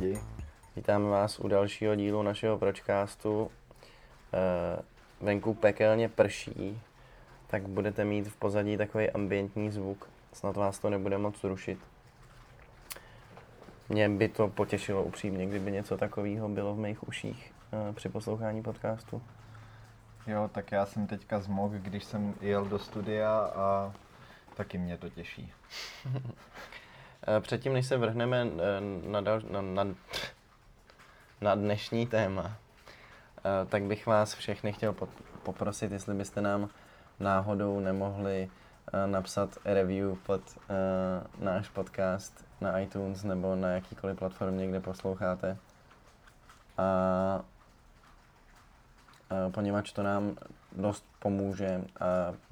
lidi. 0.00 0.20
Vítáme 0.76 1.08
vás 1.08 1.38
u 1.38 1.48
dalšího 1.48 1.94
dílu 1.94 2.22
našeho 2.22 2.58
pročkástu. 2.58 3.50
Eh, 4.34 4.82
venku 5.20 5.54
pekelně 5.54 6.08
prší, 6.08 6.80
tak 7.46 7.68
budete 7.68 8.04
mít 8.04 8.28
v 8.28 8.36
pozadí 8.36 8.76
takový 8.76 9.10
ambientní 9.10 9.70
zvuk. 9.70 10.08
Snad 10.32 10.56
vás 10.56 10.78
to 10.78 10.90
nebude 10.90 11.18
moc 11.18 11.44
rušit. 11.44 11.78
Mě 13.88 14.08
by 14.08 14.28
to 14.28 14.48
potěšilo 14.48 15.04
upřímně, 15.04 15.46
kdyby 15.46 15.72
něco 15.72 15.96
takového 15.96 16.48
bylo 16.48 16.74
v 16.74 16.78
mých 16.78 17.08
uších 17.08 17.52
eh, 17.72 17.92
při 17.92 18.08
poslouchání 18.08 18.62
podcastu. 18.62 19.22
Jo, 20.26 20.50
tak 20.52 20.72
já 20.72 20.86
jsem 20.86 21.06
teďka 21.06 21.40
zmok, 21.40 21.72
když 21.72 22.04
jsem 22.04 22.34
jel 22.40 22.64
do 22.64 22.78
studia 22.78 23.38
a 23.38 23.92
taky 24.54 24.78
mě 24.78 24.98
to 24.98 25.08
těší. 25.08 25.52
Eh, 27.22 27.40
Předtím, 27.40 27.72
než 27.72 27.86
se 27.86 27.96
vrhneme 27.96 28.46
eh, 28.46 29.08
na, 29.08 29.20
dal, 29.20 29.40
na, 29.50 29.60
na, 29.60 29.94
na 31.40 31.54
dnešní 31.54 32.06
téma, 32.06 32.56
eh, 33.38 33.66
tak 33.66 33.82
bych 33.82 34.06
vás 34.06 34.34
všechny 34.34 34.72
chtěl 34.72 34.92
po- 34.92 35.08
poprosit, 35.42 35.92
jestli 35.92 36.14
byste 36.14 36.40
nám 36.40 36.68
náhodou 37.20 37.80
nemohli 37.80 38.50
napsat 39.06 39.58
review 39.64 40.16
pod 40.26 40.40
náš 41.38 41.68
podcast 41.68 42.44
na 42.60 42.78
iTunes 42.78 43.24
nebo 43.24 43.56
na 43.56 43.68
jakýkoliv 43.68 44.18
platformě, 44.18 44.68
kde 44.68 44.80
posloucháte. 44.80 45.56
A 46.78 47.40
poněvadž 49.50 49.92
to 49.92 50.02
nám 50.02 50.36
dost 50.72 51.04
pomůže 51.18 51.84
a 52.00 52.06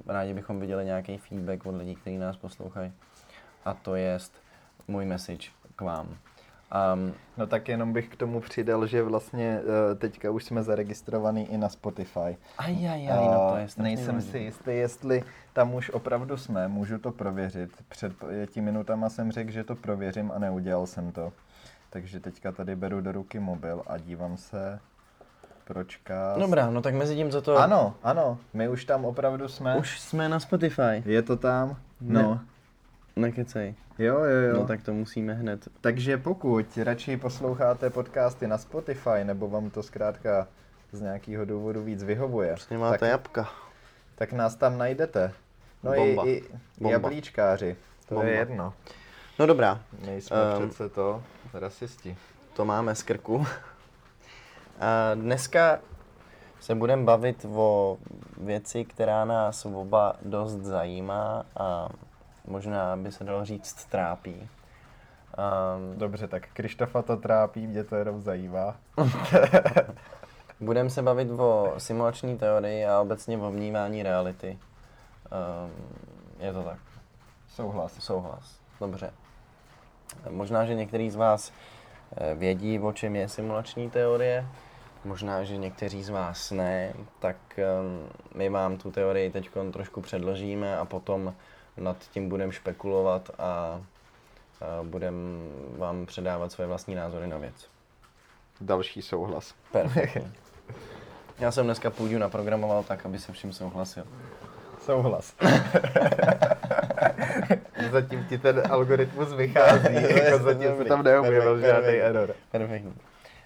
rádi 0.07 0.33
bychom 0.33 0.59
viděli 0.59 0.85
nějaký 0.85 1.17
feedback 1.17 1.65
od 1.65 1.75
lidí, 1.75 1.95
kteří 1.95 2.17
nás 2.17 2.37
poslouchají. 2.37 2.93
A 3.65 3.73
to 3.73 3.95
jest 3.95 4.41
můj 4.87 5.05
message 5.05 5.49
k 5.75 5.81
vám. 5.81 6.07
Um, 6.07 7.13
No 7.37 7.47
tak 7.47 7.67
jenom 7.67 7.93
bych 7.93 8.07
k 8.07 8.15
tomu 8.15 8.39
přidal, 8.41 8.87
že 8.87 9.03
vlastně 9.03 9.59
eh, 9.91 9.95
teďka 9.95 10.31
už 10.31 10.43
jsme 10.43 10.63
zaregistrovaný 10.63 11.47
i 11.53 11.57
na 11.57 11.69
Spotify. 11.69 12.37
ajajaj, 12.57 13.25
no 13.25 13.49
to 13.51 13.57
je 13.57 13.67
strašně 13.67 13.83
Nejsem 13.83 14.07
důležitý. 14.07 14.31
si 14.31 14.37
jistý, 14.37 14.71
jestli 14.71 15.23
tam 15.53 15.73
už 15.73 15.89
opravdu 15.89 16.37
jsme, 16.37 16.67
můžu 16.67 16.97
to 16.97 17.11
prověřit. 17.11 17.69
Před 17.89 18.13
pěti 18.17 18.61
minutama 18.61 19.09
jsem 19.09 19.31
řekl, 19.31 19.51
že 19.51 19.63
to 19.63 19.75
prověřím 19.75 20.31
a 20.35 20.39
neudělal 20.39 20.85
jsem 20.87 21.11
to. 21.11 21.33
Takže 21.89 22.19
teďka 22.19 22.51
tady 22.51 22.75
beru 22.75 23.01
do 23.01 23.11
ruky 23.11 23.39
mobil 23.39 23.83
a 23.87 23.97
dívám 23.97 24.37
se, 24.37 24.79
pročká. 25.65 26.35
Dobrá, 26.39 26.69
no 26.69 26.81
tak 26.81 26.93
mezi 26.93 27.15
tím, 27.15 27.31
co 27.31 27.41
to... 27.41 27.57
Ano, 27.57 27.95
ano, 28.03 28.37
my 28.53 28.69
už 28.69 28.85
tam 28.85 29.05
opravdu 29.05 29.47
jsme. 29.47 29.75
Už 29.75 29.99
jsme 29.99 30.29
na 30.29 30.39
Spotify. 30.39 31.03
Je 31.05 31.21
to 31.21 31.37
tam? 31.37 31.77
Ne. 32.01 32.39
Nekecej. 33.15 33.75
Jo, 33.99 34.19
jo, 34.19 34.41
jo. 34.41 34.53
No 34.57 34.67
tak 34.67 34.81
to 34.83 34.93
musíme 34.93 35.33
hned. 35.33 35.67
Takže 35.81 36.17
pokud 36.17 36.77
radši 36.77 37.17
posloucháte 37.17 37.89
podcasty 37.89 38.47
na 38.47 38.57
Spotify, 38.57 39.23
nebo 39.23 39.47
vám 39.49 39.69
to 39.69 39.83
zkrátka 39.83 40.47
z 40.91 41.01
nějakého 41.01 41.45
důvodu 41.45 41.83
víc 41.83 42.03
vyhovuje, 42.03 42.53
Přesně 42.55 42.77
máte 42.77 42.97
tak, 42.97 43.09
jabka. 43.09 43.49
tak 44.15 44.33
nás 44.33 44.55
tam 44.55 44.77
najdete. 44.77 45.31
No 45.83 45.91
Bomba. 45.93 46.25
i, 46.25 46.29
i 46.29 46.43
Bomba. 46.77 46.91
jablíčkáři, 46.91 47.75
to 48.09 48.15
Bomba. 48.15 48.29
je 48.29 48.35
jedno. 48.37 48.73
No 49.39 49.45
dobrá, 49.45 49.79
Nejsme 50.05 50.37
Ehm. 50.55 50.63
um, 50.63 50.69
přece 50.69 50.89
to 50.89 51.23
rasisti. 51.53 52.17
to 52.53 52.65
máme 52.65 52.95
z 52.95 53.03
krku. 53.03 53.45
A 54.79 55.13
dneska 55.15 55.79
se 56.59 56.75
budeme 56.75 57.03
bavit 57.03 57.45
o 57.49 57.97
věci, 58.37 58.85
která 58.85 59.25
nás 59.25 59.65
oba 59.65 60.15
dost 60.21 60.53
zajímá 60.53 61.45
a 61.57 61.89
možná 62.47 62.97
by 62.97 63.11
se 63.11 63.23
dalo 63.23 63.45
říct 63.45 63.85
trápí. 63.85 64.35
Um, 64.35 65.99
Dobře, 65.99 66.27
tak 66.27 66.47
Krištofa 66.53 67.01
to 67.01 67.17
trápí, 67.17 67.67
mě 67.67 67.83
to 67.83 67.95
jenom 67.95 68.21
zajímá. 68.21 68.75
Budeme 70.59 70.89
se 70.89 71.01
bavit 71.01 71.31
o 71.31 71.73
simulační 71.77 72.37
teorii 72.37 72.85
a 72.85 73.01
obecně 73.01 73.37
o 73.37 73.51
vnímání 73.51 74.03
reality. 74.03 74.59
Um, 75.31 75.71
je 76.39 76.53
to 76.53 76.63
tak. 76.63 76.79
Souhlas. 77.47 77.93
Souhlas. 77.93 78.59
Dobře. 78.79 79.11
Možná, 80.29 80.65
že 80.65 80.75
některý 80.75 81.09
z 81.09 81.15
vás 81.15 81.51
eh, 82.17 82.35
vědí, 82.35 82.79
o 82.79 82.91
čem 82.91 83.15
je 83.15 83.29
simulační 83.29 83.89
teorie. 83.89 84.45
Možná, 85.05 85.43
že 85.43 85.57
někteří 85.57 86.03
z 86.03 86.09
vás 86.09 86.51
ne, 86.51 86.93
tak 87.19 87.37
um, 87.57 88.09
my 88.35 88.49
vám 88.49 88.77
tu 88.77 88.91
teorii 88.91 89.31
teď 89.31 89.49
trošku 89.71 90.01
předložíme 90.01 90.77
a 90.77 90.85
potom 90.85 91.33
nad 91.77 91.97
tím 92.11 92.29
budeme 92.29 92.51
špekulovat 92.53 93.31
a, 93.39 93.43
a 93.43 93.81
budeme 94.83 95.39
vám 95.77 96.05
předávat 96.05 96.51
své 96.51 96.65
vlastní 96.65 96.95
názory 96.95 97.27
na 97.27 97.37
věc. 97.37 97.67
Další 98.61 99.01
souhlas. 99.01 99.53
Perfektně. 99.71 100.31
Já 101.39 101.51
jsem 101.51 101.65
dneska 101.65 101.89
půjdu 101.89 102.17
naprogramoval 102.17 102.83
tak, 102.83 103.05
aby 103.05 103.19
se 103.19 103.31
vším 103.31 103.53
souhlasil. 103.53 104.03
Souhlas. 104.81 105.33
zatím 107.95 108.25
ti 108.29 108.37
ten 108.37 108.61
algoritmus 108.69 109.33
vychází, 109.33 109.93
jako 110.23 110.43
zatím 110.43 110.77
se 110.77 110.85
tam 110.85 111.03
neobjevil 111.03 111.59
žádný 111.59 111.93
error. 111.93 112.35
Perfektní. 112.51 112.93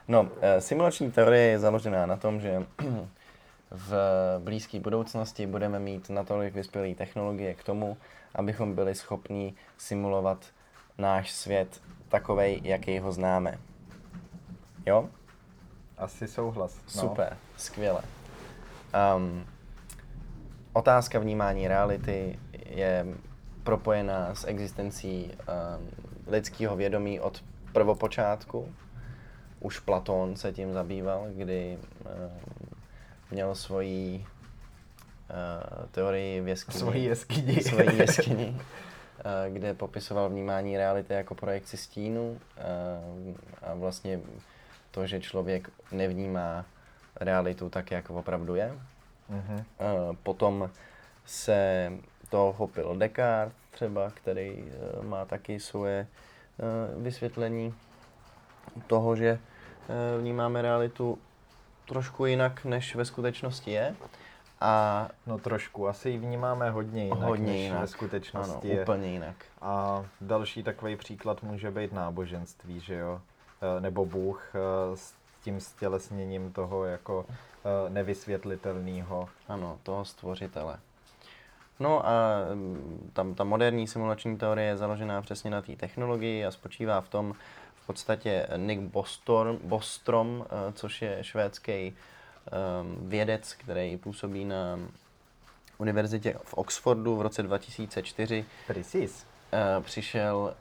No, 0.07 0.29
eh, 0.41 0.62
simulační 0.62 1.12
teorie 1.12 1.44
je 1.44 1.59
založená 1.59 2.06
na 2.06 2.18
tom, 2.18 2.39
že 2.41 2.63
v 3.72 3.94
blízké 4.40 4.80
budoucnosti 4.80 5.47
budeme 5.47 5.80
mít 5.80 6.09
natolik 6.09 6.53
vyspělé 6.53 6.96
technologie 6.96 7.53
k 7.53 7.63
tomu, 7.63 7.97
abychom 8.35 8.75
byli 8.75 8.96
schopni 8.96 9.53
simulovat 9.78 10.46
náš 10.97 11.31
svět 11.31 11.81
takovej, 12.09 12.62
jaký 12.63 13.00
ho 13.00 13.12
známe. 13.12 13.59
Jo? 14.85 15.09
Asi 15.97 16.28
souhlas. 16.28 16.75
No. 16.96 17.02
Super, 17.02 17.38
skvěle. 17.57 18.02
Um, 19.16 19.46
otázka 20.74 21.19
vnímání 21.19 21.68
reality 21.68 22.40
je 22.66 23.06
propojená 23.63 24.36
s 24.36 24.47
existencí 24.47 25.31
um, 25.31 25.90
lidského 26.28 26.75
vědomí 26.75 27.19
od 27.19 27.44
prvopočátku. 27.74 28.74
Už 29.59 29.80
Platón 29.80 30.36
se 30.36 30.51
tím 30.51 30.74
zabýval, 30.74 31.28
kdy 31.30 31.78
um, 31.78 32.69
měl 33.31 33.56
svoji 33.56 34.25
uh, 35.29 35.85
teorii 35.91 36.41
v 36.41 36.47
jeskyni. 36.47 36.79
Svojí 36.79 37.03
jeskyni. 37.03 37.63
Svojí 37.63 37.97
jeskyni, 37.97 38.62
eh, 39.19 39.50
kde 39.50 39.73
popisoval 39.73 40.29
vnímání 40.29 40.78
reality 40.78 41.13
jako 41.13 41.35
projekci 41.35 41.78
stínu 41.78 42.39
eh, 42.57 42.62
a 43.62 43.73
vlastně 43.73 44.19
to, 44.91 45.07
že 45.07 45.19
člověk 45.19 45.69
nevnímá 45.91 46.66
realitu 47.19 47.69
tak, 47.69 47.91
jak 47.91 48.09
opravdu 48.09 48.56
je. 48.56 48.73
Mhm. 49.29 49.63
Eh, 49.79 50.16
Potom 50.23 50.69
se 51.25 51.91
to 52.29 52.53
chopil 52.57 52.95
Descartes 52.97 53.53
třeba, 53.72 54.09
který 54.09 54.66
eh, 54.68 55.06
má 55.06 55.25
taky 55.25 55.59
svoje 55.59 56.07
eh, 56.07 57.01
vysvětlení 57.01 57.73
toho, 58.88 59.16
že 59.16 59.39
vnímáme 60.19 60.62
realitu 60.62 61.18
trošku 61.89 62.25
jinak, 62.25 62.66
než 62.66 62.95
ve 62.95 63.05
skutečnosti 63.05 63.72
je. 63.72 63.95
A 64.61 65.07
No 65.27 65.38
trošku, 65.38 65.88
asi 65.88 66.09
ji 66.09 66.17
vnímáme 66.17 66.69
hodně 66.69 67.03
jinak, 67.03 67.19
hodně 67.19 67.51
než 67.51 67.61
jinak. 67.61 67.81
ve 67.81 67.88
skutečnosti 67.88 68.67
ano, 68.72 68.75
je. 68.77 68.81
úplně 68.81 69.07
jinak. 69.07 69.35
A 69.61 70.05
další 70.22 70.63
takový 70.63 70.95
příklad 70.95 71.44
může 71.44 71.72
být 71.72 71.94
náboženství, 71.94 72.80
že 72.80 72.95
jo? 72.95 73.21
Eh, 73.77 73.81
Nebo 73.81 74.06
Bůh 74.06 74.51
eh, 74.56 74.97
s 74.97 75.13
tím 75.44 75.59
stělesněním 75.59 76.51
toho 76.51 76.86
jako 76.86 77.25
eh, 77.30 77.89
nevysvětlitelného. 77.89 79.30
Ano, 79.47 79.80
toho 79.83 80.06
stvořitele. 80.06 80.77
No 81.80 82.07
a 82.07 82.12
mm, 82.53 83.09
tam 83.13 83.35
ta 83.35 83.44
moderní 83.44 83.88
simulační 83.88 84.38
teorie 84.38 84.68
je 84.68 84.77
založená 84.77 85.21
přesně 85.21 85.51
na 85.51 85.62
té 85.62 85.75
technologii 85.75 86.45
a 86.45 86.51
spočívá 86.51 87.01
v 87.01 87.09
tom, 87.09 87.33
podstatě 87.89 88.47
Nick 88.57 88.81
Bostrom, 88.81 89.57
Bostrom 89.63 90.45
eh, 90.45 90.74
což 90.74 91.01
je 91.01 91.18
švédský 91.21 91.94
um, 91.94 93.09
vědec, 93.09 93.53
který 93.53 93.97
působí 93.97 94.45
na 94.45 94.80
univerzitě 95.77 96.36
v 96.44 96.53
Oxfordu 96.53 97.15
v 97.15 97.21
roce 97.21 97.44
2004, 97.44 98.45
Precis. 98.68 99.25
eh, 99.53 99.81
přišel 99.81 100.53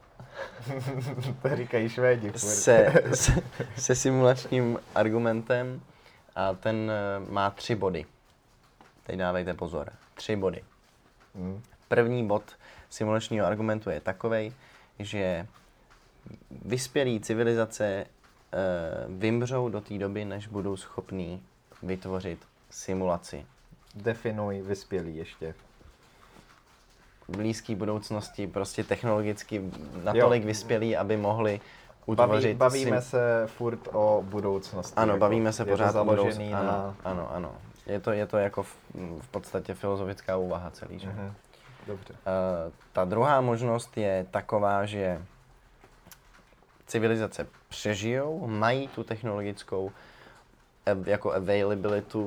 to 1.43 1.57
říkají 1.57 1.89
švédi. 1.89 2.33
se, 2.37 2.93
se, 3.15 3.33
se 3.77 3.95
simulačním 3.95 4.79
argumentem 4.95 5.81
a 6.35 6.55
ten 6.55 6.91
eh, 6.91 7.31
má 7.31 7.51
tři 7.51 7.75
body. 7.75 8.07
Teď 9.07 9.19
dávejte 9.19 9.55
pozor. 9.55 9.93
Tři 10.15 10.37
body. 10.37 10.63
Mm. 11.35 11.63
První 11.89 12.27
bod 12.27 12.43
simulačního 12.91 13.47
argumentu 13.47 13.91
je 13.91 14.01
takový, 14.01 14.55
že 14.99 15.47
vyspělé 16.65 17.21
civilizace 17.21 17.85
e, 17.85 18.07
vymřou 19.09 19.69
do 19.69 19.81
té 19.81 19.99
doby, 19.99 20.25
než 20.25 20.47
budou 20.47 20.77
schopní 20.77 21.43
vytvořit 21.83 22.39
simulaci. 22.71 23.47
Definuj 23.95 24.63
vyspělý 24.63 25.17
ještě. 25.17 25.55
blízké 27.29 27.75
budoucnosti 27.75 28.47
prostě 28.47 28.85
technologicky 28.85 29.63
natolik 30.05 30.43
jo. 30.43 30.47
vyspělí, 30.47 30.97
aby 30.97 31.17
mohli 31.17 31.61
utvořit... 32.07 32.57
Baví, 32.57 32.81
bavíme 32.81 33.03
sim... 33.03 33.11
se 33.11 33.47
furt 33.47 33.89
o 33.93 34.25
budoucnosti. 34.27 34.97
Ano, 34.97 35.13
jako 35.13 35.21
bavíme 35.21 35.53
se 35.53 35.65
pořád 35.65 35.97
o 35.97 36.05
budoucnosti. 36.05 36.51
Na... 36.51 36.61
Ano, 36.61 36.97
ano, 37.05 37.35
ano. 37.35 37.53
Je 37.87 38.01
to, 38.01 38.11
je 38.11 38.27
to 38.27 38.37
jako 38.39 38.63
v, 38.63 38.77
v 39.21 39.29
podstatě 39.31 39.75
filozofická 39.75 40.37
úvaha 40.37 40.71
celý, 40.71 40.99
že? 40.99 41.09
Mm-hmm. 41.09 41.33
Dobře. 41.87 42.13
Uh, 42.13 42.73
ta 42.93 43.05
druhá 43.05 43.41
možnost 43.41 43.97
je 43.97 44.27
taková, 44.31 44.85
že 44.85 45.23
civilizace 46.89 47.47
přežijou, 47.69 48.47
mají 48.47 48.89
tu 48.89 49.05
technologickou 49.05 49.93
jako 51.05 51.33
availability 51.33 52.19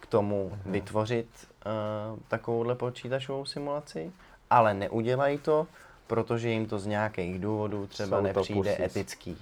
k 0.00 0.06
tomu 0.06 0.52
mm-hmm. 0.52 0.70
vytvořit 0.70 1.28
uh, 1.32 2.18
takovouhle 2.28 2.74
počítačovou 2.74 3.44
simulaci, 3.44 4.12
ale 4.50 4.74
neudělají 4.74 5.38
to, 5.38 5.66
protože 6.06 6.48
jim 6.48 6.66
to 6.66 6.78
z 6.78 6.86
nějakých 6.86 7.38
důvodů 7.38 7.86
třeba 7.86 8.18
Jsou 8.18 8.22
nepřijde 8.22 8.84
etický. 8.84 9.36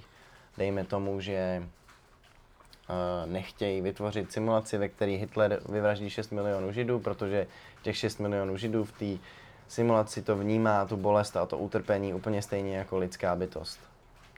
Dejme 0.59 0.85
tomu, 0.85 1.21
že 1.21 1.63
uh, 1.63 3.33
nechtějí 3.33 3.81
vytvořit 3.81 4.33
simulaci, 4.33 4.79
ve 4.79 4.89
které 4.89 5.13
Hitler 5.13 5.61
vyvraždí 5.69 6.11
6 6.11 6.33
milionů 6.33 6.73
židů, 6.73 6.99
protože 6.99 7.47
těch 7.83 7.97
6 7.97 8.21
milionů 8.21 8.57
židů 8.57 8.85
v 8.85 8.93
té 8.93 9.23
simulaci 9.69 10.23
to 10.23 10.37
vnímá 10.37 10.85
tu 10.87 10.97
bolest 10.97 11.37
a 11.37 11.47
to 11.47 11.59
utrpení 11.59 12.15
úplně 12.15 12.43
stejně 12.43 12.77
jako 12.77 12.99
lidská 12.99 13.37
bytost. 13.37 13.81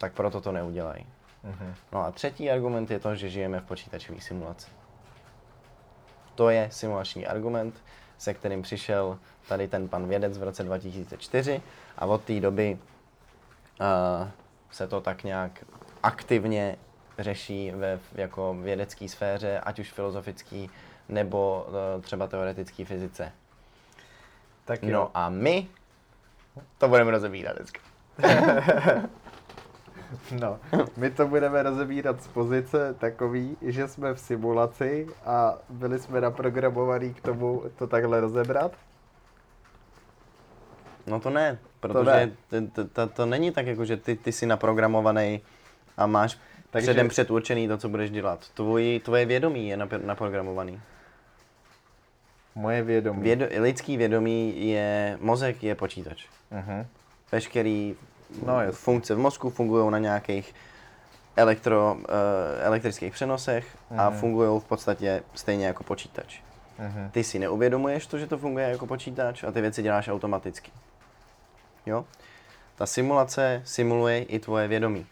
Tak 0.00 0.12
proto 0.12 0.40
to 0.40 0.52
neudělají. 0.52 1.06
Uh-huh. 1.44 1.74
No 1.92 2.04
a 2.04 2.10
třetí 2.10 2.50
argument 2.50 2.90
je 2.90 2.98
to, 2.98 3.14
že 3.14 3.28
žijeme 3.28 3.60
v 3.60 3.64
počítačové 3.64 4.20
simulaci. 4.20 4.70
To 6.34 6.50
je 6.50 6.68
simulační 6.72 7.26
argument, 7.26 7.74
se 8.18 8.34
kterým 8.34 8.62
přišel 8.62 9.18
tady 9.48 9.68
ten 9.68 9.88
pan 9.88 10.08
vědec 10.08 10.38
v 10.38 10.42
roce 10.42 10.64
2004 10.64 11.62
a 11.98 12.06
od 12.06 12.24
té 12.24 12.40
doby 12.40 12.78
uh, 13.80 14.28
se 14.70 14.88
to 14.88 15.00
tak 15.00 15.24
nějak 15.24 15.64
aktivně 16.02 16.76
řeší 17.18 17.70
ve 17.70 17.98
jako 18.14 18.54
vědecké 18.54 19.08
sféře, 19.08 19.60
ať 19.60 19.78
už 19.78 19.92
filozofický 19.92 20.70
nebo 21.08 21.66
uh, 21.68 22.02
třeba 22.02 22.26
teoretické 22.26 22.84
fyzice. 22.84 23.32
Tak 24.64 24.82
jo. 24.82 24.92
No 24.92 25.10
a 25.14 25.28
my 25.28 25.68
to 26.78 26.88
budeme 26.88 27.10
rozebírat 27.10 27.56
dneska. 27.56 27.80
No, 30.40 30.58
my 30.96 31.10
to 31.10 31.26
budeme 31.26 31.62
rozebírat 31.62 32.22
z 32.22 32.26
pozice 32.28 32.94
takový, 32.98 33.56
že 33.62 33.88
jsme 33.88 34.14
v 34.14 34.20
simulaci 34.20 35.06
a 35.24 35.58
byli 35.68 35.98
jsme 35.98 36.20
naprogramovaní 36.20 37.14
k 37.14 37.20
tomu 37.20 37.62
to 37.78 37.86
takhle 37.86 38.20
rozebrat. 38.20 38.72
No 41.06 41.20
to 41.20 41.30
ne, 41.30 41.58
protože 41.80 42.32
to, 42.48 42.60
ne. 42.60 42.66
To, 42.66 42.84
to, 42.84 43.06
to 43.06 43.26
není 43.26 43.50
tak, 43.50 43.66
jako 43.66 43.84
že 43.84 43.96
ty, 43.96 44.16
ty 44.16 44.32
jsi 44.32 44.46
naprogramovaný 44.46 45.40
a 45.96 46.06
máš 46.06 46.38
Takže... 46.70 46.86
předem 46.86 47.08
předurčený 47.08 47.68
to, 47.68 47.78
co 47.78 47.88
budeš 47.88 48.10
dělat. 48.10 48.48
Tvoj, 48.48 49.00
tvoje 49.04 49.26
vědomí 49.26 49.68
je 49.68 49.76
naprogramovaný. 49.76 50.80
Moje 52.54 52.82
vědomí. 52.82 53.22
Vědo, 53.22 53.46
lidský 53.58 53.96
vědomí 53.96 54.68
je, 54.68 55.18
mozek 55.20 55.62
je 55.62 55.74
počítač. 55.74 56.26
Uh-huh. 56.52 56.86
Veškerý 57.32 57.96
no, 58.46 58.72
funkce 58.72 59.14
v 59.14 59.18
mozku 59.18 59.50
fungují 59.50 59.90
na 59.90 59.98
nějakých 59.98 60.54
elektro, 61.36 61.96
uh, 61.98 62.04
elektrických 62.60 63.12
přenosech 63.12 63.76
uh-huh. 63.90 64.00
a 64.00 64.10
mhm. 64.10 64.18
fungují 64.18 64.60
v 64.60 64.64
podstatě 64.64 65.22
stejně 65.34 65.66
jako 65.66 65.84
počítač. 65.84 66.40
Uh-huh. 66.78 67.10
Ty 67.10 67.24
si 67.24 67.38
neuvědomuješ 67.38 68.06
to, 68.06 68.18
že 68.18 68.26
to 68.26 68.38
funguje 68.38 68.68
jako 68.68 68.86
počítač 68.86 69.44
a 69.44 69.52
ty 69.52 69.60
věci 69.60 69.82
děláš 69.82 70.08
automaticky. 70.08 70.70
Jo? 71.86 72.04
Ta 72.74 72.86
simulace 72.86 73.62
simuluje 73.64 74.22
i 74.22 74.38
tvoje 74.38 74.68
vědomí. 74.68 75.06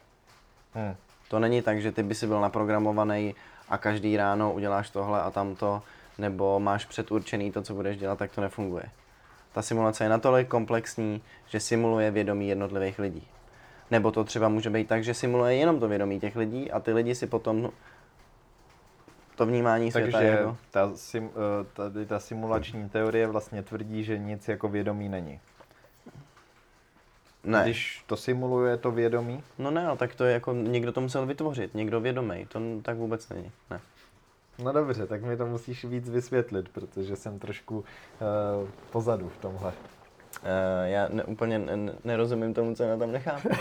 Uh-huh. 0.77 0.97
To 1.29 1.39
není 1.39 1.63
tak, 1.63 1.81
že 1.81 1.93
ty 1.93 2.03
by 2.03 2.15
si 2.15 2.27
byl 2.27 2.41
naprogramovaný 2.41 3.35
a 3.69 3.79
každý 3.79 4.17
ráno 4.17 4.53
uděláš 4.53 4.91
tohle 4.91 5.23
a 5.23 5.31
tamto, 5.31 5.83
nebo 6.19 6.61
máš 6.61 6.85
předurčený 6.85 7.53
to, 7.53 7.63
co 7.63 7.75
budeš 7.75 7.97
dělat, 7.97 8.19
tak 8.19 8.33
to 8.33 8.41
nefunguje. 8.41 8.85
Ta 9.59 9.63
simulace 9.63 10.05
je 10.05 10.09
natolik 10.09 10.49
komplexní, 10.49 11.23
že 11.47 11.61
simuluje 11.61 12.11
vědomí 12.11 12.49
jednotlivých 12.49 12.99
lidí. 12.99 13.29
Nebo 13.91 14.11
to 14.11 14.25
třeba 14.25 14.49
může 14.49 14.71
být 14.71 14.89
tak, 14.89 15.05
že 15.05 15.15
simuluje 15.15 15.55
jenom 15.55 15.81
to 15.81 15.89
vědomí 15.89 16.21
těch 16.21 16.37
lidí 16.37 16.71
a 16.71 16.81
ty 16.81 16.93
lidi 16.93 17.15
si 17.15 17.27
potom 17.27 17.71
to 19.37 19.47
vnímání 19.47 19.93
světa 19.93 20.19
Takže 20.19 20.29
jako... 20.29 20.57
ta, 20.71 20.91
sim, 20.95 21.31
eh, 21.31 21.67
tady 21.73 22.07
ta 22.07 22.21
simulační 22.21 22.89
teorie 22.89 23.27
vlastně 23.27 23.63
tvrdí, 23.63 24.05
že 24.05 24.19
nic 24.19 24.49
jako 24.49 24.69
vědomí 24.69 25.09
není. 25.09 25.41
Ne. 27.45 27.63
Když 27.63 28.05
to 28.07 28.17
simuluje 28.17 28.77
to 28.77 28.91
vědomí? 28.91 29.43
No 29.59 29.71
ne, 29.71 29.85
no, 29.85 29.97
tak 29.97 30.15
to 30.15 30.25
je 30.25 30.33
jako 30.33 30.53
někdo 30.53 30.93
to 30.93 31.01
musel 31.01 31.27
vytvořit, 31.27 31.75
někdo 31.75 32.01
vědomý, 32.01 32.47
to 32.47 32.61
tak 32.83 32.97
vůbec 32.97 33.29
není. 33.29 33.53
Ne. 33.71 33.81
No 34.65 34.73
dobře, 34.73 35.07
tak 35.07 35.23
mi 35.23 35.37
to 35.37 35.47
musíš 35.47 35.85
víc 35.85 36.11
vysvětlit, 36.11 36.69
protože 36.69 37.17
jsem 37.17 37.39
trošku 37.39 37.79
uh, 37.79 37.85
pozadu 38.91 39.29
v 39.29 39.37
tomhle. 39.37 39.69
Uh, 39.69 39.75
já 40.85 41.09
ne, 41.09 41.25
úplně 41.25 41.59
ne, 41.59 41.93
nerozumím 42.05 42.55
tomu, 42.55 42.75
co 42.75 42.89
na 42.89 42.97
tam 42.97 43.13
nechápu. 43.13 43.49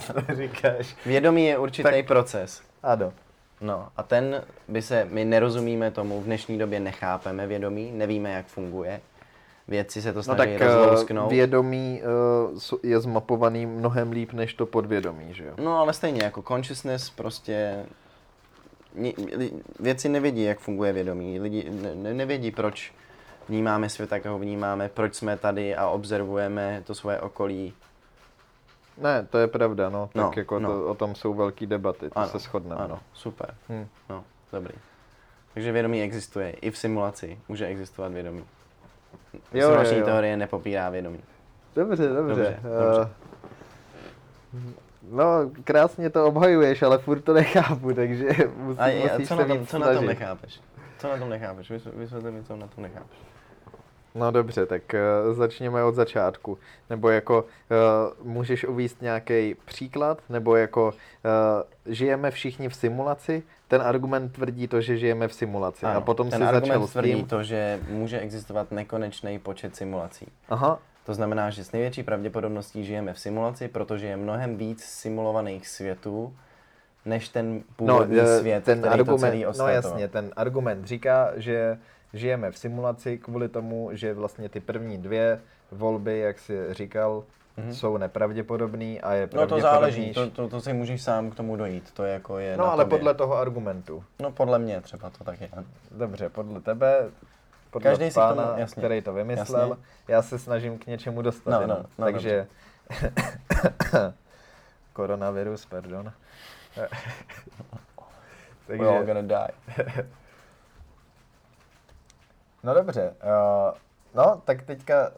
co 0.00 0.14
říkáš? 0.36 0.96
Vědomí 1.06 1.46
je 1.46 1.58
určitý 1.58 1.90
tak, 1.90 2.06
proces. 2.06 2.62
Ano. 2.82 3.12
No 3.60 3.88
a 3.96 4.02
ten 4.02 4.42
by 4.68 4.82
se, 4.82 5.06
my 5.10 5.24
nerozumíme 5.24 5.90
tomu, 5.90 6.20
v 6.20 6.24
dnešní 6.24 6.58
době 6.58 6.80
nechápeme 6.80 7.46
vědomí, 7.46 7.92
nevíme, 7.92 8.32
jak 8.32 8.46
funguje. 8.46 9.00
Vědci 9.68 10.02
se 10.02 10.12
to 10.12 10.22
snaží 10.22 10.52
no 10.52 10.58
tak 10.58 10.68
eh, 10.68 10.74
rozlousknout. 10.74 11.30
vědomí 11.30 12.02
uh, 12.52 12.80
je 12.82 13.00
zmapovaný 13.00 13.66
mnohem 13.66 14.12
líp 14.12 14.32
než 14.32 14.54
to 14.54 14.66
podvědomí, 14.66 15.34
že 15.34 15.44
jo? 15.44 15.54
No 15.58 15.78
ale 15.78 15.92
stejně, 15.92 16.22
jako 16.22 16.42
consciousness 16.42 17.10
prostě 17.10 17.84
věci 19.80 20.08
nevědí, 20.08 20.42
jak 20.42 20.58
funguje 20.58 20.92
vědomí. 20.92 21.40
Lidi 21.40 21.70
ne, 21.70 22.14
nevědí, 22.14 22.50
proč 22.50 22.92
vnímáme 23.48 23.88
svět, 23.88 24.12
jak 24.12 24.26
ho 24.26 24.38
vnímáme, 24.38 24.88
proč 24.88 25.14
jsme 25.14 25.36
tady 25.36 25.76
a 25.76 25.88
observujeme 25.88 26.82
to 26.86 26.94
svoje 26.94 27.20
okolí. 27.20 27.74
Ne, 28.98 29.26
to 29.30 29.38
je 29.38 29.46
pravda, 29.46 29.88
no. 29.88 30.10
Tak 30.12 30.22
no, 30.22 30.32
jako 30.36 30.58
no. 30.58 30.68
To, 30.68 30.86
o 30.86 30.94
tom 30.94 31.14
jsou 31.14 31.34
velké 31.34 31.66
debaty, 31.66 32.10
to 32.10 32.18
ano, 32.18 32.28
se 32.28 32.38
shodneme. 32.38 32.82
Ano, 32.82 32.98
super. 33.12 33.54
Hmm. 33.68 33.86
No, 34.10 34.24
dobrý. 34.52 34.74
Takže 35.54 35.72
vědomí 35.72 36.02
existuje. 36.02 36.50
I 36.50 36.70
v 36.70 36.78
simulaci 36.78 37.38
může 37.48 37.66
existovat 37.66 38.12
vědomí. 38.12 38.44
Jo, 39.52 39.66
Simulační 39.66 39.96
jo, 39.96 40.00
jo. 40.00 40.06
teorie 40.06 40.36
nepopírá 40.36 40.88
vědomí. 40.88 41.20
Dobře, 41.74 42.08
dobře. 42.08 42.34
dobře, 42.34 42.60
dobře. 42.62 43.10
Uh, 44.52 44.72
No, 45.10 45.50
krásně 45.64 46.10
to 46.10 46.26
obhajuješ, 46.26 46.82
ale 46.82 46.98
furt 46.98 47.20
to 47.20 47.32
nechápu, 47.32 47.92
takže 47.92 48.28
musí, 48.56 48.78
a 48.78 48.86
je, 48.86 49.02
musíš 49.02 49.28
co 49.28 49.34
se 49.34 49.40
na 49.40 49.54
tom, 49.54 49.66
co 49.66 49.78
na 49.78 49.94
tom 49.94 50.06
nechápeš? 50.06 50.60
Co 50.98 51.08
na 51.08 51.16
tom 51.16 51.28
nechápeš? 51.28 51.70
Vysvětli 51.96 52.30
mi, 52.32 52.44
co 52.44 52.56
na 52.56 52.66
tom 52.66 52.82
nechápeš. 52.82 53.18
No 54.14 54.30
dobře, 54.30 54.66
tak 54.66 54.82
uh, 55.28 55.34
začněme 55.34 55.84
od 55.84 55.94
začátku. 55.94 56.58
Nebo 56.90 57.10
jako 57.10 57.44
uh, 57.44 58.26
můžeš 58.32 58.64
uvíct 58.64 59.02
nějaký 59.02 59.56
příklad, 59.64 60.22
nebo 60.28 60.56
jako 60.56 60.86
uh, 60.86 61.92
žijeme 61.92 62.30
všichni 62.30 62.68
v 62.68 62.74
simulaci, 62.74 63.42
ten 63.68 63.82
argument 63.82 64.32
tvrdí 64.32 64.68
to, 64.68 64.80
že 64.80 64.96
žijeme 64.96 65.28
v 65.28 65.34
simulaci. 65.34 65.86
Ano, 65.86 65.98
a 65.98 66.00
potom 66.00 66.30
ten 66.30 66.46
si 66.46 66.52
začal 66.52 66.86
s 66.86 66.92
tvrdí 66.92 67.24
to, 67.24 67.42
že 67.42 67.80
může 67.88 68.20
existovat 68.20 68.70
nekonečný 68.70 69.38
počet 69.38 69.76
simulací. 69.76 70.26
Aha, 70.48 70.78
to 71.04 71.14
znamená, 71.14 71.50
že 71.50 71.64
s 71.64 71.72
největší 71.72 72.02
pravděpodobností 72.02 72.84
žijeme 72.84 73.14
v 73.14 73.20
simulaci, 73.20 73.68
protože 73.68 74.06
je 74.06 74.16
mnohem 74.16 74.56
víc 74.56 74.84
simulovaných 74.84 75.68
světů, 75.68 76.34
než 77.04 77.28
ten 77.28 77.62
původní 77.76 78.16
no, 78.16 78.38
svět, 78.38 78.64
ten 78.64 78.78
který 78.78 78.92
argument, 78.94 79.16
to 79.16 79.26
celý 79.26 79.44
No 79.58 79.68
jasně, 79.68 80.08
ten 80.08 80.30
argument 80.36 80.84
říká, 80.84 81.32
že 81.36 81.78
žijeme 82.14 82.50
v 82.50 82.58
simulaci 82.58 83.18
kvůli 83.18 83.48
tomu, 83.48 83.90
že 83.92 84.14
vlastně 84.14 84.48
ty 84.48 84.60
první 84.60 84.98
dvě 84.98 85.40
volby, 85.72 86.18
jak 86.18 86.38
jsi 86.38 86.74
říkal, 86.74 87.24
mm-hmm. 87.58 87.70
jsou 87.70 87.96
nepravděpodobný 87.96 89.00
a 89.00 89.12
je 89.12 89.28
No 89.34 89.46
to 89.46 89.60
záleží, 89.60 90.12
to, 90.12 90.30
to, 90.30 90.48
to 90.48 90.60
si 90.60 90.72
můžeš 90.72 91.02
sám 91.02 91.30
k 91.30 91.34
tomu 91.34 91.56
dojít, 91.56 91.92
to 91.92 92.04
je 92.04 92.12
jako 92.12 92.38
je 92.38 92.56
No 92.56 92.72
ale 92.72 92.84
tobě. 92.84 92.98
podle 92.98 93.14
toho 93.14 93.36
argumentu. 93.36 94.04
No 94.22 94.32
podle 94.32 94.58
mě 94.58 94.80
třeba 94.80 95.10
to 95.10 95.24
tak 95.24 95.40
je. 95.40 95.48
Dobře, 95.90 96.28
podle 96.28 96.60
tebe 96.60 97.10
podle 97.70 97.90
Každý 97.90 98.10
pána, 98.10 98.46
tomu, 98.46 98.60
jasně, 98.60 98.80
který 98.80 99.02
to 99.02 99.12
vymyslel. 99.12 99.68
Jasně. 99.68 99.84
Já 100.08 100.22
se 100.22 100.38
snažím 100.38 100.78
k 100.78 100.86
něčemu 100.86 101.22
dostat. 101.22 101.50
No, 101.50 101.66
no, 101.66 101.86
no, 101.98 102.04
Takže 102.04 102.46
koronavirus, 104.92 105.66
pardon. 105.66 106.12
Takže... 108.66 108.84
We're 108.84 108.98
all 108.98 109.04
gonna 109.04 109.22
die. 109.22 109.50
no 112.62 112.74
dobře. 112.74 113.14
Uh, 113.22 113.74
no, 114.14 114.42
tak 114.44 114.62
teďka 114.62 115.10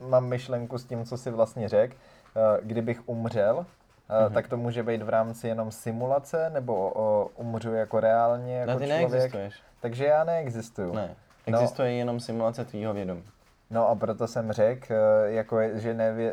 mám 0.00 0.26
myšlenku 0.26 0.78
s 0.78 0.84
tím, 0.84 1.04
co 1.04 1.16
si 1.16 1.30
vlastně 1.30 1.68
řekl. 1.68 1.94
Uh, 1.94 2.66
kdybych 2.66 3.08
umřel, 3.08 3.66
mm-hmm. 4.10 4.32
tak 4.32 4.48
to 4.48 4.56
může 4.56 4.82
být 4.82 5.02
v 5.02 5.08
rámci 5.08 5.48
jenom 5.48 5.70
simulace, 5.70 6.50
nebo 6.50 6.90
umřu 7.36 7.74
jako 7.74 8.00
reálně 8.00 8.58
jako 8.58 8.72
no, 8.72 8.78
ty 8.78 8.86
člověk. 8.86 9.10
Neexistuješ. 9.10 9.54
Takže 9.80 10.04
já 10.04 10.24
neexistuju. 10.24 10.94
Ne. 10.94 11.16
No. 11.46 11.58
Existuje 11.58 11.88
no. 11.88 11.98
jenom 11.98 12.20
simulace 12.20 12.64
tvýho 12.64 12.94
vědomí. 12.94 13.24
No 13.70 13.88
a 13.88 13.94
proto 13.94 14.26
jsem 14.26 14.52
řekl, 14.52 14.92
eh, 14.92 15.32
jako, 15.32 15.58
že 15.74 15.94
nevě, 15.94 16.32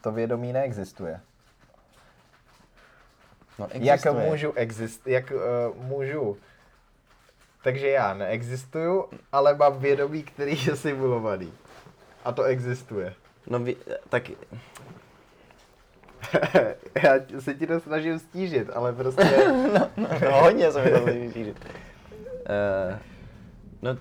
to 0.00 0.12
vědomí 0.12 0.52
neexistuje. 0.52 1.20
No, 3.58 3.68
Jak 3.72 4.12
můžu 4.12 4.52
exist, 4.52 5.06
jak 5.06 5.30
uh, 5.30 5.84
můžu 5.84 6.36
takže 7.62 7.88
já 7.88 8.14
neexistuju, 8.14 9.04
ale 9.32 9.54
mám 9.54 9.78
vědomí, 9.78 10.22
který 10.22 10.66
je 10.66 10.76
simulovaný. 10.76 11.52
A 12.24 12.32
to 12.32 12.42
existuje. 12.42 13.14
No, 13.46 13.58
vy, 13.58 13.76
tak 14.08 14.22
já 17.02 17.12
se 17.38 17.54
ti 17.54 17.66
to 17.66 17.80
snažím 17.80 18.18
stížit, 18.18 18.70
ale 18.74 18.92
prostě... 18.92 19.48
no, 19.78 19.90
no, 19.96 20.08
hodně 20.40 20.72
se 20.72 20.84
mi 20.84 20.90
to 20.90 20.98
snaží 20.98 21.54
Uh, 22.48 22.96
no, 23.82 23.96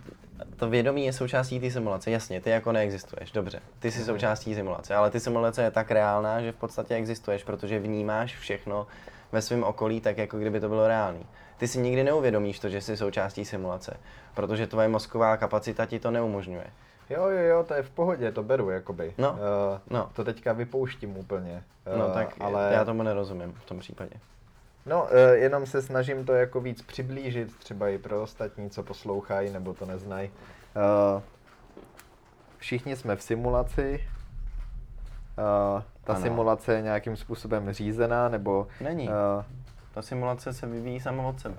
to 0.55 0.69
vědomí 0.69 1.05
je 1.05 1.13
součástí 1.13 1.59
té 1.59 1.71
simulace, 1.71 2.11
jasně, 2.11 2.41
ty 2.41 2.49
jako 2.49 2.71
neexistuješ, 2.71 3.31
dobře, 3.31 3.59
ty 3.79 3.91
jsi 3.91 4.03
součástí 4.03 4.55
simulace, 4.55 4.95
ale 4.95 5.11
ty 5.11 5.19
simulace 5.19 5.63
je 5.63 5.71
tak 5.71 5.91
reálná, 5.91 6.41
že 6.41 6.51
v 6.51 6.55
podstatě 6.55 6.95
existuješ, 6.95 7.43
protože 7.43 7.79
vnímáš 7.79 8.37
všechno 8.37 8.87
ve 9.31 9.41
svém 9.41 9.63
okolí 9.63 10.01
tak, 10.01 10.17
jako 10.17 10.37
kdyby 10.37 10.59
to 10.59 10.69
bylo 10.69 10.87
reálný. 10.87 11.25
Ty 11.57 11.67
si 11.67 11.79
nikdy 11.79 12.03
neuvědomíš 12.03 12.59
to, 12.59 12.69
že 12.69 12.81
jsi 12.81 12.97
součástí 12.97 13.45
simulace, 13.45 13.97
protože 14.33 14.67
tvoje 14.67 14.87
mozková 14.87 15.37
kapacita 15.37 15.85
ti 15.85 15.99
to 15.99 16.11
neumožňuje. 16.11 16.67
Jo, 17.09 17.27
jo, 17.27 17.41
jo, 17.41 17.63
to 17.63 17.73
je 17.73 17.83
v 17.83 17.89
pohodě, 17.89 18.31
to 18.31 18.43
beru, 18.43 18.69
jakoby. 18.69 19.13
No, 19.17 19.31
uh, 19.31 19.37
no. 19.89 20.09
To 20.13 20.23
teďka 20.23 20.53
vypouštím 20.53 21.17
úplně. 21.17 21.63
Uh, 21.93 21.99
No 21.99 22.13
tak 22.13 22.35
ale... 22.39 22.69
já 22.73 22.85
tomu 22.85 23.03
nerozumím 23.03 23.53
v 23.53 23.65
tom 23.65 23.79
případě. 23.79 24.11
No, 24.87 25.03
uh, 25.03 25.09
jenom 25.33 25.65
se 25.65 25.81
snažím 25.81 26.25
to 26.25 26.33
jako 26.33 26.61
víc 26.61 26.81
přiblížit, 26.81 27.57
třeba 27.57 27.89
i 27.89 27.97
pro 27.97 28.21
ostatní, 28.21 28.69
co 28.69 28.83
poslouchají 28.83 29.51
nebo 29.51 29.73
to 29.73 29.85
neznají. 29.85 30.29
Uh, 31.15 31.21
všichni 32.57 32.95
jsme 32.95 33.15
v 33.15 33.23
simulaci. 33.23 34.07
Uh, 35.37 35.81
ta 36.03 36.13
ano. 36.13 36.21
simulace 36.21 36.73
je 36.73 36.81
nějakým 36.81 37.17
způsobem 37.17 37.71
řízená, 37.71 38.29
nebo... 38.29 38.67
Není. 38.81 39.09
Ta 39.93 40.01
simulace 40.01 40.53
se 40.53 40.67
vyvíjí 40.67 40.99
sama 40.99 41.23
od 41.23 41.39
sebe. 41.39 41.55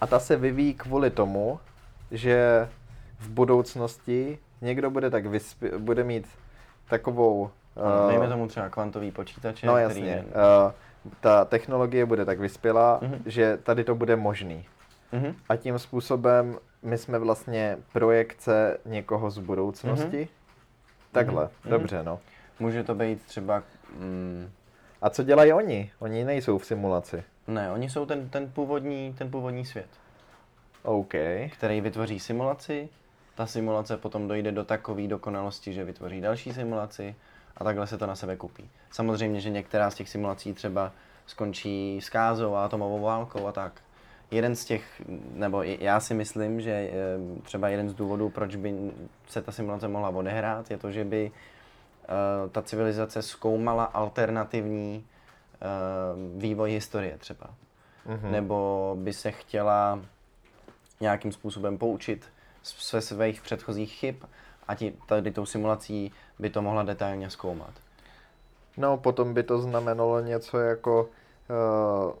A 0.00 0.06
ta 0.06 0.18
se 0.18 0.36
vyvíjí 0.36 0.74
kvůli 0.74 1.10
tomu, 1.10 1.60
že 2.10 2.68
v 3.18 3.28
budoucnosti 3.28 4.38
někdo 4.60 4.90
bude 4.90 5.10
tak 5.10 5.26
vyspě- 5.26 5.78
bude 5.78 6.04
mít 6.04 6.28
takovou... 6.88 7.50
Uh, 7.74 8.08
Dejme 8.10 8.28
tomu 8.28 8.48
třeba 8.48 8.68
kvantový 8.68 9.10
počítače. 9.10 9.66
No 9.66 9.76
jasně. 9.76 10.00
Který 10.00 10.06
je... 10.06 10.24
uh, 10.66 10.72
ta 11.20 11.44
technologie 11.44 12.06
bude 12.06 12.24
tak 12.24 12.38
vyspělá, 12.38 13.00
uh-huh. 13.00 13.18
že 13.26 13.58
tady 13.62 13.84
to 13.84 13.94
bude 13.94 14.16
možný. 14.16 14.66
Uh-huh. 15.12 15.34
A 15.48 15.56
tím 15.56 15.78
způsobem 15.78 16.58
my 16.82 16.98
jsme 16.98 17.18
vlastně 17.18 17.78
projekce 17.92 18.78
někoho 18.84 19.30
z 19.30 19.38
budoucnosti. 19.38 20.24
Uh-huh. 20.24 21.12
Takhle, 21.12 21.44
uh-huh. 21.44 21.70
dobře 21.70 22.02
no. 22.02 22.20
Může 22.60 22.84
to 22.84 22.94
být 22.94 23.22
třeba... 23.22 23.62
Mm, 23.98 24.50
a 25.02 25.10
co 25.10 25.22
dělají 25.22 25.52
oni? 25.52 25.90
Oni 25.98 26.24
nejsou 26.24 26.58
v 26.58 26.66
simulaci. 26.66 27.24
Ne, 27.46 27.72
oni 27.72 27.90
jsou 27.90 28.06
ten, 28.06 28.28
ten, 28.28 28.50
původní, 28.52 29.14
ten 29.18 29.30
původní 29.30 29.64
svět. 29.64 29.88
OK. 30.82 31.14
Který 31.52 31.80
vytvoří 31.80 32.20
simulaci, 32.20 32.88
ta 33.34 33.46
simulace 33.46 33.96
potom 33.96 34.28
dojde 34.28 34.52
do 34.52 34.64
takové 34.64 35.08
dokonalosti, 35.08 35.72
že 35.72 35.84
vytvoří 35.84 36.20
další 36.20 36.52
simulaci 36.52 37.14
a 37.58 37.64
takhle 37.64 37.86
se 37.86 37.98
to 37.98 38.06
na 38.06 38.14
sebe 38.14 38.36
kupí. 38.36 38.70
Samozřejmě, 38.90 39.40
že 39.40 39.50
některá 39.50 39.90
z 39.90 39.94
těch 39.94 40.08
simulací 40.08 40.54
třeba 40.54 40.92
skončí 41.26 42.00
skázou 42.00 42.54
a 42.54 42.64
atomovou 42.64 43.00
válkou 43.00 43.46
a 43.46 43.52
tak. 43.52 43.72
Jeden 44.30 44.56
z 44.56 44.64
těch, 44.64 45.02
nebo 45.32 45.62
já 45.62 46.00
si 46.00 46.14
myslím, 46.14 46.60
že 46.60 46.70
eh, 46.70 46.92
třeba 47.42 47.68
jeden 47.68 47.88
z 47.88 47.94
důvodů, 47.94 48.30
proč 48.30 48.56
by 48.56 48.74
se 49.28 49.42
ta 49.42 49.52
simulace 49.52 49.88
mohla 49.88 50.08
odehrát, 50.08 50.70
je 50.70 50.78
to, 50.78 50.92
že 50.92 51.04
by 51.04 51.32
Eh, 52.08 52.48
ta 52.48 52.62
civilizace 52.62 53.22
zkoumala 53.22 53.84
alternativní 53.84 55.04
uh, 55.04 56.40
vývoj 56.40 56.70
historie 56.70 57.18
třeba. 57.18 57.46
Mm-hmm. 58.06 58.30
Nebo 58.30 58.96
by 59.00 59.12
se 59.12 59.30
chtěla 59.30 60.00
nějakým 61.00 61.32
způsobem 61.32 61.78
poučit 61.78 62.24
ze 62.90 63.00
svých 63.00 63.42
předchozích 63.42 63.92
chyb 63.92 64.16
a 64.68 64.74
ti, 64.74 64.94
tady 65.06 65.30
tou 65.30 65.46
simulací 65.46 66.12
by 66.38 66.50
to 66.50 66.62
mohla 66.62 66.82
detailně 66.82 67.30
zkoumat. 67.30 67.72
No, 68.76 68.96
potom 68.96 69.34
by 69.34 69.42
to 69.42 69.58
znamenalo 69.58 70.20
něco 70.20 70.58
jako 70.58 71.02
uh, 71.02 72.12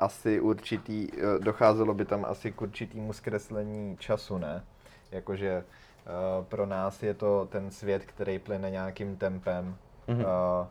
asi 0.00 0.40
určitý, 0.40 1.12
uh, 1.12 1.44
docházelo 1.44 1.94
by 1.94 2.04
tam 2.04 2.24
asi 2.24 2.52
k 2.52 2.62
určitýmu 2.62 3.12
zkreslení 3.12 3.96
času, 3.96 4.38
ne? 4.38 4.64
Jakože 5.10 5.64
Uh, 6.02 6.44
pro 6.44 6.66
nás 6.66 7.02
je 7.02 7.14
to 7.14 7.48
ten 7.50 7.70
svět, 7.70 8.04
který 8.04 8.38
plyne 8.38 8.70
nějakým 8.70 9.16
tempem. 9.16 9.76
Mm-hmm. 10.08 10.24
Uh, 10.24 10.66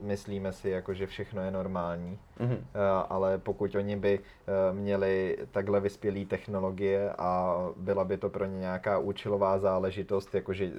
myslíme 0.00 0.52
si, 0.52 0.70
jako, 0.70 0.94
že 0.94 1.06
všechno 1.06 1.42
je 1.42 1.50
normální, 1.50 2.18
mm-hmm. 2.40 2.58
uh, 2.58 2.62
ale 3.08 3.38
pokud 3.38 3.74
oni 3.74 3.96
by 3.96 4.18
uh, 4.18 4.78
měli 4.78 5.38
takhle 5.50 5.80
vyspělé 5.80 6.24
technologie 6.24 7.12
a 7.18 7.56
byla 7.76 8.04
by 8.04 8.16
to 8.16 8.30
pro 8.30 8.44
ně 8.44 8.58
nějaká 8.58 8.98
účelová 8.98 9.58
záležitost, 9.58 10.34
jakože 10.34 10.66
uh, 10.66 10.72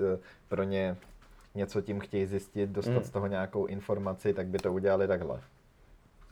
pro 0.47 0.63
ně 0.63 0.97
něco 1.55 1.81
tím 1.81 1.99
chtějí 1.99 2.25
zjistit, 2.25 2.69
dostat 2.69 2.91
mm. 2.91 3.03
z 3.03 3.09
toho 3.09 3.27
nějakou 3.27 3.65
informaci, 3.65 4.33
tak 4.33 4.47
by 4.47 4.57
to 4.57 4.73
udělali 4.73 5.07
takhle. 5.07 5.39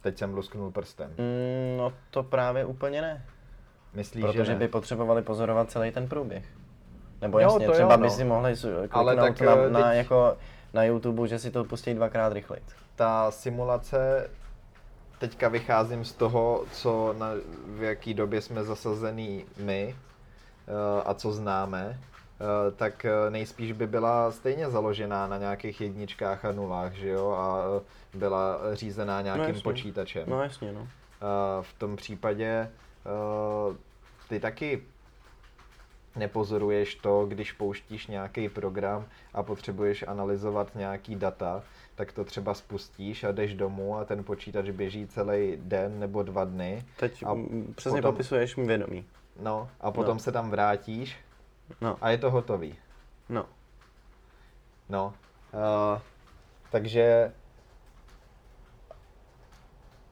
Teď 0.02 0.18
jsem 0.18 0.34
lusknul 0.34 0.72
prstem. 0.72 1.10
Mm, 1.10 1.78
no 1.78 1.94
to 2.12 2.24
právě 2.24 2.66
úplně 2.66 3.02
ne. 3.02 3.26
Myslíš, 3.94 4.26
Protože 4.26 4.46
že 4.46 4.56
by 4.56 4.68
potřebovali 4.68 5.22
pozorovat 5.22 5.72
celý 5.72 5.92
ten 5.92 6.08
průběh. 6.08 6.46
Nebo 7.22 7.40
jasně, 7.40 7.66
jo, 7.66 7.72
třeba 7.72 7.94
jo, 7.94 7.98
no. 7.98 8.04
by 8.04 8.10
si 8.10 8.24
mohli 8.24 8.54
Ale 8.92 9.16
tak, 9.16 9.42
na, 9.42 9.56
eh, 9.56 9.70
na, 9.70 9.90
teď... 9.90 9.98
jako 9.98 10.38
na 10.74 10.84
YouTube, 10.84 11.28
že 11.28 11.40
si 11.40 11.52
to 11.52 11.64
pustí 11.64 11.94
dvakrát 11.94 12.34
rychleji. 12.34 12.64
Ta 12.96 13.32
simulace, 13.32 14.30
teďka 15.20 15.50
vycházím 15.50 16.06
z 16.06 16.14
toho, 16.14 16.66
co 16.72 17.16
na, 17.18 17.28
v 17.66 17.84
jaký 17.84 18.14
době 18.14 18.42
jsme 18.42 18.64
zasazený 18.64 19.46
my 19.58 19.96
uh, 19.96 20.76
a 21.06 21.14
co 21.14 21.32
známe, 21.32 22.00
uh, 22.40 22.76
tak 22.76 23.06
nejspíš 23.30 23.72
by 23.72 23.88
byla 23.88 24.32
stejně 24.32 24.70
založená 24.70 25.28
na 25.28 25.38
nějakých 25.38 25.82
jedničkách 25.82 26.46
a 26.46 26.52
nulách, 26.52 26.94
že 26.94 27.10
jo, 27.10 27.32
a 27.32 27.66
byla 28.14 28.58
řízená 28.74 29.22
nějakým 29.22 29.56
no, 29.56 29.62
počítačem. 29.62 30.24
No 30.28 30.44
jasně, 30.44 30.72
no. 30.72 30.88
V 31.62 31.74
tom 31.74 31.96
případě 31.96 32.70
ty 34.30 34.40
taky 34.40 34.84
nepozoruješ 36.20 36.96
to, 36.96 37.26
když 37.26 37.52
pouštíš 37.52 38.08
nějaký 38.08 38.50
program 38.50 39.06
a 39.34 39.44
potřebuješ 39.44 40.04
analyzovat 40.08 40.76
nějaký 40.76 41.16
data, 41.16 41.64
tak 41.96 42.12
to 42.12 42.26
třeba 42.26 42.54
spustíš 42.54 43.24
a 43.24 43.32
jdeš 43.32 43.54
domů 43.54 43.98
a 43.98 44.06
ten 44.06 44.24
počítač 44.24 44.70
běží 44.70 45.08
celý 45.08 45.58
den 45.58 46.00
nebo 46.00 46.24
dva 46.24 46.46
dny. 46.46 46.86
Teď 47.00 47.24
a 47.26 47.36
přesně 47.76 48.02
potom, 48.02 48.14
popisuješ 48.14 48.56
mi 48.56 48.66
vědomí. 48.68 49.06
No, 49.40 49.70
a 49.82 49.92
potom 49.92 50.16
no. 50.16 50.20
se 50.20 50.32
tam 50.32 50.50
vrátíš 50.50 51.18
no. 51.82 51.98
a 52.02 52.10
je 52.10 52.18
to 52.18 52.32
hotový. 52.32 52.76
No. 53.30 53.46
No. 54.90 55.14
Uh, 55.54 56.02
takže 56.72 57.32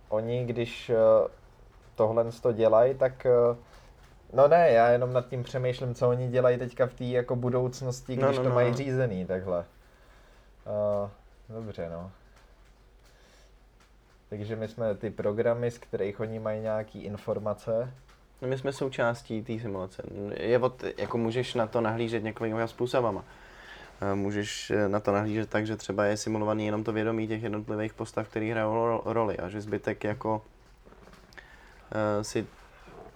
oni, 0.09 0.45
když 0.45 0.89
uh, 0.89 0.95
tohle 1.95 2.31
to 2.41 2.51
dělají, 2.51 2.95
tak 2.95 3.27
uh, 3.49 3.57
No 4.34 4.48
ne, 4.48 4.72
já 4.72 4.89
jenom 4.89 5.13
nad 5.13 5.27
tím 5.27 5.43
přemýšlím, 5.43 5.96
co 5.96 6.10
oni 6.10 6.27
dělají 6.27 6.57
teďka 6.57 6.86
v 6.86 6.93
té 6.93 7.03
jako 7.03 7.36
budoucnosti, 7.36 8.15
no, 8.15 8.27
když 8.27 8.38
no, 8.38 8.43
no, 8.43 8.50
to 8.50 8.55
mají 8.55 8.72
no. 8.72 8.77
řízený 8.77 9.25
takhle. 9.25 9.65
Uh, 10.65 11.10
dobře, 11.55 11.89
no. 11.89 12.12
Takže 14.29 14.55
my 14.55 14.67
jsme 14.67 14.96
ty 14.96 15.10
programy, 15.10 15.72
z 15.72 15.77
kterých 15.77 16.19
oni 16.19 16.39
mají 16.39 16.62
nějaký 16.62 17.03
informace. 17.03 17.93
No 18.41 18.48
my 18.48 18.57
jsme 18.57 18.74
součástí 18.74 19.43
té 19.43 19.60
simulace. 19.60 20.03
Je 20.39 20.60
od, 20.60 20.84
jako 20.98 21.17
můžeš 21.17 21.53
na 21.53 21.67
to 21.67 21.81
nahlížet 21.81 22.24
několika 22.24 22.67
způsobama. 22.67 23.24
Můžeš 24.13 24.69
eh, 24.72 24.89
na 24.89 25.00
to 25.00 25.12
nahlížet 25.12 25.50
tak, 25.50 25.67
že 25.67 25.75
třeba 25.75 26.05
je 26.05 26.17
simulovaný 26.17 26.65
jenom 26.65 26.84
to 26.84 26.93
vědomí 26.93 27.27
těch 27.27 27.43
jednotlivých 27.43 27.93
postav, 27.93 28.27
který 28.27 28.51
hrajou 28.51 29.01
roli 29.05 29.38
a 29.38 29.50
že 29.50 29.62
zbytek 29.62 30.03
jako 30.03 30.36
uh, 30.36 30.41
si 32.22 32.48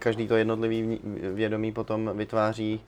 každý 0.02 0.28
to 0.28 0.36
jednotlivý 0.36 1.00
vědomí 1.34 1.72
potom 1.72 2.10
vytváří 2.14 2.80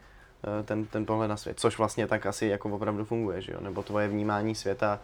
eh, 0.60 0.62
ten, 0.62 0.86
ten 0.86 1.06
pohled 1.06 1.28
na 1.28 1.36
svět, 1.36 1.60
což 1.60 1.78
vlastně 1.78 2.06
tak 2.06 2.26
asi 2.26 2.46
jako 2.46 2.68
opravdu 2.68 3.04
funguje, 3.04 3.40
že 3.40 3.52
jo? 3.52 3.58
nebo 3.60 3.82
tvoje 3.82 4.08
vnímání 4.08 4.54
světa 4.54 5.00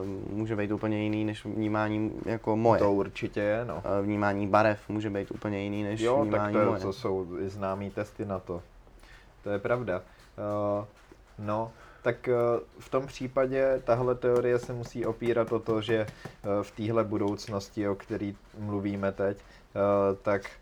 uh, 0.00 0.36
může 0.36 0.56
být 0.56 0.72
úplně 0.72 1.02
jiný 1.02 1.24
než 1.24 1.44
vnímání 1.44 2.12
jako 2.26 2.56
moje. 2.56 2.78
To 2.78 2.92
určitě 2.92 3.40
je, 3.40 3.64
no. 3.64 3.74
Uh, 3.74 4.06
vnímání 4.06 4.46
barev 4.46 4.88
může 4.88 5.10
být 5.10 5.30
úplně 5.30 5.62
jiný 5.62 5.82
než 5.82 6.00
jo, 6.00 6.22
vnímání 6.22 6.54
tak 6.54 6.64
to, 6.64 6.70
moje. 6.70 6.80
to 6.80 6.92
jsou 6.92 7.26
známý 7.46 7.90
testy 7.90 8.24
na 8.24 8.38
to. 8.38 8.62
To 9.44 9.50
je 9.50 9.58
pravda. 9.58 10.02
No, 11.38 11.72
tak 12.02 12.28
v 12.78 12.88
tom 12.90 13.06
případě 13.06 13.82
tahle 13.84 14.14
teorie 14.14 14.58
se 14.58 14.72
musí 14.72 15.06
opírat 15.06 15.52
o 15.52 15.58
to, 15.58 15.80
že 15.80 16.06
v 16.62 16.70
téhle 16.70 17.04
budoucnosti, 17.04 17.88
o 17.88 17.94
který 17.94 18.36
mluvíme 18.58 19.12
teď, 19.12 19.38
tak 20.22 20.42
Eh, 20.42 20.61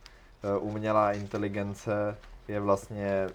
umělá 0.61 1.13
inteligence 1.13 2.17
je 2.49 2.61
vlastně 2.61 3.27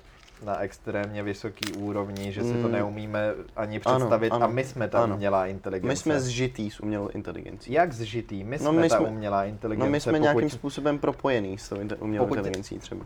na 0.46 0.60
extrémně 0.60 1.24
vysoký 1.24 1.74
úrovni, 1.74 2.32
že 2.32 2.44
si 2.44 2.54
to 2.54 2.68
Mm. 2.68 2.72
neumíme 2.72 3.34
ani 3.56 3.82
Ano, 3.86 3.98
představit 3.98 4.32
a 4.32 4.36
ano, 4.36 4.48
my 4.48 4.64
jsme 4.64 4.88
ta 4.88 5.04
ano. 5.04 5.16
umělá 5.16 5.46
inteligence. 5.48 5.88
My 5.88 5.96
jsme 5.96 6.20
zžitý 6.20 6.72
s 6.72 6.80
umělou 6.80 7.08
inteligencí. 7.08 7.74
Jak 7.74 7.94
zžitý? 7.94 8.44
My 8.44 8.58
No, 8.62 8.72
jsme 8.72 8.82
my 8.82 8.90
ta 8.90 8.98
jsme- 8.98 9.08
umělá 9.08 9.44
inteligence. 9.46 9.86
No 9.88 9.92
my 9.92 10.00
jsme 10.00 10.12
pokud... 10.12 10.22
nějakým 10.24 10.50
způsobem 10.50 11.00
propojený 11.00 11.58
s 11.58 11.70
tou 11.70 11.76
inte- 11.76 11.96
umělou 12.00 12.26
Pokud- 12.26 12.36
inteligencí 12.38 12.80
třeba. 12.80 13.06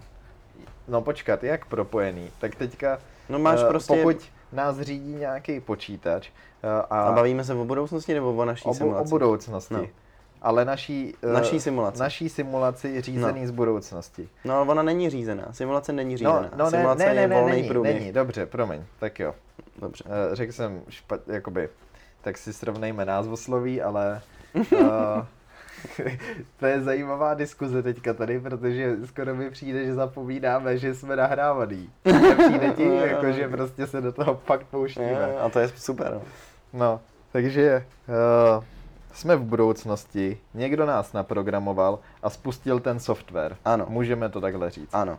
No 0.87 1.01
počkat, 1.01 1.43
jak 1.43 1.65
propojený? 1.65 2.29
Tak 2.39 2.55
teďka, 2.55 2.99
No 3.29 3.39
máš 3.39 3.59
eh, 3.63 3.67
prostě... 3.67 3.95
pokud 4.03 4.17
nás 4.53 4.79
řídí 4.79 5.15
nějaký 5.15 5.59
počítač 5.59 6.29
eh, 6.63 6.67
a, 6.89 7.01
A 7.01 7.11
bavíme 7.11 7.43
se 7.43 7.53
o 7.53 7.65
budoucnosti 7.65 8.13
nebo 8.13 8.33
o 8.33 8.45
naší 8.45 8.65
o, 8.65 8.67
bu- 8.67 8.71
o 8.71 8.75
simulaci? 8.75 9.09
budoucnosti, 9.09 9.73
No. 9.73 9.85
Ale 10.41 10.65
naší, 10.65 11.13
eh, 11.23 11.33
Naší 11.33 11.59
simulaci. 11.59 11.99
naší 11.99 12.29
simulaci 12.29 13.01
řízený 13.01 13.47
z 13.47 13.51
budoucnosti. 13.51 14.29
No 14.45 14.55
ale 14.55 14.65
ona 14.67 14.83
není 14.83 15.09
řízená. 15.09 15.45
Simulace 15.51 15.93
není 15.93 16.11
No, 16.13 16.17
řízená. 16.17 16.49
no 16.55 16.65
ne, 16.65 16.71
Simulace 16.71 17.05
ne, 17.05 17.13
ne, 17.15 17.21
je 17.21 17.27
ne, 17.27 17.35
volný 17.35 17.51
není, 17.55 17.67
průběh. 17.67 17.99
není, 17.99 18.11
dobře, 18.11 18.45
promiň, 18.45 18.83
tak 18.99 19.19
jo. 19.19 19.35
Dobře. 19.81 20.03
Eh, 20.31 20.35
Řekl 20.35 20.51
jsem 20.53 20.81
špat, 20.89 21.19
jakoby, 21.27 21.69
tak 22.21 22.37
si 22.37 22.53
srovnejme 22.53 23.05
názvosloví, 23.05 23.81
ale 23.81 24.21
uh, 24.53 24.63
to 26.59 26.65
je 26.65 26.81
zajímavá 26.81 27.33
diskuze 27.33 27.83
teďka 27.83 28.13
tady, 28.13 28.39
protože 28.39 28.95
skoro 29.05 29.35
mi 29.35 29.49
přijde, 29.51 29.85
že 29.85 29.93
zapomínáme, 29.93 30.77
že 30.77 30.95
jsme 30.95 31.15
nahrávaný. 31.15 31.89
Nepřijde 32.05 32.69
ti, 32.69 32.95
jako, 32.95 33.31
že 33.31 33.47
prostě 33.47 33.87
se 33.87 34.01
do 34.01 34.11
toho 34.11 34.41
fakt 34.45 34.65
pouštíme. 34.71 35.37
A 35.41 35.49
to 35.49 35.59
je 35.59 35.67
super. 35.67 36.11
No. 36.13 36.21
No, 36.73 36.99
takže 37.31 37.85
uh, 38.57 38.63
jsme 39.13 39.35
v 39.35 39.43
budoucnosti, 39.43 40.37
někdo 40.53 40.85
nás 40.85 41.13
naprogramoval 41.13 41.99
a 42.23 42.29
spustil 42.29 42.79
ten 42.79 42.99
software. 42.99 43.57
Ano. 43.65 43.85
Můžeme 43.89 44.29
to 44.29 44.41
takhle 44.41 44.69
říct. 44.69 44.89
Ano. 44.93 45.17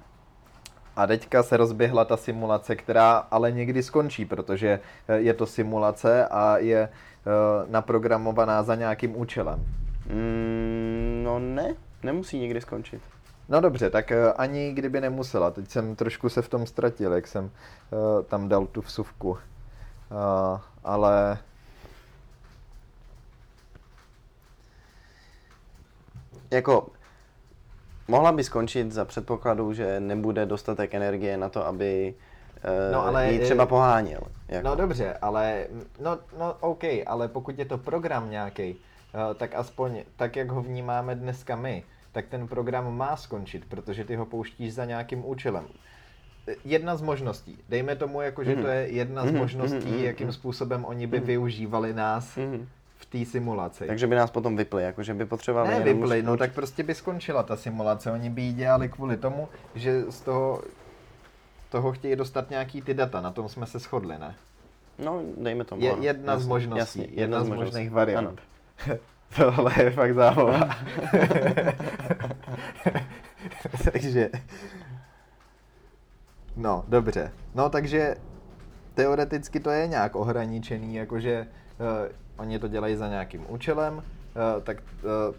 A 0.96 1.06
teďka 1.06 1.42
se 1.42 1.56
rozběhla 1.56 2.04
ta 2.04 2.16
simulace, 2.16 2.76
která 2.76 3.16
ale 3.16 3.52
někdy 3.52 3.82
skončí, 3.82 4.24
protože 4.24 4.80
eh, 5.08 5.16
je 5.16 5.34
to 5.34 5.46
simulace 5.46 6.26
a 6.26 6.58
je 6.58 6.78
eh, 6.78 6.90
naprogramovaná 7.70 8.62
za 8.62 8.74
nějakým 8.74 9.16
účelem. 9.16 9.66
Mm, 10.06 11.20
no 11.24 11.38
ne, 11.38 11.74
nemusí 12.02 12.38
nikdy 12.38 12.60
skončit. 12.60 13.02
No 13.48 13.60
dobře, 13.60 13.90
tak 13.90 14.12
eh, 14.12 14.32
ani 14.32 14.72
kdyby 14.72 15.00
nemusela. 15.00 15.50
Teď 15.50 15.70
jsem 15.70 15.96
trošku 15.96 16.28
se 16.28 16.42
v 16.42 16.48
tom 16.48 16.66
ztratil, 16.66 17.12
jak 17.12 17.26
jsem 17.26 17.50
tam 18.28 18.48
dal 18.48 18.66
tu 18.66 18.80
vsuvku. 18.80 19.38
Ale 20.84 21.38
Jako, 26.50 26.86
mohla 28.08 28.32
by 28.32 28.44
skončit 28.44 28.92
za 28.92 29.04
předpokladu, 29.04 29.72
že 29.72 30.00
nebude 30.00 30.46
dostatek 30.46 30.94
energie 30.94 31.36
na 31.36 31.48
to, 31.48 31.66
aby 31.66 32.14
uh, 32.64 32.92
No, 32.92 33.06
ale, 33.06 33.32
ji 33.32 33.40
eh, 33.40 33.44
třeba 33.44 33.66
poháněl. 33.66 34.20
Jako. 34.48 34.68
No 34.68 34.74
dobře, 34.74 35.16
ale 35.22 35.66
no, 36.00 36.18
no 36.38 36.56
OK, 36.60 36.84
ale 37.06 37.28
pokud 37.28 37.58
je 37.58 37.64
to 37.64 37.78
program 37.78 38.30
nějaký, 38.30 38.76
tak 39.36 39.54
aspoň 39.54 40.02
tak, 40.16 40.36
jak 40.36 40.50
ho 40.50 40.62
vnímáme 40.62 41.14
dneska 41.14 41.56
my, 41.56 41.84
tak 42.12 42.26
ten 42.26 42.48
program 42.48 42.96
má 42.96 43.16
skončit, 43.16 43.64
protože 43.68 44.04
ty 44.04 44.16
ho 44.16 44.26
pouštíš 44.26 44.74
za 44.74 44.84
nějakým 44.84 45.26
účelem. 45.26 45.64
Jedna 46.64 46.96
z 46.96 47.02
možností, 47.02 47.58
dejme 47.68 47.96
tomu, 47.96 48.20
jako, 48.20 48.44
že 48.44 48.56
to 48.56 48.66
je 48.66 48.88
jedna 48.88 49.22
z 49.26 49.30
Mhm, 49.30 49.38
možností, 49.38 49.90
mhm, 49.90 50.04
jakým 50.04 50.32
způsobem 50.32 50.84
oni 50.84 51.06
by 51.06 51.20
využívali 51.20 51.94
nás 51.94 52.38
té 53.10 53.24
simulaci. 53.24 53.86
Takže 53.86 54.06
by 54.06 54.14
nás 54.16 54.30
potom 54.30 54.56
vypli, 54.56 54.82
jako 54.82 55.02
že 55.02 55.14
by 55.14 55.26
potřebovali 55.26 55.70
Ne, 55.70 55.80
vypli, 55.80 56.22
no 56.22 56.36
tak 56.36 56.52
prostě 56.52 56.82
by 56.82 56.94
skončila 56.94 57.42
ta 57.42 57.56
simulace. 57.56 58.12
Oni 58.12 58.30
by 58.30 58.42
ji 58.42 58.52
dělali 58.52 58.88
kvůli 58.88 59.16
tomu, 59.16 59.48
že 59.74 60.02
z 60.10 60.20
toho, 60.20 60.62
toho 61.68 61.92
chtějí 61.92 62.16
dostat 62.16 62.50
nějaký 62.50 62.82
ty 62.82 62.94
data. 62.94 63.20
Na 63.20 63.30
tom 63.30 63.48
jsme 63.48 63.66
se 63.66 63.78
shodli, 63.78 64.18
ne? 64.18 64.34
No, 64.98 65.22
dejme 65.36 65.64
tomu. 65.64 65.82
Je 65.82 65.94
jedna 66.00 66.36
z 66.36 66.40
Jasně, 66.40 66.48
možností, 66.48 66.78
Jasně, 67.00 67.08
jedna 67.10 67.44
z 67.44 67.48
možností. 67.48 67.64
možných 67.74 67.90
variant. 67.90 68.40
Ano. 68.86 68.96
Tohle 69.36 69.72
je 69.82 69.90
fakt 69.90 70.14
zábava. 70.14 70.60
takže... 73.92 74.30
No, 76.56 76.84
dobře. 76.88 77.32
No, 77.54 77.70
takže 77.70 78.16
teoreticky 78.94 79.60
to 79.60 79.70
je 79.70 79.86
nějak 79.86 80.16
ohraničený, 80.16 80.94
jakože 80.94 81.46
uh, 81.78 81.86
oni 82.40 82.58
to 82.58 82.68
dělají 82.68 82.96
za 82.96 83.08
nějakým 83.08 83.44
účelem, 83.48 83.94
uh, 83.96 84.02
tak 84.62 84.76
uh, 85.02 85.34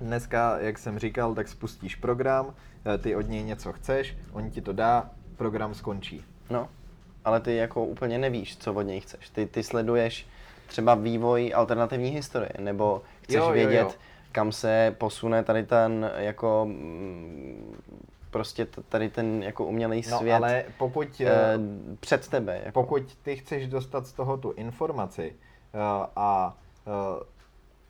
dneska, 0.00 0.58
jak 0.58 0.78
jsem 0.78 0.98
říkal, 0.98 1.34
tak 1.34 1.48
spustíš 1.48 1.96
program, 1.96 2.46
uh, 2.46 2.52
ty 2.98 3.16
od 3.16 3.28
něj 3.28 3.42
něco 3.42 3.72
chceš, 3.72 4.16
on 4.32 4.50
ti 4.50 4.60
to 4.60 4.72
dá, 4.72 5.10
program 5.36 5.74
skončí. 5.74 6.24
No, 6.50 6.68
ale 7.24 7.40
ty 7.40 7.56
jako 7.56 7.84
úplně 7.84 8.18
nevíš, 8.18 8.56
co 8.56 8.74
od 8.74 8.82
něj 8.82 9.00
chceš. 9.00 9.30
Ty, 9.30 9.46
ty 9.46 9.62
sleduješ 9.62 10.26
třeba 10.66 10.94
vývoj 10.94 11.52
alternativní 11.54 12.10
historie, 12.10 12.50
nebo 12.58 13.02
chceš 13.22 13.36
Jo, 13.36 13.42
jo, 13.42 13.48
jo. 13.48 13.52
vědět, 13.52 13.98
kam 14.32 14.52
se 14.52 14.94
posune 14.98 15.44
tady 15.44 15.62
ten 15.66 16.10
jako 16.16 16.66
mm, 16.68 17.76
prostě 18.30 18.66
tady 18.88 19.08
ten 19.08 19.42
jako 19.42 19.64
umělý 19.64 20.02
No, 20.10 20.18
svět 20.18 20.34
ale 20.34 20.64
pokud... 20.78 21.20
eh, 21.20 21.58
před 22.00 22.28
tebe. 22.28 22.60
Jako. 22.64 22.82
Pokud 22.82 23.16
ty 23.22 23.36
chceš 23.36 23.66
dostat 23.68 24.06
z 24.06 24.12
toho 24.12 24.36
tu 24.36 24.50
informaci 24.50 25.32
a 26.16 26.56
uh, 26.86 26.92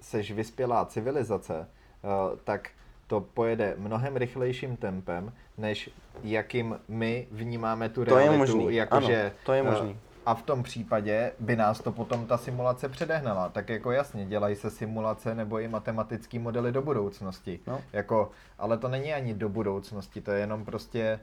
seš 0.01 0.33
vyspělá 0.33 0.85
civilizace, 0.85 1.59
uh, 2.03 2.39
tak 2.45 2.71
to 3.07 3.21
pojede 3.21 3.75
mnohem 3.79 4.17
rychlejším 4.17 4.77
tempem, 4.77 5.33
než 5.59 5.91
jakým 6.23 6.81
my 6.89 7.27
vnímáme 7.31 7.89
tu 7.89 8.05
To 8.05 8.19
je 8.19 8.29
realitu. 8.29 8.39
možný, 8.39 8.75
jakože, 8.75 9.23
ano, 9.23 9.31
to 9.45 9.53
je 9.53 9.63
možný. 9.63 9.99
A 10.27 10.35
v 10.35 10.43
tom 10.43 10.63
případě 10.63 11.33
by 11.41 11.57
nás 11.57 11.81
to 11.81 11.93
potom 11.93 12.27
ta 12.27 12.39
simulace 12.39 12.89
předehnala. 12.89 13.49
Tak 13.49 13.69
jako 13.69 13.93
jasně, 13.93 14.27
dělají 14.27 14.57
se 14.57 14.71
simulace 14.71 15.35
nebo 15.35 15.59
i 15.59 15.69
matematické 15.69 16.39
modely 16.39 16.73
do 16.73 16.83
budoucnosti. 16.83 17.61
No. 17.67 17.81
Jako, 17.93 18.31
ale 18.59 18.79
to 18.79 18.89
není 18.89 19.13
ani 19.13 19.35
do 19.35 19.49
budoucnosti, 19.49 20.21
to 20.21 20.31
je 20.31 20.41
jenom 20.41 20.65
prostě 20.65 21.21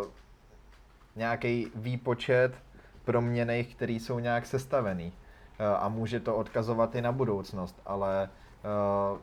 uh, 0.00 0.06
nějaký 1.16 1.70
výpočet 1.74 2.52
proměných, 3.04 3.74
který 3.74 4.00
jsou 4.00 4.18
nějak 4.18 4.46
sestavený. 4.46 5.12
Uh, 5.60 5.84
a 5.84 5.88
může 5.88 6.20
to 6.20 6.36
odkazovat 6.36 6.94
i 6.94 7.02
na 7.02 7.12
budoucnost, 7.12 7.76
ale 7.86 8.28
uh, 9.12 9.18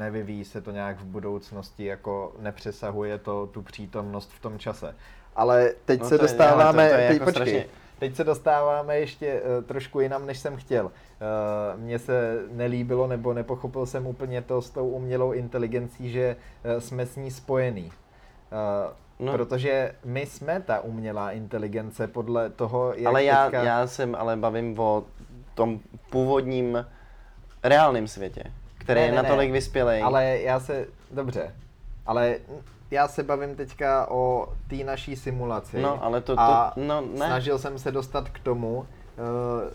nevyvíjí 0.00 0.44
se 0.44 0.60
to 0.60 0.70
nějak 0.70 1.00
v 1.00 1.04
budoucnosti, 1.04 1.84
jako 1.84 2.32
nepřesahuje 2.38 3.18
to 3.18 3.46
tu 3.46 3.62
přítomnost 3.62 4.30
v 4.32 4.40
tom 4.40 4.58
čase. 4.58 4.94
Ale 5.36 5.72
teď 5.84 6.00
No 6.00 6.08
se 6.08 6.18
to 6.18 6.24
je- 6.24 6.28
dostáváme, 6.28 6.82
ale 6.82 6.88
to- 6.88 6.94
to 6.94 7.00
je 7.00 7.08
teď 7.08 7.14
jako 7.20 7.24
počkej, 7.24 7.46
strašně- 7.46 7.64
teď 7.98 8.16
se 8.16 8.24
dostáváme 8.24 8.98
ještě 8.98 9.40
uh, 9.58 9.64
trošku 9.64 10.00
jinam, 10.00 10.26
než 10.26 10.38
jsem 10.38 10.56
chtěl. 10.56 10.84
Uh, 10.84 11.80
Mně 11.80 11.98
se 11.98 12.38
nelíbilo, 12.50 13.06
nebo 13.06 13.34
nepochopil 13.34 13.86
jsem 13.86 14.06
úplně 14.06 14.42
to 14.42 14.62
s 14.62 14.70
tou 14.70 14.88
umělou 14.88 15.32
inteligencí, 15.32 16.10
že 16.12 16.36
uh, 16.64 16.80
jsme 16.80 17.06
s 17.06 17.16
ní 17.16 17.30
spojení. 17.30 17.84
Uh, 17.86 17.92
No. 19.18 19.26
no. 19.26 19.38
Protože 19.38 19.94
my 20.04 20.26
jsme 20.26 20.60
ta 20.60 20.80
umělá 20.80 21.30
inteligence 21.32 22.06
podle 22.06 22.50
toho, 22.50 22.92
jak 22.96 23.06
ale 23.06 23.24
já, 23.24 23.44
teďka... 23.44 23.62
já 23.62 23.86
jsem 23.86 24.14
ale 24.14 24.36
bavím 24.36 24.78
o 24.80 25.04
tom 25.54 25.80
původním 26.10 26.86
reálném 27.62 28.08
světě, 28.08 28.44
který 28.78 29.00
Ne, 29.00 29.06
je 29.06 29.12
ne, 29.12 29.22
natolik 29.22 29.48
ne. 29.48 29.52
vyspělej. 29.52 30.02
Ale 30.02 30.38
já 30.40 30.60
se, 30.60 30.86
dobře, 31.10 31.54
ale 32.06 32.36
já 32.90 33.08
se 33.08 33.22
bavím 33.22 33.56
teďka 33.56 34.10
o 34.10 34.52
té 34.68 34.76
naší 34.76 35.16
simulaci. 35.16 35.80
No, 35.82 36.04
ale 36.04 36.20
to- 36.20 36.34
to- 36.36 36.40
a 36.40 36.72
no, 36.76 37.00
ne. 37.00 37.16
snažil 37.16 37.58
jsem 37.58 37.78
se 37.78 37.90
dostat 37.92 38.28
k 38.28 38.38
tomu, 38.38 38.86
eh, 39.68 39.74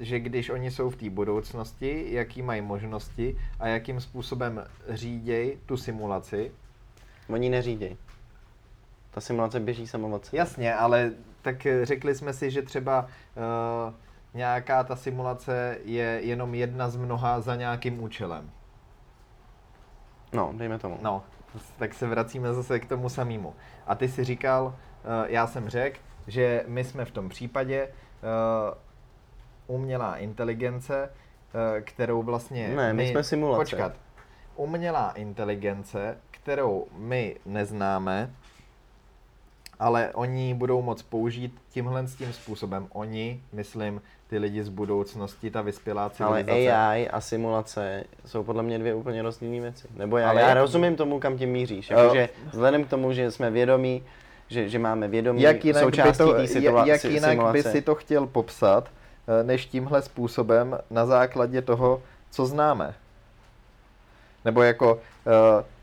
že 0.00 0.18
když 0.20 0.50
oni 0.50 0.70
jsou 0.70 0.90
v 0.90 0.96
té 0.96 1.10
budoucnosti, 1.10 2.04
jaký 2.08 2.42
mají 2.42 2.60
možnosti 2.60 3.38
a 3.60 3.66
jakým 3.68 4.00
způsobem 4.00 4.64
říděj 4.88 5.58
tu 5.66 5.76
simulaci. 5.76 6.52
Oni 7.28 7.50
neříděj. 7.50 7.96
Ta 9.10 9.20
simulace 9.20 9.60
běží 9.60 9.86
sama 9.86 10.08
od. 10.16 10.28
Jasně, 10.32 10.74
ale 10.74 11.12
tak 11.42 11.66
řekli 11.82 12.14
jsme 12.14 12.32
si, 12.32 12.50
že 12.50 12.62
třeba 12.62 13.06
uh, 13.86 13.94
nějaká 14.34 14.84
ta 14.84 14.96
simulace 14.96 15.78
je 15.84 16.20
jenom 16.22 16.54
jedna 16.54 16.90
z 16.90 16.96
mnoha 16.96 17.40
za 17.40 17.56
nějakým 17.56 18.02
účelem. 18.02 18.50
No, 20.32 20.52
dejme 20.56 20.78
tomu. 20.78 20.98
No, 21.02 21.22
tak 21.78 21.94
se 21.94 22.06
vracíme 22.06 22.54
zase 22.54 22.80
k 22.80 22.88
tomu 22.88 23.08
samému. 23.08 23.54
A 23.86 23.94
ty 23.94 24.08
si 24.08 24.24
říkal, 24.24 24.64
uh, 24.64 24.74
já 25.26 25.46
jsem 25.46 25.68
řekl, 25.68 25.98
že 26.26 26.64
my 26.66 26.84
jsme 26.84 27.04
v 27.04 27.10
tom 27.10 27.28
případě 27.28 27.88
uh, 27.88 29.76
umělá 29.76 30.16
inteligence, 30.16 31.10
uh, 31.10 31.80
kterou 31.80 32.22
vlastně... 32.22 32.68
Ne, 32.68 32.92
my 32.92 33.08
jsme 33.08 33.22
simulace. 33.22 33.60
Počkat. 33.60 33.92
Umělá 34.56 35.10
inteligence, 35.10 36.18
kterou 36.30 36.86
my 36.92 37.36
neznáme 37.46 38.30
ale 39.80 40.10
oni 40.14 40.54
budou 40.54 40.82
moc 40.82 41.02
použít 41.02 41.62
tímhle 41.70 42.06
s 42.08 42.14
tím 42.14 42.32
způsobem. 42.32 42.86
Oni, 42.92 43.42
myslím, 43.52 44.02
ty 44.30 44.38
lidi 44.38 44.62
z 44.64 44.68
budoucnosti, 44.68 45.50
ta 45.50 45.62
vyspělá 45.62 46.02
Ale 46.02 46.10
civilizace. 46.10 46.76
AI 46.76 47.08
a 47.08 47.20
simulace 47.20 48.04
jsou 48.26 48.42
podle 48.44 48.62
mě 48.62 48.78
dvě 48.78 48.94
úplně 48.94 49.22
rozdílné 49.22 49.60
věci. 49.60 49.88
Nebo 49.96 50.18
já, 50.18 50.30
Ale 50.30 50.40
já 50.40 50.54
rozumím 50.54 50.96
tomu, 50.96 51.20
kam 51.20 51.38
tím 51.38 51.48
míříš. 51.50 51.90
Eh, 51.90 51.94
Jakože 51.94 52.28
vzhledem 52.52 52.84
k 52.84 52.88
tomu, 52.88 53.12
že 53.12 53.30
jsme 53.30 53.50
vědomí, 53.50 54.02
že, 54.48 54.68
že 54.68 54.78
máme 54.78 55.08
vědomí 55.08 55.42
jak 55.42 55.64
jinak, 55.64 55.82
by 55.84 55.84
součástí 55.86 56.18
to, 56.24 56.32
té 56.34 56.42
ja- 56.42 56.86
jak 56.86 57.04
jinak 57.04 57.30
by 57.30 57.36
simulace. 57.36 57.72
si 57.72 57.82
to 57.82 57.94
chtěl 57.94 58.26
popsat, 58.26 58.88
eh, 59.40 59.44
než 59.44 59.66
tímhle 59.66 60.02
způsobem 60.02 60.78
na 60.90 61.06
základě 61.06 61.62
toho, 61.62 62.02
co 62.30 62.46
známe. 62.46 62.94
Nebo 64.44 64.62
jako, 64.62 64.98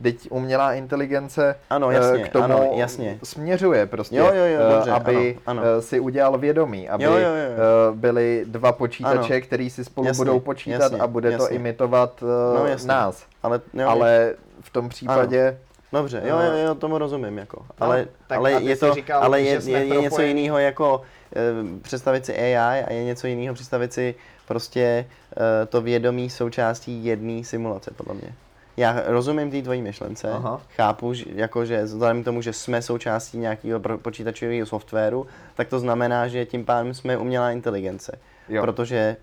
teď 0.04 0.28
umělá 0.32 0.74
inteligence 0.74 1.56
Ano, 1.70 1.90
eh, 1.90 1.94
jasně, 1.94 2.24
k 2.24 2.32
tomu 2.32 2.44
ano, 2.44 2.70
jasně. 2.76 3.20
směřuje 3.24 3.86
prostě, 3.86 4.16
Jo, 4.16 4.26
jo, 4.34 4.46
jo, 4.46 4.60
eh, 4.70 4.74
dobře, 4.74 4.92
aby 4.92 5.38
ano, 5.46 5.62
ano. 5.62 5.82
si 5.82 6.00
udělal 6.00 6.38
vědomí, 6.38 6.90
aby 6.90 7.04
Jo, 7.04 7.12
jo, 7.12 7.18
jo. 7.20 7.30
eh, 7.34 7.96
byli 7.96 8.44
dva 8.48 8.72
počítače, 8.72 9.34
Ano. 9.34 9.42
který 9.46 9.70
si 9.70 9.86
spolu 9.86 10.08
Jasně, 10.08 10.26
budou 10.26 10.40
počítat 10.40 10.82
jasně, 10.82 11.00
a 11.00 11.08
bude 11.08 11.38
to 11.38 11.44
jasně. 11.44 11.56
imitovat 11.56 12.24
eh, 12.24 12.60
No, 12.60 12.66
jasně. 12.68 12.88
nás. 12.88 13.26
Ale, 13.44 13.62
jo, 13.74 13.88
Ale 13.90 14.34
v 14.62 14.70
tom 14.70 14.90
případě... 14.90 15.58
Dobře, 15.94 16.22
jo, 16.26 16.40
jo, 16.40 16.58
jo, 16.68 16.76
tomu 16.76 16.98
rozumím, 16.98 17.38
jako. 17.38 17.66
Ale, 17.80 18.00
No, 18.02 18.06
tak 18.28 18.38
ale 18.38 18.54
a 18.54 18.60
ty 18.60 18.66
je 18.66 18.76
to, 18.78 18.94
říkal, 18.94 19.24
ale 19.24 19.42
je, 19.42 19.62
je, 19.66 19.86
je 19.86 20.02
něco 20.02 20.22
jiného 20.22 20.58
jako 20.58 21.02
e, 21.36 21.80
představit 21.82 22.26
si 22.26 22.36
AI 22.36 22.84
a 22.84 22.94
je 22.94 23.04
něco 23.04 23.28
jiného 23.28 23.54
představit 23.56 23.94
si 23.94 24.16
prostě 24.48 24.82
e, 24.82 25.66
to 25.66 25.82
vědomí 25.82 26.30
součástí 26.30 27.06
jedné 27.06 27.44
simulace, 27.44 27.92
podle 27.98 28.14
mě. 28.14 28.34
Já 28.78 29.02
rozumím 29.06 29.52
té 29.52 29.62
tvojí 29.62 29.82
myšlence, 29.82 30.30
Aha. 30.32 30.62
chápu, 30.76 31.14
že, 31.14 31.26
jako, 31.36 31.66
že 31.66 31.84
vzhledem 31.84 32.22
k 32.22 32.26
tomu, 32.26 32.42
že 32.42 32.54
jsme 32.54 32.82
součástí 32.82 33.38
nějakého 33.38 33.80
počítačového 33.98 34.66
softwaru, 34.66 35.28
tak 35.56 35.68
to 35.68 35.80
znamená, 35.80 36.28
že 36.28 36.46
tím 36.46 36.66
pádem 36.66 36.94
jsme 36.94 37.18
umělá 37.18 37.52
inteligence. 37.52 38.20
Jo. 38.50 38.62
Protože 38.62 39.18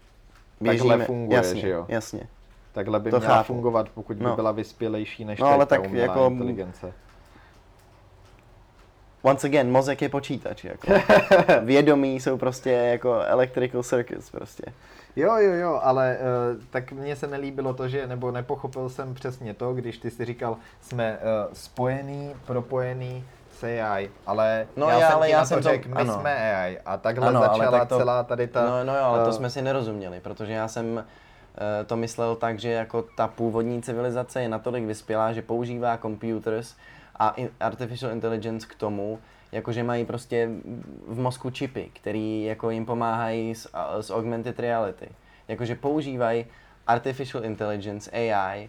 Takhle 0.59 0.73
běžíme, 0.73 1.05
funguje, 1.05 1.37
jasně, 1.37 1.61
že 1.61 1.69
jo? 1.69 1.85
Jasně. 1.88 2.21
Takhle 2.73 3.01
by 3.01 3.11
To 3.11 3.19
měla 3.19 3.35
chápu. 3.35 3.47
fungovat, 3.47 3.88
pokud 3.95 4.17
by 4.17 4.25
No. 4.25 4.35
byla 4.37 4.53
vyspělejší 4.53 5.25
než 5.25 5.38
No, 5.38 5.47
ale 5.47 5.67
ta 5.67 5.77
tak 5.77 5.87
umělá 5.87 6.07
jako- 6.07 6.27
inteligence. 6.31 6.93
Once 9.23 9.47
again, 9.47 9.71
mozek 9.71 10.03
je 10.03 10.09
počítač, 10.09 10.64
jako. 10.64 10.93
Vědomí 11.64 12.21
jsou 12.21 12.38
prostě 12.38 12.71
jako 12.71 13.21
electrical 13.21 13.83
circuits 13.83 14.31
prostě. 14.31 14.62
Jo, 15.16 15.37
jo, 15.37 15.53
jo, 15.53 15.81
ale 15.83 16.16
uh, 16.57 16.62
tak 16.70 16.92
mně 16.92 17.16
se 17.16 17.27
nelíbilo 17.27 17.74
to, 17.74 17.88
že, 17.88 18.07
nebo 18.07 18.31
nepochopil 18.31 18.88
jsem 18.88 19.14
přesně 19.14 19.55
to, 19.55 19.74
když 19.74 19.98
ty 19.98 20.11
si 20.11 20.24
říkal, 20.24 20.57
jsme 20.81 21.18
uh, 21.18 21.53
spojený, 21.53 22.35
propojený 22.46 23.24
s 23.59 23.64
AI, 23.64 24.11
ale 24.27 24.66
No 24.77 24.88
já 24.90 24.98
já- 24.98 25.07
jsem 25.09 25.16
ale 25.16 25.31
já 25.31 25.44
jsem 25.44 25.62
to- 25.62 25.68
řekl, 25.68 25.88
my 25.88 25.94
ano. 25.94 26.14
jsme 26.20 26.55
AI 26.55 26.79
a 26.87 26.96
takhle 26.96 27.29
Ano, 27.29 27.40
začala 27.40 27.79
tak 27.79 27.88
to- 27.88 27.98
celá 27.98 28.22
tady 28.22 28.46
ta... 28.46 28.64
No, 28.66 28.85
no 28.85 28.96
jo, 28.96 29.03
ale 29.05 29.24
to 29.24 29.31
eh, 29.31 29.33
jsme 29.33 29.50
si 29.50 29.62
nerozuměli, 29.62 30.20
protože 30.20 30.53
já 30.53 30.68
jsem 30.68 31.05
to 31.87 31.96
myslel 31.96 32.37
tak, 32.37 32.59
že 32.59 32.70
jako 32.70 33.05
ta 33.16 33.29
původní 33.29 33.83
civilizace 33.83 34.42
je 34.42 34.48
natolik 34.48 34.85
vyspělá, 34.85 35.33
že 35.33 35.42
používá 35.42 35.98
computers 35.98 36.74
a 37.18 37.35
artificial 37.61 38.12
intelligence 38.12 38.66
k 38.70 38.74
tomu, 38.74 39.18
jakože 39.55 39.83
mají 39.83 40.05
prostě 40.05 40.51
v 41.09 41.19
mozku 41.19 41.51
čipy, 41.51 41.90
který 41.93 42.45
jako 42.45 42.71
jim 42.71 42.87
pomáhají 42.87 43.55
s, 43.55 43.71
s 44.01 44.11
augmented 44.11 44.59
reality. 44.59 45.09
Jakože 45.49 45.75
používají 45.75 46.47
artificial 46.87 47.45
intelligence, 47.45 48.11
AI, 48.11 48.69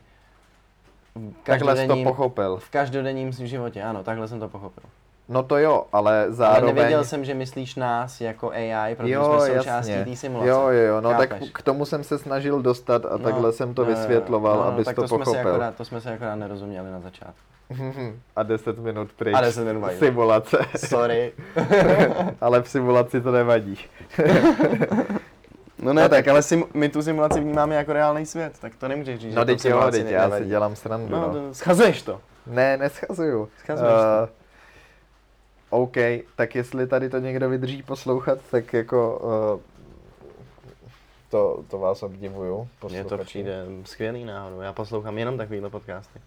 Takhle 1.44 1.78
jsi 1.78 1.88
to 1.88 2.04
pochopil. 2.04 2.58
v 2.58 2.70
každodenním 2.70 3.32
životě, 3.32 3.84
ano, 3.84 4.04
takhle 4.04 4.28
jsem 4.28 4.40
to 4.40 4.48
pochopil. 4.48 4.84
No 5.30 5.44
to 5.44 5.58
jo, 5.58 5.86
ale 5.92 6.26
zároveň... 6.30 6.64
Ale 6.64 6.74
nevěděl 6.74 7.04
jsem, 7.04 7.26
že 7.26 7.34
myslíš 7.34 7.76
nás 7.76 8.22
jako 8.22 8.52
AI, 8.52 8.96
protože 8.96 9.16
jsme 9.16 9.56
součástí 9.58 9.94
té 10.06 10.16
simulace. 10.16 10.50
Jo, 10.50 10.68
jo, 10.68 10.82
jo, 10.82 11.02
no 11.02 11.10
tak 11.10 11.30
Chápeš? 11.30 11.50
k 11.50 11.62
tomu 11.62 11.86
jsem 11.86 12.04
se 12.04 12.18
snažil 12.18 12.62
dostat 12.62 13.06
a 13.06 13.18
takhle 13.18 13.54
jsem 13.54 13.74
to 13.74 13.82
jo, 13.82 13.88
jo, 13.88 13.92
jo. 13.92 13.98
vysvětloval, 13.98 14.58
no, 14.58 14.64
no, 14.64 14.68
abys 14.68 14.86
tak 14.86 14.96
to, 14.96 15.02
to 15.02 15.08
jsme 15.08 15.18
pochopil. 15.18 15.50
akorát, 15.50 15.76
to 15.76 15.86
jsme 15.86 16.02
si 16.02 16.10
akorát 16.10 16.36
nerozuměli 16.36 16.92
na 16.92 17.00
začátku. 17.00 17.55
A 18.36 18.44
10 18.44 18.78
minut 18.80 19.12
pryč. 19.14 19.36
A 19.38 19.42
10 19.42 19.66
minut 19.66 19.80
vadí. 19.80 19.98
Simulace. 19.98 20.58
Sorry. 20.78 21.34
ale 22.42 22.62
v 22.62 22.70
simulaci 22.70 23.22
to 23.22 23.32
nevadí. 23.32 23.80
No 25.80 25.94
ne, 25.94 26.02
No 26.04 26.10
tak, 26.10 26.28
ale 26.28 26.42
sim, 26.42 26.64
my 26.74 26.90
tu 26.90 27.02
simulaci 27.02 27.40
vnímáme 27.40 27.76
jako 27.76 27.94
reálný 27.94 28.26
svět, 28.26 28.60
tak 28.60 28.76
to 28.76 28.88
nemůžeš 28.88 29.20
říct, 29.20 29.36
No 29.36 29.42
to 29.42 29.46
teď 29.46 29.66
jo, 29.66 29.88
teď 29.92 30.08
já 30.08 30.38
si 30.38 30.46
dělám 30.46 30.76
srandu. 30.76 31.12
No, 31.12 31.22
No, 31.22 31.34
to, 31.34 31.54
schazuješ 31.54 32.02
to. 32.02 32.22
Ne, 32.48 32.78
neschazuju. 32.78 33.50
Schazuješ 33.60 33.94
Eh, 34.24 34.30
OK, 35.70 35.96
tak 36.36 36.56
jestli 36.56 36.88
tady 36.88 37.10
to 37.10 37.20
někdo 37.20 37.50
vydrží 37.50 37.84
poslouchat, 37.84 38.40
tak 38.52 38.74
jako 38.74 39.20
uh, 39.56 39.62
to, 41.30 41.64
to 41.70 41.80
vás 41.80 42.04
obdivuju. 42.04 42.68
Mně 42.90 43.04
to 43.04 43.18
přijde 43.18 43.66
skvělý 43.84 44.26
náhodou, 44.26 44.62
já 44.62 44.74
poslouchám 44.74 45.18
jenom 45.18 45.38
takovýhle 45.38 45.70
podcasty. 45.70 46.20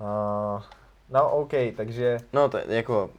Uh, 0.00 0.62
no 1.10 1.30
OK, 1.30 1.52
takže 1.76 2.18
No 2.32 2.48
to 2.48 2.58
je 2.58 2.64
jako, 2.68 3.10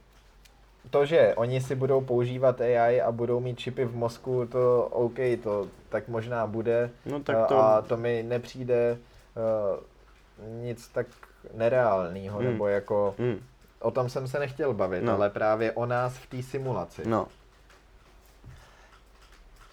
to, 0.90 1.06
že 1.06 1.34
oni 1.36 1.60
si 1.60 1.74
budou 1.74 2.00
používat 2.00 2.60
AI 2.60 3.00
a 3.00 3.12
budou 3.12 3.40
mít 3.40 3.58
čipy 3.58 3.84
v 3.84 3.94
mozku, 3.96 4.46
to 4.46 4.88
OK, 4.92 5.18
to 5.42 5.66
tak 5.88 6.08
možná 6.08 6.46
bude. 6.46 6.90
no 7.06 7.16
Eh, 7.16 7.22
tak 7.22 7.46
to, 7.48 7.58
A 7.58 7.82
to 7.82 7.96
mi 7.96 8.22
nepřijde 8.22 8.98
uh, 9.36 10.62
nic 10.62 10.88
tak 10.88 11.06
nereálného, 11.54 12.38
Hmm. 12.38 12.46
nebo 12.46 12.66
jako 12.68 13.14
mm, 13.18 13.40
o 13.80 13.90
tom 13.90 14.08
jsem 14.08 14.28
se 14.28 14.38
nechtěl 14.38 14.74
bavit, 14.74 15.02
No. 15.04 15.12
ale 15.14 15.30
právě 15.30 15.72
o 15.72 15.86
nás 15.86 16.14
v 16.16 16.26
té 16.26 16.42
simulaci. 16.42 17.02
no, 17.08 17.26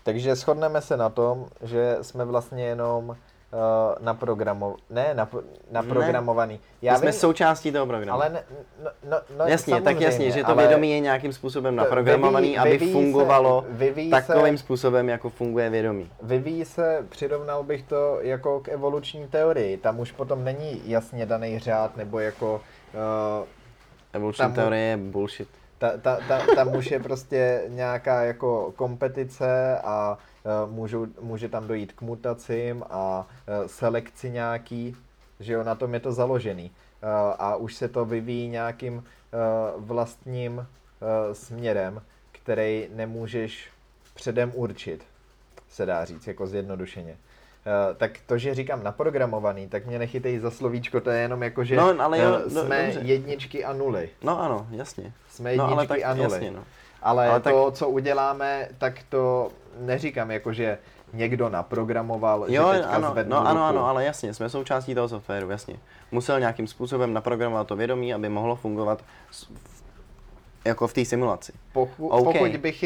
Takže 0.03 0.35
shodneme 0.35 0.81
se 0.81 0.97
na 0.97 1.09
tom, 1.09 1.47
že 1.61 1.97
jsme 2.01 2.25
vlastně 2.25 2.65
jenom 2.65 3.17
uh, 3.53 4.05
naprogramo... 4.05 4.75
ne, 4.89 5.13
napro... 5.13 5.41
naprogramovaný. 5.71 6.59
já 6.81 6.93
my 6.93 6.99
jsme 6.99 7.13
součástí 7.13 7.71
toho 7.71 7.85
programu. 7.85 8.13
ale 8.13 8.29
ne, 8.29 8.43
no, 8.83 8.89
no, 9.09 9.17
no, 9.37 9.45
jasně, 9.45 9.73
tak 9.73 9.83
samozřejmě, 9.83 10.05
jasně, 10.05 10.31
že 10.31 10.43
to 10.43 10.55
vědomí 10.55 10.91
je 10.91 10.99
nějakým 10.99 11.33
způsobem 11.33 11.75
naprogramovaný, 11.75 12.47
vyvíjí- 12.47 12.59
aby 12.59 12.69
vyvíjí 12.69 12.91
se- 12.91 12.97
fungovalo 12.99 13.65
vyvíjí 13.69 14.09
takovým 14.11 14.57
se, 14.57 14.63
způsobem, 14.63 15.09
jako 15.09 15.29
funguje 15.29 15.69
vědomí. 15.69 16.11
Vyvíjí 16.21 16.65
se, 16.65 17.05
přirovnal 17.09 17.63
bych 17.63 17.83
to 17.83 18.17
jako 18.21 18.59
k 18.59 18.67
evoluční 18.69 19.27
teorii. 19.27 19.77
Tam 19.77 19.99
už 19.99 20.11
potom 20.11 20.43
není 20.43 20.81
jasně 20.85 21.25
daný 21.25 21.59
řád, 21.59 21.97
nebo 21.97 22.19
jako... 22.19 22.61
Uh, 23.41 23.47
Evoluční 24.13 24.41
Tam- 24.43 24.53
teorie 24.53 24.83
je 24.83 24.97
bullshit. 24.97 25.49
ta, 25.77 25.91
ta, 26.01 26.17
ta, 26.27 26.41
tam 26.55 26.75
už 26.75 26.91
je 26.91 26.99
prostě 26.99 27.63
nějaká 27.67 28.21
jako 28.23 28.73
kompetice 28.75 29.79
a 29.83 30.17
můžou, 30.69 31.07
může 31.21 31.49
tam 31.49 31.67
dojít 31.67 31.93
k 31.93 32.01
mutacím 32.01 32.83
a 32.89 33.27
uh, 33.61 33.67
selekci 33.67 34.29
nějaký, 34.29 34.95
že 35.39 35.53
jo, 35.53 35.63
na 35.63 35.75
tom 35.75 35.93
je 35.93 35.99
to 35.99 36.11
založený. 36.11 36.71
Uh, 37.03 37.09
a 37.39 37.55
už 37.55 37.75
se 37.75 37.87
to 37.87 38.05
vyvíjí 38.05 38.49
nějakým 38.49 39.03
vlastním 39.77 40.67
směrem, 41.33 42.01
který 42.31 42.87
nemůžeš 42.95 43.69
předem 44.15 44.51
určit, 44.55 45.03
se 45.69 45.85
dá 45.85 46.05
říct, 46.05 46.27
jako 46.27 46.47
zjednodušeně. 46.47 47.11
Uh, 47.11 47.95
tak 47.97 48.11
to, 48.27 48.37
že 48.37 48.55
říkám 48.55 48.83
naprogramovaný, 48.83 49.67
tak 49.67 49.85
mě 49.85 49.99
nechytej 49.99 50.39
za 50.39 50.51
slovíčko, 50.51 51.01
to 51.01 51.09
je 51.09 51.21
jenom 51.21 51.43
jako, 51.43 51.63
že 51.63 51.75
No, 51.75 51.95
ale 51.99 52.19
jo, 52.19 52.31
no, 52.43 52.49
jsme 52.49 52.83
dobře. 52.85 52.99
jedničky 53.03 53.65
a 53.65 53.73
nuly. 53.73 54.09
No 54.23 54.41
ano, 54.41 54.67
jasně. 54.71 55.13
Jsme 55.29 55.55
No 55.55 55.63
jedničky 55.63 55.77
ale 55.77 55.87
tak 55.87 55.99
a 56.03 56.13
nuly. 56.13 56.23
jasně, 56.33 56.51
no. 56.51 56.59
Ale, 57.01 57.23
Ale 57.23 57.27
ale 57.29 57.39
tak- 57.39 57.53
to, 57.53 57.71
co 57.71 57.89
uděláme, 57.89 58.67
tak 58.77 58.93
to 59.09 59.51
neříkám 59.79 60.31
jako, 60.31 60.53
že 60.53 60.77
někdo 61.13 61.49
naprogramoval, 61.49 62.45
Jo, 62.47 62.69
že 62.73 62.79
teďka 62.79 62.95
ano, 62.95 63.11
zvednu 63.11 63.31
no 63.31 63.47
ano, 63.47 63.49
ruku. 63.49 63.63
ano, 63.63 63.85
ale 63.87 64.05
jasně, 64.05 64.33
jsme 64.33 64.49
součástí 64.49 64.95
toho 64.95 65.09
softwaru, 65.09 65.49
jasně. 65.49 65.75
Musel 66.11 66.39
nějakým 66.39 66.67
způsobem 66.67 67.13
naprogramovat 67.13 67.67
to 67.67 67.75
vědomí, 67.75 68.13
aby 68.13 68.29
mohlo 68.29 68.55
fungovat 68.55 69.03
jako 70.65 70.87
v 70.87 70.93
té 70.93 71.05
simulaci. 71.05 71.53
Poku, 71.73 72.07
OK. 72.07 72.23
pokud, 72.23 72.57
bych, 72.57 72.83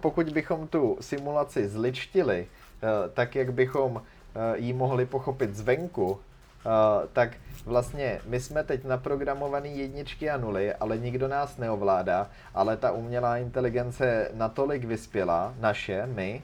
pokud 0.00 0.28
bychom 0.28 0.66
tu 0.68 0.96
simulaci 1.00 1.68
zličtili, 1.68 2.46
eh, 2.82 2.86
tak 3.14 3.34
jak 3.34 3.52
bychom 3.52 4.02
eh, 4.34 4.58
ji 4.58 4.72
mohli 4.72 5.06
pochopit 5.06 5.54
zvenku, 5.54 6.20
eh, 6.66 7.06
tak 7.12 7.30
vlastně 7.66 8.20
my 8.26 8.40
jsme 8.40 8.64
teď 8.64 8.84
naprogramovaný 8.84 9.78
jedničky 9.78 10.30
a 10.30 10.36
nuly, 10.36 10.74
ale 10.74 10.98
nikdo 10.98 11.28
nás 11.28 11.56
neovládá, 11.58 12.26
ale 12.54 12.76
ta 12.76 12.90
umělá 12.90 13.36
inteligence 13.36 14.06
je 14.06 14.30
natolik 14.34 14.84
vyspělá, 14.84 15.54
naše, 15.60 16.06
my, 16.06 16.42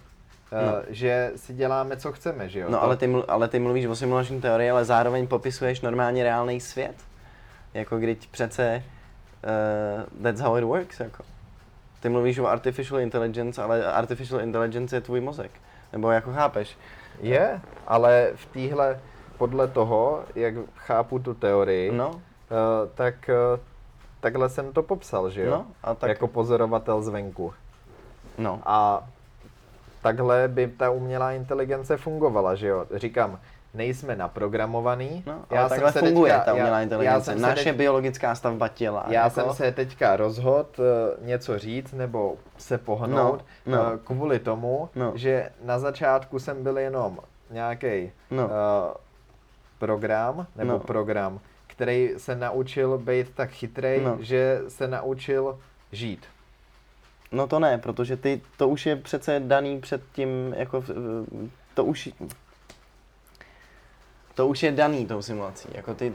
eh, 0.52 0.66
No. 0.66 0.72
že 0.88 1.30
si 1.36 1.54
děláme, 1.54 1.96
co 1.96 2.12
chceme, 2.12 2.48
že 2.48 2.60
jo? 2.60 2.66
No 2.70 2.78
To- 2.78 2.82
ale 2.84 2.96
ty, 2.96 3.14
ale 3.28 3.48
ty 3.48 3.58
mluvíš 3.58 3.86
o 3.86 3.96
simulační 3.96 4.40
teorii, 4.40 4.70
ale 4.70 4.84
zároveň 4.84 5.26
popisuješ 5.26 5.80
normálně 5.80 6.24
reálný 6.24 6.60
svět. 6.60 6.94
Jako 7.74 7.98
když 7.98 8.18
přece 8.26 8.82
uh, 9.44 10.22
that's 10.22 10.40
how 10.40 10.56
it 10.58 10.64
works, 10.64 11.00
jako. 11.00 11.22
Ty 12.00 12.08
mluvíš 12.08 12.38
o 12.38 12.46
artificial 12.46 13.00
intelligence, 13.00 13.62
ale 13.62 13.92
artificial 13.92 14.40
intelligence 14.40 14.96
je 14.96 15.00
tvůj 15.00 15.20
mozek. 15.20 15.50
Nebo 15.92 16.10
jako 16.10 16.32
chápeš? 16.32 16.78
Je, 17.20 17.60
ale 17.86 18.30
v 18.34 18.46
téhle, 18.46 19.00
podle 19.38 19.68
toho, 19.68 20.20
jak 20.34 20.54
chápu 20.76 21.18
tu 21.18 21.34
teorii, 21.34 21.92
No, 21.92 22.10
eh, 22.14 22.88
tak 22.94 23.28
eh, 23.28 23.60
takhle 24.20 24.48
jsem 24.48 24.72
to 24.72 24.82
popsal, 24.82 25.30
že 25.30 25.42
jo? 25.42 25.50
No, 25.50 25.66
a 25.82 25.94
tak, 25.94 26.08
Jako 26.08 26.28
pozorovatel 26.28 27.02
zvenku. 27.02 27.52
no. 28.38 28.60
A 28.66 29.08
takhle 30.02 30.48
by 30.48 30.68
ta 30.68 30.90
umělá 30.90 31.32
inteligence 31.32 31.96
fungovala, 31.96 32.54
že 32.54 32.66
jo? 32.66 32.86
Říkám, 32.94 33.38
nejsme 33.74 34.16
naprogramovaný. 34.16 35.22
No, 35.26 35.44
ale 35.50 35.68
takhle 35.68 35.92
se 35.92 35.98
funguje 36.00 36.32
teďka- 36.32 36.44
ta 36.44 36.52
umělá 36.52 36.68
já, 36.68 36.76
já 36.76 36.82
inteligence. 36.82 37.24
jsem 37.24 37.40
se 37.40 37.46
Naše 37.46 37.64
teď, 37.64 37.76
biologická 37.76 38.34
stavba 38.34 38.68
těla. 38.68 39.04
já 39.08 39.24
jako, 39.24 39.30
jsem 39.34 39.52
se 39.52 39.72
teďka 39.72 40.16
rozhodl 40.16 40.68
eh, 40.78 41.26
něco 41.26 41.58
říct 41.58 41.92
nebo 41.92 42.36
se 42.58 42.78
pohnout 42.78 43.44
No, 43.66 43.76
no. 43.76 43.92
eh, 43.94 43.98
kvůli 44.04 44.38
tomu, 44.38 44.88
No. 44.94 45.12
že 45.14 45.50
na 45.64 45.78
začátku 45.78 46.38
jsem 46.38 46.62
byl 46.62 46.78
jenom 46.78 47.18
nějaký 47.50 48.12
No. 48.30 48.48
Program 49.78 50.46
nebo 50.56 50.72
No. 50.72 50.78
program, 50.80 51.40
který 51.66 52.10
se 52.16 52.36
naučil 52.36 52.98
být 52.98 53.30
tak 53.34 53.50
chytrej, 53.50 54.00
No. 54.00 54.16
že 54.20 54.60
se 54.68 54.88
naučil 54.88 55.58
žít. 55.92 56.26
No 57.32 57.46
to 57.46 57.58
ne, 57.58 57.78
protože 57.78 58.16
ty, 58.16 58.40
to 58.56 58.68
už 58.68 58.86
je 58.86 58.96
přece 58.96 59.40
daný 59.40 59.80
před 59.80 60.02
tím, 60.12 60.54
jako, 60.56 60.84
to 61.74 61.84
už, 61.84 62.08
to 64.34 64.46
už 64.46 64.62
je 64.62 64.72
daný 64.72 65.06
tou 65.06 65.22
simulací, 65.22 65.68
jako 65.74 65.94
ty, 65.94 66.12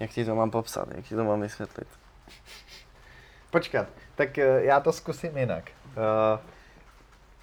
jak 0.00 0.10
ti 0.10 0.24
to 0.24 0.34
mám 0.34 0.50
popsat, 0.50 0.88
jak 0.94 1.04
ti 1.04 1.14
to 1.14 1.24
mám 1.24 1.40
vysvětlit. 1.40 1.88
Počkat, 3.50 3.86
tak 4.14 4.38
eh, 4.38 4.64
já 4.64 4.80
to 4.80 4.92
zkusím 4.92 5.38
jinak. 5.38 5.70
Eh, 5.70 6.38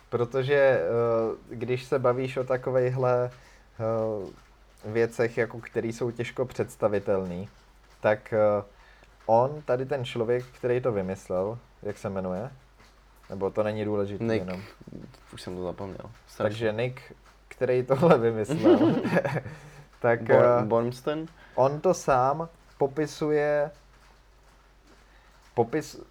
protože 0.09 0.55
eh, 0.55 0.81
když 1.49 1.83
se 1.83 1.99
bavíš 1.99 2.37
o 2.37 2.43
takovejhle 2.43 3.31
věcech, 4.85 5.37
jako 5.37 5.59
který 5.59 5.93
jsou 5.93 6.11
těžko 6.11 6.45
představitelný, 6.45 7.49
tak 8.01 8.33
eh, 8.33 8.63
on, 9.25 9.61
tady 9.61 9.85
ten 9.85 10.05
člověk, 10.05 10.45
který 10.45 10.81
to 10.81 10.91
vymyslel, 10.91 11.57
jak 11.83 11.97
se 11.97 12.09
jmenuje? 12.09 12.51
Nebo 13.29 13.49
to 13.49 13.63
není 13.63 13.85
důležité 13.85 14.23
Nick. 14.23 14.45
jenom. 14.45 14.61
Už 15.33 15.41
jsem 15.41 15.55
to 15.55 15.63
zapomněl. 15.63 16.11
Strašně. 16.27 16.43
Takže 16.43 16.73
Nick, 16.73 17.01
který 17.47 17.83
tohle 17.83 18.17
vymyslel, 18.17 18.79
tak 19.99 20.21
Bor- 20.21 20.61
eh, 20.61 20.65
Bormston? 20.65 21.25
on 21.55 21.79
to 21.81 21.93
sám 21.93 22.49
popisuje, 22.77 23.71
popis, 25.53 26.01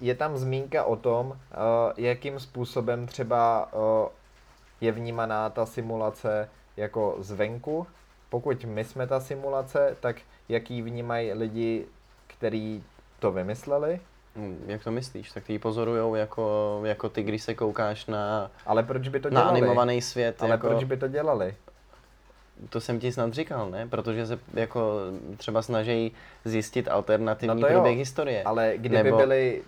je 0.00 0.14
tam 0.14 0.36
zmínka 0.38 0.84
o 0.84 0.96
tom, 0.96 1.38
eh, 1.50 1.56
jakým 1.96 2.40
způsobem 2.40 3.06
třeba 3.06 3.68
eh, 3.72 4.08
je 4.80 4.92
vnímaná 4.92 5.50
ta 5.50 5.66
simulace 5.66 6.48
jako 6.76 7.16
zvenku. 7.18 7.86
Pokud 8.28 8.64
my 8.64 8.84
jsme 8.84 9.06
ta 9.06 9.20
simulace, 9.20 9.96
tak 10.00 10.16
jak 10.48 10.70
ji 10.70 10.82
vnímají 10.82 11.32
lidi, 11.32 11.86
kteří 12.26 12.84
to 13.18 13.32
vymysleli. 13.32 14.00
Hm, 14.36 14.64
Jak 14.66 14.84
to 14.84 14.90
myslíš? 14.90 15.32
Tak 15.32 15.44
ty 15.44 15.52
ji 15.52 15.58
pozorujou 15.58 16.14
jako, 16.14 16.80
jako 16.84 17.08
ty, 17.08 17.22
když 17.22 17.42
se 17.42 17.54
koukáš 17.54 18.06
na, 18.06 18.50
Ale 18.66 18.82
proč 18.82 19.08
by 19.08 19.20
to 19.20 19.30
na 19.30 19.40
dělali? 19.40 19.58
animovaný 19.60 20.02
svět. 20.02 20.36
Ale 20.42 20.50
jako, 20.50 20.66
proč 20.66 20.84
by 20.84 20.96
to 20.96 21.08
dělali? 21.08 21.54
To 22.68 22.80
jsem 22.80 23.00
ti 23.00 23.12
snad 23.12 23.32
říkal, 23.32 23.70
ne? 23.70 23.86
Protože 23.88 24.26
se 24.26 24.38
jako 24.54 24.92
třeba 25.36 25.62
snaží 25.62 26.12
zjistit 26.44 26.88
alternativní 26.88 27.60
No 27.62 27.68
průběh 27.68 27.98
historie. 27.98 28.42
Ale 28.42 28.72
kdyby 28.76 29.02
Nebo- 29.02 29.16
byli 29.16 29.62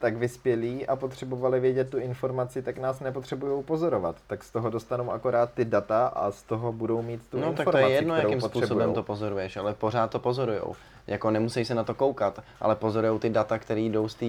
tak 0.00 0.16
vyspělí 0.16 0.86
a 0.86 0.96
potřebovali 0.96 1.60
vědět 1.60 1.90
tu 1.90 1.98
informaci, 1.98 2.62
tak 2.62 2.78
nás 2.78 3.00
nepotřebují 3.00 3.62
pozorovat. 3.62 4.16
Tak 4.26 4.44
z 4.44 4.50
toho 4.50 4.70
dostanou 4.70 5.12
akorát 5.12 5.52
ty 5.52 5.64
data 5.64 6.06
a 6.06 6.30
z 6.30 6.42
toho 6.42 6.72
budou 6.72 7.02
mít 7.02 7.20
tu 7.30 7.38
No 7.40 7.48
informaci, 7.48 7.64
tak 7.64 7.72
to 7.72 7.88
je 7.88 7.94
jedno, 7.94 8.16
jakým 8.16 8.40
způsobem 8.40 8.94
to 8.94 9.02
pozoruješ, 9.02 9.56
ale 9.56 9.74
pořád 9.74 10.10
to 10.10 10.18
pozorujou. 10.18 10.76
Jako 11.06 11.30
nemusí 11.30 11.64
se 11.64 11.74
na 11.74 11.84
to 11.84 11.94
koukat, 11.94 12.42
ale 12.60 12.76
pozorujou 12.76 13.18
ty 13.18 13.30
data, 13.30 13.58
které 13.58 13.80
jdou 13.80 14.08
z 14.08 14.14
té 14.14 14.26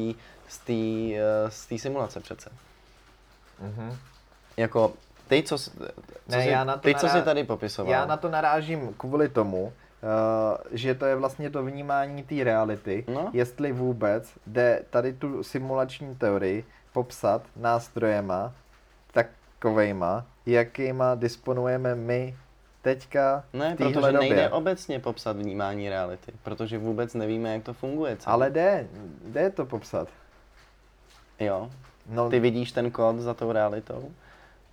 z 0.48 0.60
eh, 0.70 1.52
z 1.52 1.68
simulace 1.78 2.20
přece. 2.20 2.50
Mhm. 3.62 3.98
Jako 4.58 4.94
ty, 5.28 5.44
co, 5.44 5.58
co, 5.58 5.72
Ne, 6.28 6.44
jsi, 6.44 6.50
já 6.50 6.64
na 6.64 6.74
to 6.74 6.80
ty, 6.80 6.96
co 6.96 7.08
nará- 7.08 7.12
jsi 7.20 7.22
tady 7.22 7.44
popisoval. 7.44 7.92
Já 7.92 8.06
na 8.06 8.18
to 8.18 8.30
narážím 8.30 8.94
kvůli 8.98 9.30
tomu, 9.30 9.74
že 10.72 10.96
to 10.96 11.06
je 11.06 11.16
vlastně 11.16 11.50
to 11.50 11.64
vnímání 11.64 12.24
té 12.24 12.44
reality, 12.44 13.06
No. 13.08 13.30
jestli 13.34 13.72
vůbec 13.72 14.32
jde 14.48 14.84
tady 14.90 15.14
tu 15.14 15.44
simulační 15.44 16.16
teorii 16.16 16.66
popsat 16.94 17.42
nástrojema 17.56 18.54
takovejma, 19.12 20.26
jakýma 20.46 21.16
disponujeme 21.16 21.96
my 21.96 22.36
teďka 22.82 23.44
Ne, 23.54 23.76
protože 23.76 23.94
době. 23.94 24.12
nejde 24.20 24.50
obecně 24.50 25.00
popsat 25.00 25.38
vnímání 25.38 25.90
reality, 25.90 26.32
protože 26.44 26.78
vůbec 26.78 27.14
nevíme, 27.14 27.54
jak 27.54 27.64
to 27.64 27.74
funguje. 27.74 28.18
celé. 28.18 28.34
Ale 28.34 28.50
jde, 28.50 28.88
jde 29.26 29.50
to 29.50 29.66
popsat. 29.66 30.08
Jo, 31.40 31.70
No, 32.10 32.30
ty 32.30 32.40
vidíš 32.40 32.72
ten 32.72 32.92
kód 32.92 33.16
za 33.20 33.34
tou 33.34 33.52
realitou. 33.52 34.12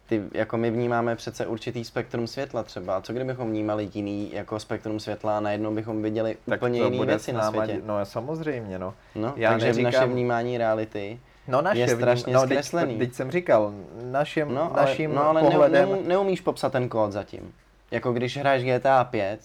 Ty, 0.08 0.22
jako 0.34 0.56
my 0.56 0.70
vnímáme 0.70 1.16
přece 1.16 1.46
určitý 1.46 1.84
spektrum 1.84 2.26
světla 2.26 2.62
třeba. 2.62 2.96
A 2.96 3.00
co 3.00 3.12
kdybychom 3.12 3.50
vnímali 3.50 3.90
jiný 3.94 4.30
jako 4.32 4.60
spektrum 4.60 5.00
světla 5.00 5.36
a 5.36 5.40
najednou 5.40 5.74
bychom 5.74 6.02
viděli 6.02 6.36
tak 6.48 6.58
úplně 6.58 6.80
to 6.80 6.90
jiné 6.90 7.06
věci 7.06 7.32
na 7.32 7.50
světě? 7.50 7.80
No 7.86 8.04
samozřejmě, 8.04 8.78
no. 8.78 8.94
No, 9.14 9.32
Já 9.36 9.50
takže 9.50 9.66
neříkám- 9.66 9.92
naše 9.92 10.06
vnímání 10.06 10.58
reality 10.58 11.20
No 11.48 11.62
naše, 11.62 11.80
je 11.80 11.88
strašně 11.88 12.32
no, 12.32 12.40
zkreslený. 12.40 12.98
Teď, 12.98 13.08
teď 13.08 13.16
jsem 13.16 13.30
říkal, 13.30 13.72
našim, 14.02 14.54
No, 14.54 14.62
ale, 14.76 14.82
naším 14.86 15.14
no, 15.14 15.28
ale 15.28 15.40
pohledem... 15.40 15.88
neum, 15.90 16.08
neumíš 16.08 16.40
popsat 16.40 16.72
ten 16.72 16.88
kód 16.88 17.12
zatím. 17.12 17.52
Jako 17.90 18.12
když 18.12 18.36
hraješ 18.36 18.64
GTA 18.64 19.04
5, 19.04 19.40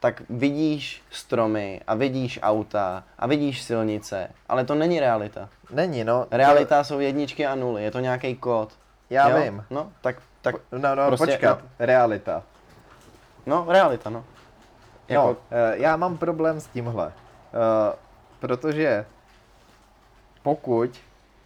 tak 0.00 0.22
vidíš 0.30 1.02
stromy 1.10 1.80
a 1.86 1.94
vidíš 1.94 2.38
auta 2.42 3.04
a 3.18 3.26
vidíš 3.26 3.62
silnice, 3.62 4.28
ale 4.48 4.64
to 4.64 4.74
není 4.74 5.00
realita. 5.00 5.48
Není, 5.70 6.04
no. 6.04 6.26
to- 6.30 6.36
Realita 6.36 6.84
jsou 6.84 7.00
jedničky 7.00 7.46
a 7.46 7.54
nuly, 7.54 7.82
je 7.84 7.90
to 7.90 8.00
nějaký 8.00 8.34
kód. 8.36 8.72
Já 9.12 9.28
jo? 9.28 9.42
vím. 9.42 9.64
No, 9.70 9.92
tak, 10.00 10.16
tak, 10.42 10.54
No, 10.72 10.94
no, 10.94 11.06
prostě, 11.06 11.26
počkat. 11.26 11.58
Realita. 11.78 12.42
no, 13.46 13.66
realita, 13.68 14.10
no. 14.10 14.24
Jako, 15.08 15.26
No, 15.28 15.36
eh, 15.50 15.72
já 15.78 15.96
mám 15.96 16.16
problém 16.18 16.60
s 16.60 16.66
tímhle. 16.66 17.12
Eh, 17.12 17.96
protože 18.40 19.06
pokud 20.42 20.90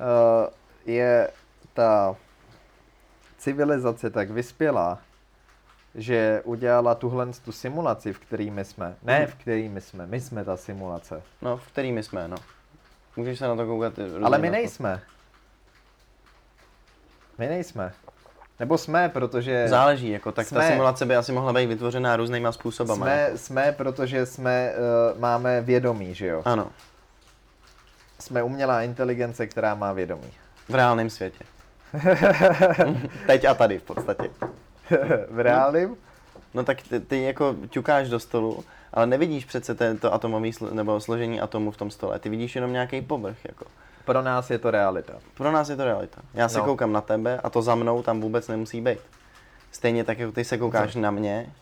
eh, 0.00 0.50
je 0.92 1.30
ta 1.74 2.16
civilizace 3.38 4.10
tak 4.10 4.30
vyspělá, 4.30 4.98
že 5.94 6.40
udělala 6.44 6.94
tuhle 6.94 7.26
tu 7.44 7.52
simulaci, 7.52 8.12
v 8.12 8.18
který 8.18 8.50
my 8.50 8.64
jsme. 8.64 8.94
Ne, 9.02 9.18
Mhm. 9.18 9.28
v 9.28 9.34
který 9.34 9.68
my 9.68 9.80
jsme. 9.80 10.06
My 10.06 10.20
jsme 10.20 10.44
ta 10.44 10.56
simulace. 10.56 11.22
no, 11.42 11.56
v 11.56 11.66
který 11.66 11.92
my 11.92 12.02
jsme, 12.02 12.28
no. 12.28 12.36
Můžeš 13.16 13.38
se 13.38 13.48
na 13.48 13.56
to 13.56 13.66
koukat 13.66 13.92
Ale 14.24 14.38
my 14.38 14.50
nejsme. 14.50 15.02
My 17.38 17.46
nejsme. 17.48 17.92
Nebo 18.60 18.78
jsme, 18.78 19.08
protože... 19.08 19.68
Záleží, 19.68 20.10
jako, 20.10 20.32
tak 20.32 20.48
ta 20.48 20.54
Jsme- 20.60 20.68
simulace 20.68 21.06
by 21.06 21.16
asi 21.16 21.32
mohla 21.32 21.52
být 21.52 21.66
vytvořená 21.66 22.16
různýma 22.16 22.52
způsobama. 22.52 23.06
Jsme, 23.06 23.18
jako. 23.20 23.38
jsme, 23.38 23.72
protože 23.72 24.26
jsme, 24.26 24.72
uh, 25.12 25.20
máme 25.20 25.60
vědomí, 25.60 26.14
že 26.14 26.26
jo? 26.26 26.42
Ano, 26.44 26.68
Jsme 28.20 28.42
umělá 28.42 28.82
inteligence, 28.82 29.46
která 29.46 29.74
má 29.74 29.92
vědomí. 29.92 30.30
v 30.68 30.74
reálném 30.74 31.10
světě. 31.10 31.44
Teď 33.26 33.44
a 33.44 33.54
tady 33.54 33.78
v 33.78 33.82
podstatě. 33.82 34.30
v 35.30 35.40
reálném? 35.40 35.96
No 36.54 36.64
tak 36.64 36.82
ty, 36.82 37.00
ty 37.00 37.22
jako 37.22 37.56
ťukáš 37.70 38.08
do 38.08 38.20
stolu, 38.20 38.64
ale 38.92 39.06
nevidíš 39.06 39.44
přece 39.44 39.74
tento 39.74 40.14
atomový 40.14 40.52
slo, 40.52 40.70
nebo 40.70 41.00
složení 41.00 41.40
atomu 41.40 41.70
v 41.70 41.76
tom 41.76 41.90
stole. 41.90 42.18
Ty 42.18 42.28
vidíš 42.28 42.54
jenom 42.56 42.72
nějaký 42.72 43.02
povrch. 43.02 43.36
Jako. 43.44 43.64
Pro 44.06 44.22
nás 44.22 44.50
je 44.50 44.58
to 44.58 44.70
realita. 44.70 45.12
Pro 45.34 45.52
nás 45.52 45.68
je 45.68 45.76
to 45.76 45.84
realita. 45.84 46.22
Já 46.34 46.48
se 46.48 46.58
No. 46.58 46.64
koukám 46.64 46.92
na 46.92 47.00
tebe 47.00 47.40
a 47.44 47.50
to 47.50 47.62
za 47.62 47.74
mnou 47.74 48.02
tam 48.02 48.20
vůbec 48.20 48.48
nemusí 48.48 48.80
být. 48.80 48.98
Stejně 49.72 50.04
tak, 50.04 50.18
jako 50.18 50.32
ty 50.32 50.44
se 50.44 50.58
koukáš 50.58 50.94
na 50.94 51.10
mě 51.10 51.52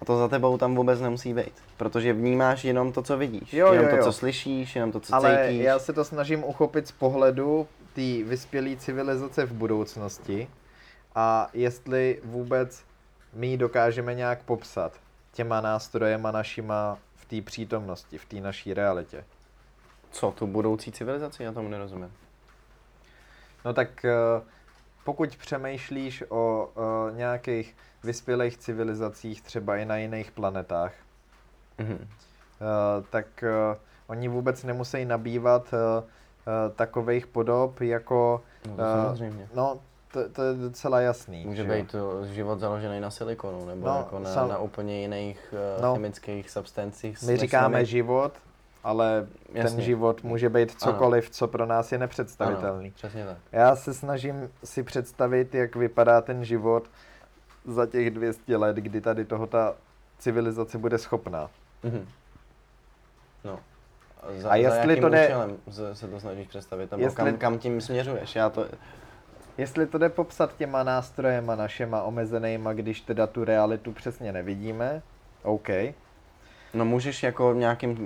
a 0.00 0.04
to 0.04 0.18
za 0.18 0.28
tebou 0.28 0.58
tam 0.58 0.74
vůbec 0.74 1.00
nemusí 1.00 1.34
být. 1.34 1.52
Protože 1.76 2.12
vnímáš 2.12 2.64
jenom 2.64 2.92
to, 2.92 3.02
co 3.02 3.16
vidíš. 3.18 3.52
Jo, 3.52 3.66
jenom 3.72 3.84
jo, 3.84 3.90
to, 3.90 3.96
jo. 3.96 4.04
co 4.04 4.12
slyšíš, 4.12 4.76
jenom 4.76 4.92
to, 4.92 5.00
co 5.00 5.14
Ale 5.14 5.44
cítíš. 5.48 5.64
já 5.64 5.78
se 5.78 5.92
to 5.92 6.04
snažím 6.04 6.44
uchopit 6.44 6.88
z 6.88 6.92
pohledu 6.92 7.66
té 7.94 8.22
vyspělé 8.24 8.76
civilizace 8.76 9.46
v 9.46 9.52
budoucnosti 9.52 10.48
a 11.14 11.48
jestli 11.54 12.20
vůbec 12.24 12.82
my 13.34 13.46
ji 13.46 13.56
dokážeme 13.56 14.14
nějak 14.14 14.42
popsat 14.42 14.92
těma 15.32 15.60
nástrojema 15.60 16.30
našima 16.30 16.98
v 17.16 17.24
té 17.24 17.42
přítomnosti, 17.42 18.18
v 18.18 18.24
té 18.24 18.36
naší 18.40 18.74
realitě. 18.74 19.24
Co, 20.10 20.30
tu 20.30 20.46
budoucí 20.46 20.92
civilizaci? 20.92 21.42
Já 21.42 21.52
tomu 21.52 21.68
nerozumím. 21.68 22.12
No 23.64 23.72
tak 23.74 24.04
eh, 24.04 24.14
pokud 25.04 25.36
přemýšlíš 25.36 26.24
o 26.28 26.68
eh, 26.76 27.16
nějakých 27.16 27.76
vyspělých 28.04 28.56
civilizacích, 28.56 29.42
třeba 29.42 29.76
i 29.76 29.84
na 29.84 29.96
jiných 29.96 30.30
planetách, 30.30 30.92
Mhm. 31.78 31.98
eh, 32.08 33.04
tak 33.10 33.44
oni 34.06 34.28
vůbec 34.28 34.64
nemusí 34.64 35.04
nabývat 35.04 35.74
takových 36.76 37.26
podob 37.26 37.80
jako... 37.80 38.42
No 38.68 38.76
to 38.76 38.82
samozřejmě. 39.06 39.48
No, 39.54 39.78
to, 40.12 40.28
to 40.28 40.42
je 40.42 40.54
docela 40.54 41.00
jasný. 41.00 41.44
Může 41.46 41.62
že 41.62 41.68
být 41.70 41.90
to 41.90 42.24
život 42.26 42.60
založený 42.60 43.00
na 43.00 43.10
silikonu, 43.10 43.66
nebo 43.66 43.86
No, 43.86 43.96
jako 43.96 44.18
na, 44.18 44.34
sam- 44.34 44.48
na 44.48 44.58
úplně 44.58 45.00
jiných 45.00 45.54
uh, 45.76 45.82
No. 45.82 45.94
chemických 45.94 46.50
substancích. 46.50 47.22
My 47.22 47.36
říkáme 47.36 47.84
život, 47.84 48.32
ale 48.84 49.26
ten 49.52 49.56
Jasně. 49.62 49.82
život 49.82 50.22
může 50.24 50.48
být 50.48 50.68
Ano. 50.82 50.92
cokoliv, 50.92 51.30
co 51.30 51.48
pro 51.48 51.66
nás 51.66 51.92
je 51.92 51.98
nepředstavitelný. 51.98 52.84
Ano, 52.86 52.94
přesně 52.94 53.24
tak. 53.26 53.36
Já 53.52 53.76
se 53.76 53.94
snažím 53.94 54.50
si 54.64 54.82
představit, 54.82 55.54
jak 55.54 55.76
vypadá 55.76 56.20
ten 56.20 56.44
život 56.44 56.90
za 57.64 57.86
těch 57.86 58.10
200 58.10 58.56
let, 58.56 58.76
kdy 58.76 59.00
tady 59.00 59.24
toho 59.24 59.46
ta 59.46 59.74
civilizace 60.18 60.78
bude 60.78 60.98
schopná. 60.98 61.50
Mhm. 61.82 62.06
No. 63.44 63.60
Za, 64.36 64.50
A 64.50 64.56
jestli 64.56 64.94
za 64.94 65.00
to 65.00 65.08
jde- 65.08 65.30
se, 65.94 66.08
to 66.08 66.20
snažíš 66.20 66.48
představit? 66.48 66.90
Nebo 66.90 67.02
Jestli- 67.02 67.16
kam, 67.16 67.36
kam 67.36 67.58
tím 67.58 67.80
směřuješ? 67.80 68.36
Já 68.36 68.50
to... 68.50 68.66
Jestli 69.58 69.86
to 69.86 69.98
jde 69.98 70.08
popsat 70.08 70.56
těma 70.56 70.82
nástrojema 70.82 71.54
našima 71.54 72.02
omezenýma, 72.02 72.72
když 72.72 73.00
teda 73.00 73.26
tu 73.26 73.44
realitu 73.44 73.92
přesně 73.92 74.32
nevidíme, 74.32 75.02
OK. 75.42 75.68
No 76.74 76.84
můžeš 76.84 77.22
jako 77.22 77.52
nějakým, 77.54 77.96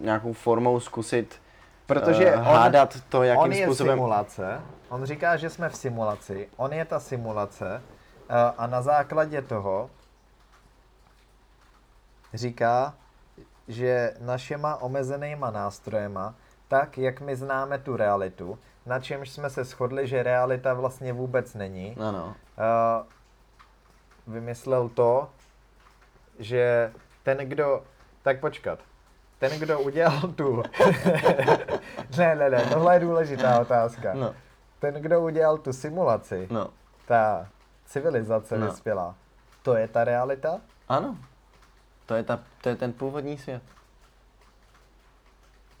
nějakou 0.00 0.32
formou 0.32 0.80
zkusit 0.80 1.40
Protože 1.86 2.28
eh, 2.30 2.36
on- 2.36 2.42
hádat 2.44 2.96
to, 3.08 3.22
jakým 3.22 3.42
on 3.42 3.52
je 3.52 3.66
způsobem... 3.66 3.92
simulace, 3.96 4.60
on 4.88 5.04
říká, 5.04 5.36
že 5.36 5.50
jsme 5.50 5.68
v 5.68 5.76
simulaci, 5.76 6.48
on 6.56 6.72
je 6.72 6.84
ta 6.84 7.00
simulace 7.00 7.82
eh, 8.28 8.34
a 8.58 8.66
na 8.66 8.82
základě 8.82 9.42
toho 9.42 9.90
říká, 12.34 12.94
že 13.68 14.14
našima 14.20 14.82
omezenýma 14.82 15.50
nástrojema, 15.50 16.34
tak 16.68 16.98
jak 16.98 17.20
my 17.20 17.36
známe 17.36 17.78
tu 17.78 17.96
realitu, 17.96 18.58
na 18.86 19.00
čemž 19.00 19.30
jsme 19.30 19.50
se 19.50 19.64
shodli, 19.64 20.06
že 20.06 20.22
realita 20.22 20.74
vlastně 20.74 21.12
vůbec 21.12 21.54
není, 21.54 21.96
Ano. 22.00 22.34
eh, 22.58 23.04
vymyslel 24.26 24.88
to, 24.88 25.28
že 26.38 26.92
ten, 27.24 27.38
kdo... 27.38 27.82
Tak 28.22 28.40
počkat. 28.40 28.78
Ten, 29.38 29.58
kdo 29.58 29.80
udělal 29.80 30.20
tu... 30.20 30.62
ne, 32.18 32.34
ne, 32.34 32.50
ne, 32.50 32.66
tohle 32.72 32.96
je 32.96 33.00
důležitá 33.00 33.60
otázka. 33.60 34.14
No, 34.14 34.34
Ten, 34.78 34.94
kdo 34.94 35.20
udělal 35.20 35.58
tu 35.58 35.72
simulaci, 35.72 36.48
no. 36.50 36.68
ta 37.06 37.48
civilizace 37.86 38.58
No. 38.58 38.66
vyspělá, 38.66 39.14
to 39.62 39.74
je 39.76 39.88
ta 39.88 40.04
realita? 40.04 40.60
Ano. 40.88 41.16
To 42.06 42.14
je, 42.14 42.22
ta, 42.22 42.40
to 42.60 42.68
je 42.68 42.76
ten 42.76 42.92
původní 42.92 43.38
svět. 43.38 43.62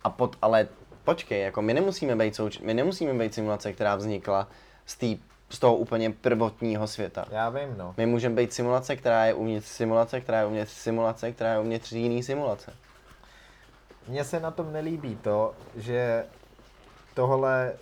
A 0.04 0.10
pod, 0.10 0.36
ale 0.42 0.68
počkej, 1.04 1.42
jako 1.42 1.62
my 1.62 1.74
nemusíme 1.74 2.16
být 2.16 2.34
souč- 2.34 2.64
my 2.64 2.74
nemusíme 2.74 3.14
být 3.14 3.34
simulace, 3.34 3.72
která 3.72 3.96
vznikla 3.96 4.48
z, 4.86 4.96
tý, 4.96 5.18
z 5.54 5.58
toho 5.58 5.76
úplně 5.76 6.10
prvotního 6.10 6.86
světa. 6.86 7.24
Já 7.30 7.50
vím, 7.50 7.74
no. 7.76 7.94
My 7.96 8.06
můžeme 8.06 8.34
být 8.34 8.52
simulace, 8.52 8.96
která 8.96 9.24
je 9.26 9.34
uvnitř 9.34 9.68
simulace, 9.68 10.20
která 10.20 10.40
je 10.40 10.46
uvnitř 10.46 10.72
simulace, 10.72 11.32
která 11.32 11.52
je 11.52 11.58
uvnitř 11.58 11.92
jiný 11.92 12.22
simulace. 12.22 12.72
Mně 14.08 14.24
se 14.24 14.40
na 14.40 14.50
tom 14.50 14.72
nelíbí 14.72 15.16
to, 15.16 15.54
že 15.76 16.24
tohle, 17.14 17.72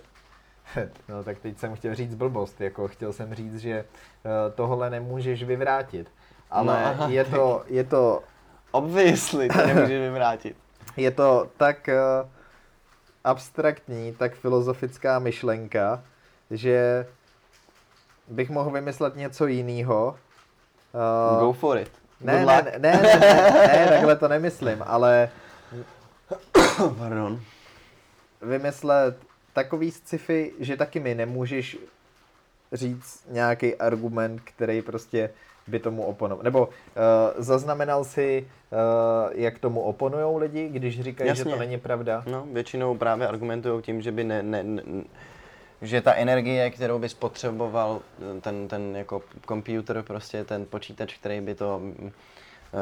no 1.09 1.23
tak 1.23 1.39
teď 1.39 1.59
jsem 1.59 1.75
chtěl 1.75 1.95
říct 1.95 2.15
blbost, 2.15 2.61
jako 2.61 2.87
chtěl 2.87 3.13
jsem 3.13 3.35
říct, 3.35 3.57
že 3.57 3.71
eh, 3.73 3.85
tohle 4.55 4.89
nemůžeš 4.89 5.43
vyvrátit. 5.43 6.11
Ale 6.51 6.65
No, 6.65 6.87
aha, 6.87 7.07
je, 7.07 7.23
to, 7.25 7.63
je, 7.67 7.83
to, 7.83 8.23
Obviously, 8.73 9.47
to 9.47 9.67
nemůžeš 9.67 9.99
vyvrátit. 9.99 10.57
je 10.97 11.11
to 11.11 11.49
tak 11.57 11.89
eh, 11.89 11.97
abstraktní, 13.23 14.13
tak 14.13 14.33
filozofická 14.33 15.19
myšlenka, 15.19 16.03
že 16.51 17.07
bych 18.27 18.49
mohl 18.49 18.71
vymyslet 18.71 19.15
něco 19.15 19.47
jiného. 19.47 20.15
Go 21.39 21.53
for 21.53 21.77
it. 21.77 21.91
ne, 22.21 22.45
ne, 22.45 22.45
ne, 22.45 22.79
ne, 22.79 23.01
ne, 23.01 23.19
ne, 23.19 23.67
ne, 23.67 23.87
takhle 23.89 24.15
to 24.15 24.27
nemyslím, 24.27 24.83
ale 24.85 25.29
Pardon. 26.97 27.41
vymyslet 28.41 29.17
takový 29.53 29.91
sci-fi, 29.91 30.53
že 30.59 30.77
taky 30.77 30.99
mi 30.99 31.15
nemůžeš 31.15 31.77
říct 32.73 33.25
nějaký 33.29 33.75
argument, 33.75 34.41
který 34.43 34.81
prostě 34.81 35.29
by 35.67 35.79
tomu 35.79 36.03
oponoval. 36.03 36.43
Nebo 36.43 36.65
uh, 36.65 36.73
zaznamenal 37.37 38.03
si, 38.03 38.47
uh, 38.71 39.31
jak 39.31 39.59
tomu 39.59 39.81
oponují 39.81 40.37
lidi, 40.39 40.69
když 40.69 41.01
říkají, 41.01 41.27
že 41.27 41.41
Jasně. 41.41 41.53
to 41.53 41.59
není 41.59 41.77
pravda? 41.79 42.23
No, 42.27 42.47
většinou 42.51 42.97
právě 42.97 43.27
argumentují 43.27 43.81
tím, 43.81 44.01
že 44.01 44.11
by 44.11 44.23
ne, 44.23 44.43
ne, 44.43 44.63
ne, 44.63 44.81
že 45.83 46.01
ta 46.01 46.13
energie, 46.13 46.69
kterou 46.69 46.99
by 46.99 47.09
spotřeboval 47.09 48.01
ten, 48.41 48.67
ten 48.67 48.95
jako 48.95 49.21
computer, 49.47 50.01
prostě 50.01 50.43
ten 50.43 50.65
počítač, 50.65 51.17
který 51.17 51.41
by 51.41 51.55
to 51.55 51.79
mm, 51.79 52.11
eh, 52.11 52.79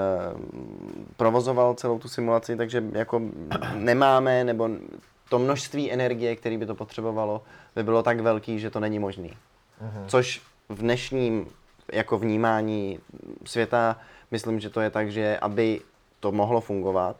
provozoval 1.17 1.73
celou 1.73 1.99
tu 1.99 2.09
simulaci, 2.09 2.55
takže 2.55 2.83
jako 2.91 3.21
nemáme, 3.75 4.43
nebo 4.43 4.69
to 5.29 5.39
množství 5.39 5.91
energie, 5.91 6.35
který 6.35 6.57
by 6.57 6.65
to 6.65 6.75
potřebovalo, 6.75 7.41
by 7.75 7.83
bylo 7.83 8.03
tak 8.03 8.19
velký, 8.19 8.59
že 8.59 8.69
to 8.69 8.79
není 8.79 8.99
možný. 8.99 9.33
Mhm. 9.81 10.03
Což 10.07 10.41
v 10.69 10.79
dnešním 10.79 11.47
jako 11.93 12.17
vnímání 12.17 12.99
světa, 13.45 13.99
myslím, 14.31 14.59
že 14.59 14.69
to 14.69 14.81
je 14.81 14.89
tak, 14.89 15.11
že 15.11 15.37
aby 15.39 15.81
to 16.19 16.31
mohlo 16.31 16.61
fungovat, 16.61 17.15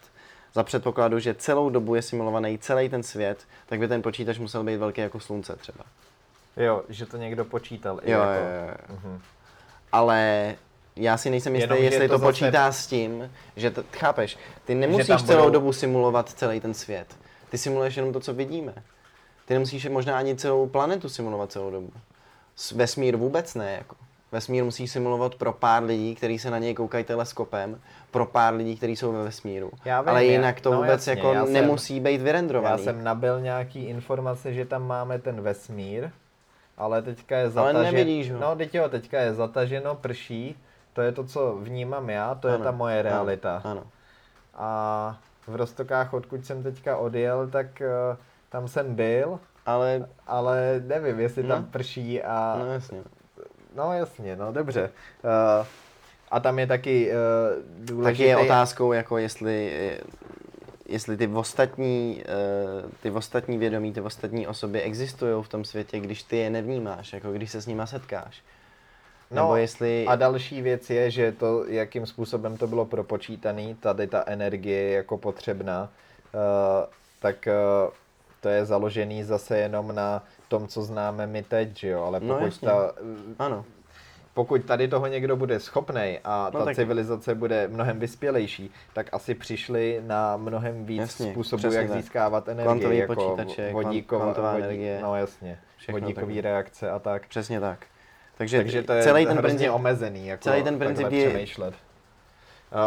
za 0.54 0.64
předpokladu, 0.64 1.20
že 1.20 1.34
celou 1.34 1.70
dobu 1.70 1.96
je 1.96 2.02
simulovaný 2.02 2.58
celý 2.58 2.90
ten 2.90 3.04
svět, 3.04 3.38
tak 3.66 3.80
by 3.80 3.88
ten 3.88 4.02
počítač 4.02 4.38
musel 4.38 4.64
být 4.64 4.78
velký 4.78 5.02
jako 5.02 5.20
slunce 5.20 5.56
třeba. 5.56 5.84
Jo, 6.58 6.84
že 6.90 7.06
to 7.06 7.18
někdo 7.18 7.46
počítal. 7.46 8.00
i 8.04 8.12
Jo, 8.12 8.20
jako. 8.20 8.34
jo, 8.34 8.68
jo. 8.68 8.96
Mhm. 9.04 9.22
Ale 9.92 10.56
já 10.96 11.18
si 11.18 11.30
nejsem 11.30 11.56
jistý, 11.56 11.70
Jenom, 11.70 11.84
jestli 11.84 12.08
to 12.08 12.14
to, 12.14 12.18
zase- 12.18 12.26
počítá 12.32 12.72
s 12.72 12.88
tím, 12.88 13.32
že 13.56 13.72
to, 13.72 13.84
chápeš, 13.98 14.38
ty 14.66 14.76
nemusíš 14.76 15.24
celou 15.24 15.40
budou- 15.44 15.50
dobu 15.54 15.74
simulovat 15.74 16.30
celý 16.30 16.60
ten 16.60 16.74
svět. 16.74 17.08
Ty 17.50 17.58
simuluješ 17.58 17.96
jenom 17.98 18.14
to, 18.14 18.20
co 18.20 18.34
vidíme. 18.34 18.74
Ty 19.46 19.54
nemusíš 19.54 19.86
možná 19.86 20.18
ani 20.18 20.36
celou 20.36 20.68
planetu 20.68 21.10
simulovat 21.10 21.52
celou 21.52 21.72
dobu. 21.72 21.92
Vesmír 22.76 23.16
vůbec 23.16 23.56
ne, 23.56 23.74
jako. 23.78 23.96
Vesmír 24.32 24.64
musíš 24.64 24.92
simulovat 24.92 25.36
pro 25.36 25.54
pár 25.54 25.84
lidí, 25.84 26.16
kteří 26.16 26.40
se 26.40 26.52
na 26.52 26.58
něj 26.60 26.74
koukají 26.74 27.04
teleskopem, 27.04 27.80
pro 28.12 28.26
pár 28.26 28.54
lidí, 28.54 28.78
kteří 28.78 28.96
jsou 28.96 29.12
ve 29.12 29.24
vesmíru. 29.24 29.72
Já 29.86 30.02
vím, 30.02 30.10
Ale 30.10 30.26
já- 30.26 30.32
jinak 30.32 30.62
to 30.62 30.72
no 30.72 30.78
vůbec 30.78 30.92
jasně, 31.08 31.12
jako 31.12 31.34
já 31.34 31.44
jsem- 31.46 31.54
nemusí 31.54 32.00
být 32.00 32.18
Já 32.18 32.24
vyrendrovaný. 32.24 32.84
jsem 32.84 33.04
nabil 33.04 33.42
nějaký 33.42 33.84
informace, 33.86 34.54
že 34.54 34.66
tam 34.66 34.88
máme 34.88 35.20
ten 35.20 35.42
vesmír, 35.42 36.10
ale 36.78 37.02
teďka 37.02 37.36
je 37.38 37.42
Ale 37.44 37.52
zataženo. 37.52 37.84
nevidíš 37.84 38.32
ho. 38.32 38.40
No, 38.40 38.56
teď 38.56 38.76
jo, 38.76 38.90
teďka 38.90 39.20
je 39.22 39.34
zataženo, 39.34 39.96
prší, 39.96 40.56
to 40.94 41.02
je 41.02 41.12
to, 41.12 41.24
co 41.24 41.56
vnímám 41.62 42.10
já, 42.10 42.36
to 42.36 42.48
je 42.48 42.54
Ano, 42.56 42.64
ta 42.64 42.72
moje 42.72 43.00
ano, 43.00 43.10
realita. 43.10 43.62
Ano. 43.64 43.84
A 44.56 45.18
v 45.48 45.56
Rostokách, 45.56 46.14
odkud 46.14 46.46
jsem 46.46 46.64
teďka 46.64 46.98
odjel, 46.98 47.48
tak 47.48 47.66
uh, 47.82 48.18
tam 48.50 48.68
jsem 48.68 48.96
byl, 48.96 49.40
Ale, 49.66 50.06
ale 50.28 50.82
nevím, 50.88 51.20
jestli 51.20 51.44
tam 51.44 51.62
No. 51.62 51.68
prší 51.72 52.24
a... 52.24 52.56
no 52.60 52.72
jasně. 52.74 53.02
No 53.76 53.94
jasně, 53.94 54.36
no 54.36 54.52
dobře. 54.52 54.90
Uh, 55.24 55.66
a 56.32 56.40
tam 56.40 56.60
je 56.60 56.68
taky 56.68 57.12
uh, 57.12 57.86
důležitý... 57.86 58.18
Taky 58.18 58.30
je 58.30 58.38
otázkou, 58.38 58.94
jako 58.94 59.18
jestli, 59.18 59.72
jestli 60.92 61.18
ty 61.18 61.28
ostatní, 61.28 62.24
eh, 62.26 62.90
ty 63.02 63.12
ostatní 63.12 63.58
vědomí, 63.58 63.94
ty 63.94 64.02
ostatní 64.02 64.48
osoby 64.48 64.82
existují 64.82 65.44
v 65.44 65.48
tom 65.48 65.66
světě, 65.66 66.00
když 66.00 66.24
ty 66.24 66.38
je 66.38 66.50
nevnímáš, 66.50 67.14
jako 67.14 67.32
když 67.32 67.52
se 67.52 67.62
s 67.62 67.68
nima 67.68 67.86
setkáš. 67.86 68.42
No, 69.32 69.42
Nebo 69.42 69.56
jestli... 69.56 70.06
A 70.08 70.16
další 70.16 70.62
věc 70.62 70.90
je, 70.90 71.12
že 71.12 71.32
to, 71.32 71.66
jakým 71.68 72.06
způsobem 72.06 72.58
to 72.58 72.68
bylo 72.68 72.86
propočítané, 72.86 73.76
tady 73.80 74.08
ta 74.08 74.24
energie 74.28 74.82
je 74.82 74.96
jako 74.96 75.18
potřebná, 75.18 75.90
uh, 76.34 76.40
tak 77.20 77.48
uh, 77.48 77.94
to 78.42 78.50
je 78.50 78.66
založený 78.66 79.24
zase 79.24 79.58
jenom 79.58 79.96
na 79.96 80.24
tom, 80.52 80.68
co 80.68 80.82
známe 80.82 81.28
my 81.28 81.44
teď, 81.44 81.78
že 81.80 81.88
jo, 81.90 82.04
ale 82.04 82.20
No, 82.20 82.28
pokud, 82.34 82.46
jasně. 82.46 82.68
ta, 82.68 82.94
Ano, 83.40 83.66
pokud 84.34 84.66
tady 84.66 84.88
toho 84.88 85.08
někdo 85.08 85.36
bude 85.36 85.60
schopnej 85.60 86.20
a 86.24 86.50
No, 86.54 86.60
ta 86.60 86.66
tak- 86.66 86.76
civilizace 86.76 87.36
bude 87.36 87.68
mnohem 87.68 88.00
vyspělejší, 88.00 88.72
tak 88.94 89.10
asi 89.12 89.36
přišli 89.36 90.02
na 90.08 90.38
mnohem 90.38 90.86
víc 90.86 91.00
Jasně, 91.00 91.32
způsobů, 91.32 91.74
jak 91.74 91.88
tak. 91.90 91.98
získávat 92.02 92.48
energii, 92.48 92.66
Kvantový 92.66 92.98
jako 92.98 93.16
počítače, 93.16 93.72
vodíková, 93.74 94.22
kvantová 94.24 94.52
vodí, 94.52 94.64
energie. 94.64 95.00
no 95.02 95.16
jasně, 95.16 95.60
takhle. 96.14 96.42
reakce 96.42 96.92
a 96.92 97.00
tak. 97.00 97.28
přesně 97.28 97.60
tak. 97.60 97.86
Takže, 98.38 98.58
Takže 98.58 98.84
to 98.84 98.94
je 98.94 99.04
celý 99.04 99.26
ten 99.26 99.38
princip, 99.38 99.72
omezený, 99.72 100.28
jako 100.28 100.44
celý 100.44 100.64
ten 100.64 100.80
princip 100.80 101.12
je- 101.12 101.30
přemýšlet. 101.30 101.74
Uh, 102.74 102.80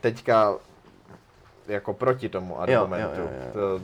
teďka 0.00 0.54
jako 1.68 1.94
proti 1.94 2.28
tomu 2.28 2.60
argumentu. 2.60 3.20
jo, 3.20 3.28
jo, 3.32 3.44
jo. 3.46 3.52
To, 3.52 3.60
Jo, 3.60 3.78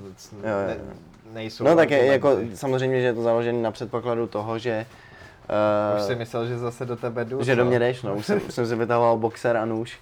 ne, 0.66 0.76
jo, 0.78 0.84
jo. 0.90 0.94
Nejsou 1.32 1.64
No 1.64 1.76
tak 1.76 1.90
je, 1.90 2.06
jako 2.06 2.38
samozřejmě, 2.54 3.00
že 3.00 3.06
je 3.06 3.14
to 3.14 3.22
založené 3.22 3.62
na 3.62 3.70
předpokladu 3.70 4.26
toho, 4.26 4.58
že 4.58 4.86
Už 5.96 6.02
uh, 6.02 6.06
si 6.06 6.14
myslel, 6.16 6.46
že 6.46 6.58
zase 6.58 6.84
do 6.84 6.96
tebe 6.96 7.24
jdu. 7.24 7.42
že 7.42 7.52
co? 7.52 7.56
do 7.56 7.64
mě 7.64 7.78
jdeš, 7.78 8.02
no, 8.02 8.14
už 8.14 8.26
jsem, 8.26 8.40
už 8.48 8.54
jsem 8.54 8.66
si 8.66 8.76
vytahoval 8.76 9.18
boxer 9.18 9.56
a 9.56 9.64
nůž. 9.64 9.98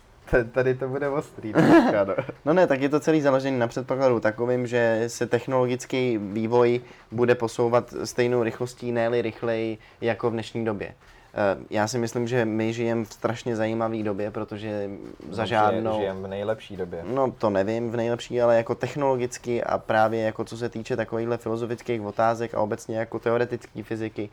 Tady 0.53 0.75
to 0.75 0.89
bude 0.89 1.09
ostrý 1.09 1.53
teďka, 1.53 2.05
no. 2.05 2.15
No 2.45 2.53
ne, 2.53 2.67
tak 2.67 2.81
je 2.81 2.89
to 2.89 3.01
celý 3.01 3.21
založený 3.21 3.59
na 3.59 3.69
předpokladu 3.69 4.21
takovým, 4.21 4.67
že 4.67 5.05
se 5.07 5.27
technologický 5.27 6.19
vývoj 6.19 6.81
bude 7.11 7.35
posouvat 7.35 7.95
stejnou 8.05 8.43
rychlostí, 8.43 8.93
ne 8.93 9.23
rychleji 9.23 9.79
jako 10.01 10.31
v 10.31 10.33
dnešní 10.33 10.65
době. 10.65 10.95
Eh, 11.35 11.57
Já 11.71 11.89
si 11.89 11.99
myslím, 11.99 12.29
že 12.29 12.45
my 12.45 12.73
žijeme 12.73 13.05
v 13.05 13.13
strašně 13.13 13.57
zajímavé 13.57 14.03
době, 14.03 14.31
protože 14.31 14.91
za 15.31 15.45
žádnou... 15.45 15.99
Žijem 15.99 16.23
v 16.23 16.27
nejlepší 16.27 16.77
době. 16.77 17.05
No 17.07 17.33
to 17.33 17.51
nevím 17.51 17.91
v 17.91 17.97
nejlepší, 17.97 18.43
ale 18.43 18.57
jako 18.57 18.75
technologicky 18.75 19.65
a 19.65 19.79
právě 19.79 20.21
jako 20.23 20.45
co 20.45 20.57
se 20.57 20.69
týče 20.69 20.97
takovýchhle 20.97 21.37
filozofických 21.37 22.03
otázek 22.03 22.55
a 22.55 22.61
obecně 22.61 22.99
jako 22.99 23.19
teoretické 23.19 23.83
fyziky, 23.83 24.31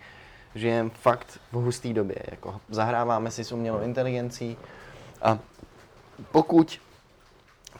žijeme 0.55 0.89
fakt 0.89 1.39
v 1.51 1.55
husté 1.55 1.93
době. 1.93 2.17
Jako 2.31 2.59
zahráváme 2.69 3.31
si 3.31 3.43
s 3.43 3.51
umělou 3.51 3.79
inteligencí 3.79 4.57
a 5.21 5.39
pokud 6.31 6.79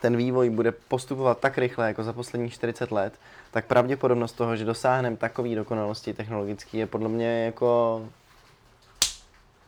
ten 0.02 0.18
vývoj 0.18 0.50
bude 0.50 0.72
postupovat 0.72 1.40
tak 1.40 1.58
rychle 1.58 1.88
jako 1.88 2.04
za 2.04 2.14
posledních 2.14 2.54
40 2.54 2.92
let, 2.92 3.14
tak 3.52 3.66
pravděpodobnost 3.66 4.32
toho, 4.32 4.56
že 4.56 4.66
dosáhneme 4.66 5.18
takové 5.18 5.56
dokonalosti 5.56 6.14
technologické 6.14 6.78
je 6.78 6.88
podle 6.88 7.10
mě 7.10 7.46
jako 7.46 8.02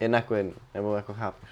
jedna 0.02 0.18
jako 0.18 0.36
jedna, 0.36 0.54
nebo 0.74 0.96
jako 0.96 1.14
chápeš. 1.14 1.50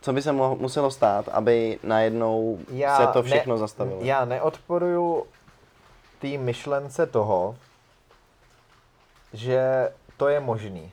Co 0.00 0.12
by 0.12 0.22
se 0.22 0.32
mo- 0.32 0.58
muselo 0.58 0.90
stát, 0.90 1.28
aby 1.28 1.78
najednou 1.82 2.58
se 2.96 3.06
to 3.12 3.22
všechno 3.22 3.54
ne, 3.54 3.58
zastavilo? 3.58 3.98
Já 4.02 4.24
neodporuju 4.24 5.26
té 6.18 6.28
myšlence 6.28 7.06
toho, 7.06 7.56
že 9.32 9.92
to 10.16 10.28
je 10.28 10.40
možný. 10.40 10.92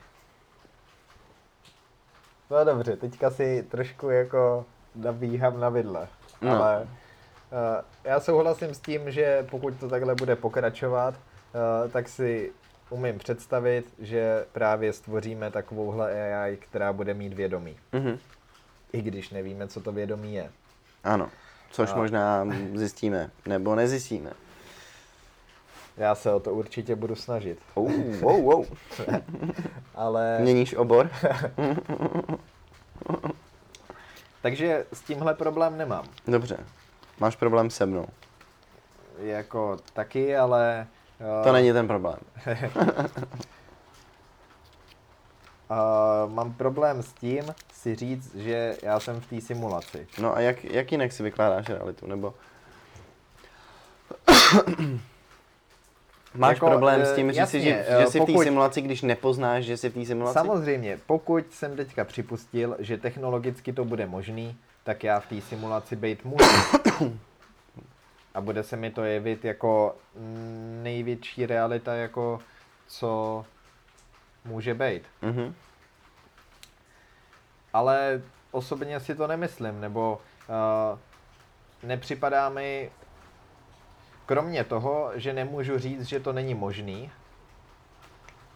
No 2.50 2.64
dobře, 2.64 2.96
teďka 2.96 3.30
si 3.30 3.62
trošku 3.70 4.10
jako 4.10 4.64
nabíhám 4.94 5.60
na 5.60 5.68
vidle. 5.68 6.08
No. 6.40 6.50
Ale 6.50 6.82
uh, 6.82 6.88
já 8.04 8.20
souhlasím 8.20 8.74
s 8.74 8.80
tím, 8.80 9.10
že 9.10 9.46
pokud 9.50 9.74
to 9.80 9.88
takhle 9.88 10.14
bude 10.14 10.36
pokračovat, 10.36 11.14
uh, 11.14 11.90
tak 11.90 12.08
si 12.08 12.52
umím 12.90 13.18
představit, 13.18 13.94
že 13.98 14.46
právě 14.52 14.92
stvoříme 14.92 15.50
takovouhle 15.50 16.32
AI, 16.32 16.56
která 16.56 16.92
bude 16.92 17.14
mít 17.14 17.32
vědomí. 17.32 17.76
Mhm. 17.92 18.18
I 18.92 19.02
když 19.02 19.30
nevíme, 19.30 19.68
co 19.68 19.80
to 19.80 19.92
vědomí 19.92 20.34
je. 20.34 20.50
Ano, 21.04 21.30
což 21.70 21.90
A- 21.92 21.96
možná 21.96 22.46
zjistíme, 22.74 23.30
nebo 23.46 23.74
nezjistíme. 23.74 24.32
Já 25.96 26.14
se 26.14 26.32
o 26.32 26.40
to 26.40 26.54
určitě 26.54 26.96
budu 26.96 27.14
snažit. 27.16 27.58
Oh, 27.74 27.92
wow, 28.20 28.42
wow. 28.42 28.66
Ale... 29.94 30.38
Měníš 30.40 30.74
obor? 30.74 31.10
Takže 34.42 34.86
s 34.92 35.00
tímhle 35.00 35.34
problém 35.34 35.78
nemám. 35.78 36.04
Dobře. 36.26 36.56
Máš 37.20 37.36
problém 37.36 37.70
se 37.70 37.86
mnou. 37.86 38.06
Jako 39.18 39.76
taky, 39.92 40.36
ale... 40.36 40.86
To 41.44 41.52
není 41.52 41.72
ten 41.72 41.86
problém. 41.88 42.18
Uh, 42.46 42.54
mám 46.34 46.52
problém 46.52 47.02
s 47.02 47.12
tím 47.12 47.44
si 47.72 47.94
říct, 47.94 48.34
že 48.34 48.76
já 48.82 49.00
jsem 49.00 49.20
v 49.20 49.26
té 49.26 49.40
simulaci. 49.40 50.06
No 50.18 50.36
a 50.36 50.40
jak, 50.40 50.64
jak 50.64 50.92
jinak 50.92 51.12
si 51.12 51.22
vykládáš 51.22 51.68
realitu, 51.68 52.06
nebo? 52.06 52.34
Máš 56.34 56.56
Jako, 56.56 56.66
problém 56.66 57.00
eh, 57.02 57.06
s 57.06 57.14
tím, 57.14 57.28
říct 57.32 57.34
si, 57.34 57.40
jasně, 57.40 57.60
že, 57.60 57.84
eh, 57.88 58.00
že 58.00 58.06
jsi 58.06 58.18
v 58.20 58.24
té 58.24 58.32
pokud- 58.32 58.42
simulaci, 58.44 58.80
když 58.80 59.02
nepoznáš, 59.02 59.64
že 59.64 59.76
jsi 59.76 59.90
v 59.90 59.94
té 59.94 60.04
simulaci? 60.06 60.34
Samozřejmě, 60.34 60.98
pokud 61.06 61.52
jsem 61.52 61.76
teďka 61.76 62.04
připustil, 62.04 62.76
že 62.78 62.98
technologicky 62.98 63.72
to 63.72 63.84
bude 63.84 64.06
možný, 64.06 64.56
tak 64.84 65.04
já 65.04 65.20
v 65.20 65.26
té 65.26 65.40
simulaci 65.40 65.96
být 65.96 66.24
můžu. 66.24 66.44
A 68.38 68.40
bude 68.40 68.62
se 68.62 68.76
mi 68.76 68.90
to 68.90 69.04
jevit 69.04 69.44
jako 69.44 69.96
největší 70.82 71.46
realita, 71.46 71.94
jako 71.94 72.40
co 72.86 73.44
může 74.44 74.74
být. 74.74 75.02
Mhm. 75.22 75.54
ale 77.72 78.22
osobně 78.50 79.00
si 79.00 79.14
to 79.14 79.26
nemyslím, 79.26 79.80
nebo 79.80 80.20
uh, 80.48 80.98
nepřipadá 81.82 82.48
mi, 82.48 82.90
kromě 84.26 84.64
toho, 84.64 85.10
že 85.14 85.32
nemůžu 85.32 85.78
říct, 85.78 86.02
že 86.02 86.20
to 86.20 86.32
není 86.32 86.54
možný, 86.54 87.10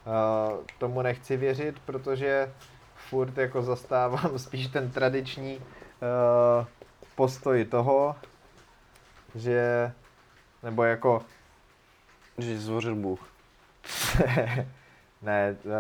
uh, 0.07 0.65
tomu 0.79 1.03
nechci 1.03 1.37
věřit, 1.37 1.79
protože 1.79 2.53
furt 2.95 3.39
jako 3.39 3.63
zastávám 3.63 4.31
spíš 4.39 4.67
ten 4.67 4.91
tradiční 4.91 5.57
uh, 5.57 6.67
postoj 7.15 7.65
toho, 7.65 8.17
že, 9.35 9.93
nebo 10.63 10.85
jako 10.85 11.23
Že 12.39 12.59
zvořil 12.59 12.95
Bůh. 12.95 13.21
ne, 15.23 15.57
uh, 15.65 15.73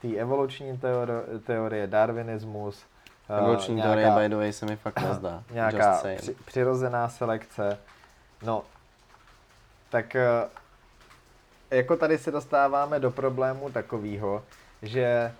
ty 0.00 0.16
evoluční 0.16 0.78
teorie, 0.78 1.22
teorie 1.46 1.86
darwinismus, 1.86 2.84
uh, 3.30 3.36
Evoluční 3.36 3.82
teorie, 3.82 4.10
by 4.10 4.28
the 4.28 4.36
way, 4.36 4.52
se 4.52 4.66
mi 4.66 4.76
fakt 4.76 5.00
nezdá. 5.08 5.42
nějaká 5.50 6.02
při, 6.16 6.36
přirozená 6.44 7.08
selekce. 7.08 7.78
No, 8.42 8.62
tak 9.90 10.16
eh, 10.16 10.48
jako 11.70 11.96
tady 11.96 12.18
se 12.18 12.30
dostáváme 12.30 13.00
do 13.00 13.10
problému 13.10 13.70
takového, 13.70 14.44
že 14.82 15.02
eh, 15.02 15.32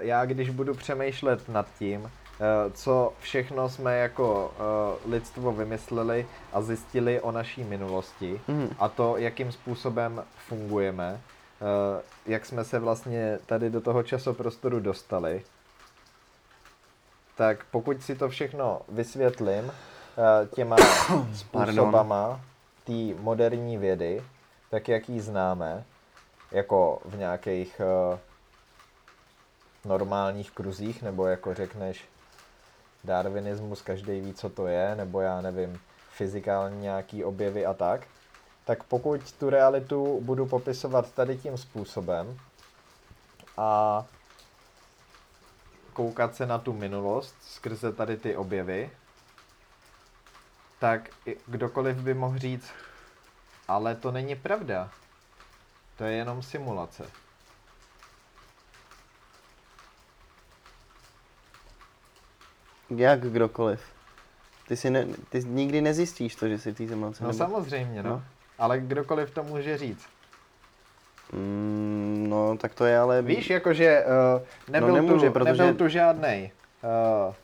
já 0.00 0.24
když 0.24 0.50
budu 0.50 0.74
přemýšlet 0.74 1.48
nad 1.48 1.66
tím, 1.78 2.06
eh, 2.06 2.19
co 2.72 3.12
všechno 3.20 3.68
jsme 3.68 3.98
jako 3.98 4.52
eh, 4.54 5.08
lidstvo 5.10 5.52
vymysleli 5.52 6.26
a 6.52 6.60
zjistili 6.62 7.20
o 7.20 7.32
naší 7.32 7.64
minulosti 7.64 8.40
Mhm. 8.48 8.74
a 8.78 8.88
to, 8.88 9.16
jakým 9.16 9.52
způsobem 9.52 10.24
fungujeme, 10.48 11.20
eh, 11.60 12.02
jak 12.26 12.46
jsme 12.46 12.64
se 12.64 12.78
vlastně 12.78 13.38
tady 13.46 13.70
do 13.70 13.80
toho 13.80 14.02
časoprostoru 14.02 14.80
dostali, 14.80 15.42
tak 17.36 17.64
pokud 17.70 18.02
si 18.02 18.14
to 18.16 18.28
všechno 18.28 18.80
vysvětlím 18.88 19.72
eh, 19.72 20.46
těma 20.54 20.76
způsobama 21.34 22.40
té 22.84 22.92
moderní 23.20 23.78
vědy, 23.78 24.22
tak 24.70 24.88
jak 24.88 25.08
ji 25.08 25.20
známe, 25.20 25.84
jako 26.50 26.98
v 27.04 27.18
nějakých 27.18 27.80
eh, 27.80 28.18
normálních 29.84 30.50
kruzích, 30.50 31.02
nebo 31.02 31.26
jako 31.26 31.54
řekneš 31.54 32.04
darwinismus, 33.04 33.82
každý 33.82 34.20
ví, 34.20 34.34
co 34.34 34.48
to 34.48 34.66
je, 34.66 34.94
nebo 34.96 35.20
já 35.20 35.40
nevím, 35.40 35.80
fyzikální 36.10 36.80
nějaký 36.80 37.24
objevy 37.24 37.66
a 37.66 37.74
tak, 37.74 38.06
tak 38.64 38.84
pokud 38.84 39.32
tu 39.32 39.50
realitu 39.50 40.20
budu 40.20 40.46
popisovat 40.46 41.12
tady 41.12 41.38
tím 41.38 41.58
způsobem 41.58 42.38
a 43.56 44.04
koukat 45.92 46.34
se 46.34 46.46
na 46.46 46.58
tu 46.58 46.72
minulost 46.72 47.34
skrze 47.42 47.92
tady 47.92 48.16
ty 48.16 48.36
objevy, 48.36 48.90
tak 50.78 51.10
kdokoliv 51.46 51.96
by 51.96 52.14
mohl 52.14 52.38
říct, 52.38 52.70
ale 53.68 53.94
to 53.94 54.10
není 54.12 54.36
pravda. 54.36 54.90
To 55.96 56.04
je 56.04 56.12
jenom 56.12 56.42
simulace. 56.42 57.04
Jak 62.96 63.20
kdokoliv. 63.20 63.80
Ty, 64.68 64.76
si 64.76 64.90
ne, 64.90 65.06
ty 65.28 65.44
nikdy 65.44 65.80
nezjistíš 65.80 66.34
to, 66.34 66.48
že 66.48 66.58
jsi 66.58 66.72
v 66.72 66.76
té. 66.76 66.96
No 66.96 67.12
nebo- 67.20 67.32
samozřejmě, 67.32 68.02
no. 68.02 68.10
No. 68.10 68.22
Ale 68.58 68.80
kdokoliv 68.80 69.30
to 69.30 69.42
může 69.42 69.78
říct. 69.78 70.06
Mm, 71.32 72.26
no, 72.28 72.56
tak 72.58 72.74
to 72.74 72.84
je 72.84 72.98
ale... 72.98 73.22
Víš, 73.22 73.50
jakože 73.50 74.04
uh, 74.36 74.42
nebyl, 74.72 74.88
No 74.88 74.94
nemůže, 74.94 75.26
tu, 75.26 75.32
protože- 75.32 75.52
nebyl 75.52 75.74
tu 75.74 75.88
žádnej. 75.88 76.50
Uh, 77.28 77.34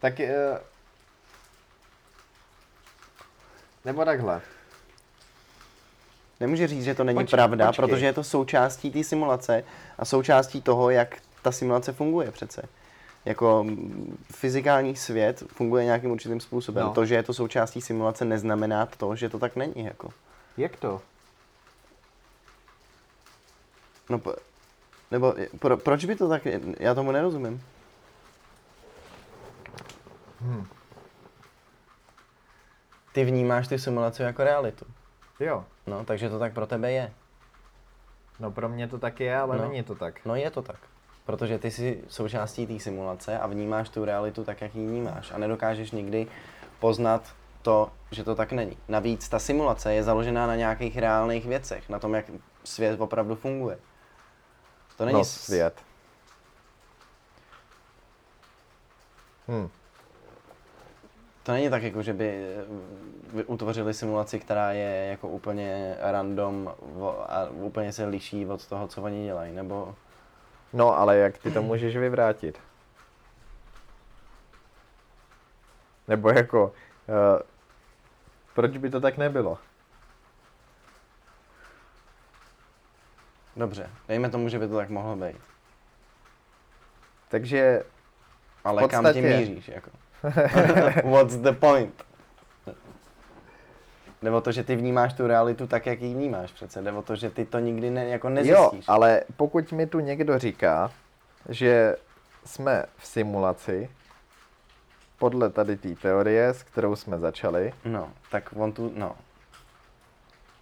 tak 0.00 0.14
uh, 0.20 0.58
nebo 3.84 4.04
takhle. 4.04 4.40
Nemůže 6.40 6.66
říct, 6.66 6.84
že 6.84 6.94
to 6.94 7.04
není 7.04 7.18
Počkej, 7.18 7.36
pravda, 7.36 7.66
počkej. 7.66 7.88
protože 7.88 8.06
je 8.06 8.12
to 8.12 8.24
součástí 8.24 8.90
té 8.90 9.04
simulace 9.04 9.64
a 9.98 10.04
součástí 10.04 10.62
toho, 10.62 10.90
jak 10.90 11.16
ta 11.42 11.52
simulace 11.52 11.92
funguje 11.92 12.30
přece. 12.30 12.62
Jako 13.26 13.66
fyzikální 14.32 14.96
svět 14.96 15.42
funguje 15.52 15.84
nějakým 15.84 16.10
určitým 16.10 16.40
způsobem. 16.40 16.84
No. 16.84 16.92
To, 16.92 17.06
že 17.06 17.14
je 17.14 17.22
to 17.22 17.34
součástí 17.34 17.80
simulace, 17.80 18.24
neznamená 18.24 18.86
to, 18.86 19.16
že 19.16 19.28
to 19.28 19.38
tak 19.38 19.56
není. 19.56 19.84
Jako. 19.84 20.08
Jak 20.56 20.76
to? 20.76 21.02
No, 24.10 24.18
po, 24.18 24.34
nebo 25.10 25.34
pro, 25.58 25.76
proč 25.76 26.04
by 26.04 26.16
to 26.16 26.28
tak, 26.28 26.42
já 26.80 26.94
tomu 26.94 27.12
nerozumím. 27.12 27.62
Hm. 30.40 30.66
Ty 33.12 33.24
vnímáš 33.24 33.68
ty 33.68 33.78
simulaci 33.78 34.22
jako 34.22 34.44
realitu. 34.44 34.86
Jo. 35.40 35.64
No, 35.86 36.04
takže 36.04 36.30
to 36.30 36.38
tak 36.38 36.52
pro 36.52 36.66
tebe 36.66 36.92
je. 36.92 37.12
No 38.40 38.50
pro 38.50 38.68
mě 38.68 38.88
to 38.88 38.98
tak 38.98 39.20
je, 39.20 39.36
ale 39.36 39.56
No. 39.58 39.68
není 39.68 39.82
to 39.82 39.94
tak. 39.94 40.24
No 40.24 40.36
je 40.36 40.50
to 40.50 40.62
tak. 40.62 40.78
Protože 41.26 41.58
ty 41.58 41.70
jsi 41.70 42.04
součástí 42.08 42.66
té 42.66 42.78
simulace 42.80 43.38
a 43.38 43.46
vnímáš 43.46 43.88
tu 43.88 44.04
realitu 44.04 44.44
tak, 44.44 44.60
jak 44.60 44.74
ji 44.74 44.86
vnímáš. 44.86 45.32
A 45.32 45.38
nedokážeš 45.38 45.90
nikdy 45.90 46.26
poznat 46.80 47.34
to, 47.62 47.90
že 48.10 48.24
to 48.24 48.34
tak 48.34 48.52
není. 48.52 48.76
Navíc 48.88 49.28
ta 49.28 49.38
simulace 49.38 49.94
je 49.94 50.02
založená 50.02 50.46
na 50.46 50.56
nějakých 50.56 50.98
reálných 50.98 51.46
věcech, 51.46 51.88
na 51.88 51.98
tom, 51.98 52.14
jak 52.14 52.26
svět 52.64 53.00
opravdu 53.00 53.34
funguje. 53.34 53.78
To 54.96 55.04
není 55.04 55.18
No, 55.18 55.24
svět. 55.24 55.74
Hm. 59.48 59.68
To 61.42 61.52
není 61.52 61.70
tak, 61.70 61.82
jako 61.82 62.02
že 62.02 62.12
by 62.12 62.46
eh, 63.38 63.44
utvořili 63.44 63.94
simulaci, 63.94 64.40
která 64.40 64.72
je 64.72 65.06
jako 65.10 65.28
úplně 65.28 65.96
random 66.00 66.74
a 67.28 67.44
úplně 67.50 67.92
se 67.92 68.04
liší 68.04 68.46
od 68.46 68.66
toho, 68.66 68.88
co 68.88 69.02
oni 69.02 69.24
dělají, 69.24 69.54
nebo... 69.54 69.94
No, 70.76 70.98
ale 70.98 71.16
jak 71.16 71.38
ty 71.38 71.50
to 71.50 71.62
můžeš 71.62 71.96
vyvrátit? 71.96 72.60
Nebo 76.08 76.30
jako, 76.30 76.64
uh, 76.64 76.72
proč 78.54 78.76
by 78.76 78.90
to 78.90 79.00
tak 79.00 79.16
nebylo? 79.16 79.58
Dobře, 83.56 83.90
dejme 84.08 84.30
tomu, 84.30 84.48
že 84.48 84.58
by 84.58 84.68
to 84.68 84.76
tak 84.76 84.88
mohlo 84.88 85.16
být. 85.16 85.36
Takže 87.28 87.82
Ale 88.64 88.82
V 88.82 88.88
kam 88.88 89.04
podstatě- 89.04 89.20
tím 89.28 89.38
míříš, 89.48 89.68
jako? 89.68 89.90
What's 91.10 91.36
the 91.36 91.52
point? 91.52 92.06
Jde 94.22 94.30
o 94.30 94.40
to, 94.40 94.52
že 94.52 94.64
ty 94.64 94.76
vnímáš 94.76 95.12
tu 95.14 95.26
realitu 95.26 95.66
tak, 95.66 95.86
jak 95.86 96.00
ji 96.00 96.14
vnímáš 96.14 96.52
přece. 96.52 96.82
Jde 96.82 96.92
o 96.92 97.02
to, 97.02 97.16
že 97.16 97.30
ty 97.30 97.44
to 97.44 97.58
nikdy 97.58 97.90
ne, 97.90 98.04
jako 98.08 98.28
jo, 98.28 98.34
nezjistíš. 98.34 98.84
ale 98.88 99.22
pokud 99.36 99.72
mi 99.72 99.86
tu 99.86 100.00
někdo 100.00 100.38
říká, 100.38 100.90
že 101.48 101.96
jsme 102.44 102.84
v 102.96 103.06
simulaci, 103.06 103.90
podle 105.18 105.50
tady 105.50 105.76
té 105.76 105.94
teorie, 105.94 106.48
s 106.48 106.62
kterou 106.62 106.96
jsme 106.96 107.18
začali, 107.18 107.72
No, 107.84 108.08
tak 108.30 108.50
on 108.56 108.72
tu, 108.72 108.92
no. 108.96 109.12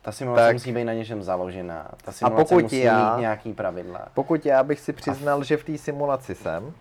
Ta 0.03 0.13
simulace 0.13 0.45
Tak. 0.47 0.53
musí 0.55 0.73
být 0.73 0.85
na 0.85 0.93
něčem 0.93 1.23
založená. 1.23 1.91
Ta 2.05 2.13
simulace 2.13 2.45
pokud 2.45 2.63
musí 2.63 2.81
já- 2.81 3.15
mít 3.17 3.21
nějaký 3.21 3.53
pravidla. 3.53 4.09
pokud 4.15 4.47
já 4.47 4.63
bych 4.63 4.81
si 4.81 4.93
přiznal, 4.93 5.45
že 5.45 5.57
v 5.57 5.65
té 5.65 5.79
simulaci 5.79 6.35
jsem, 6.35 6.73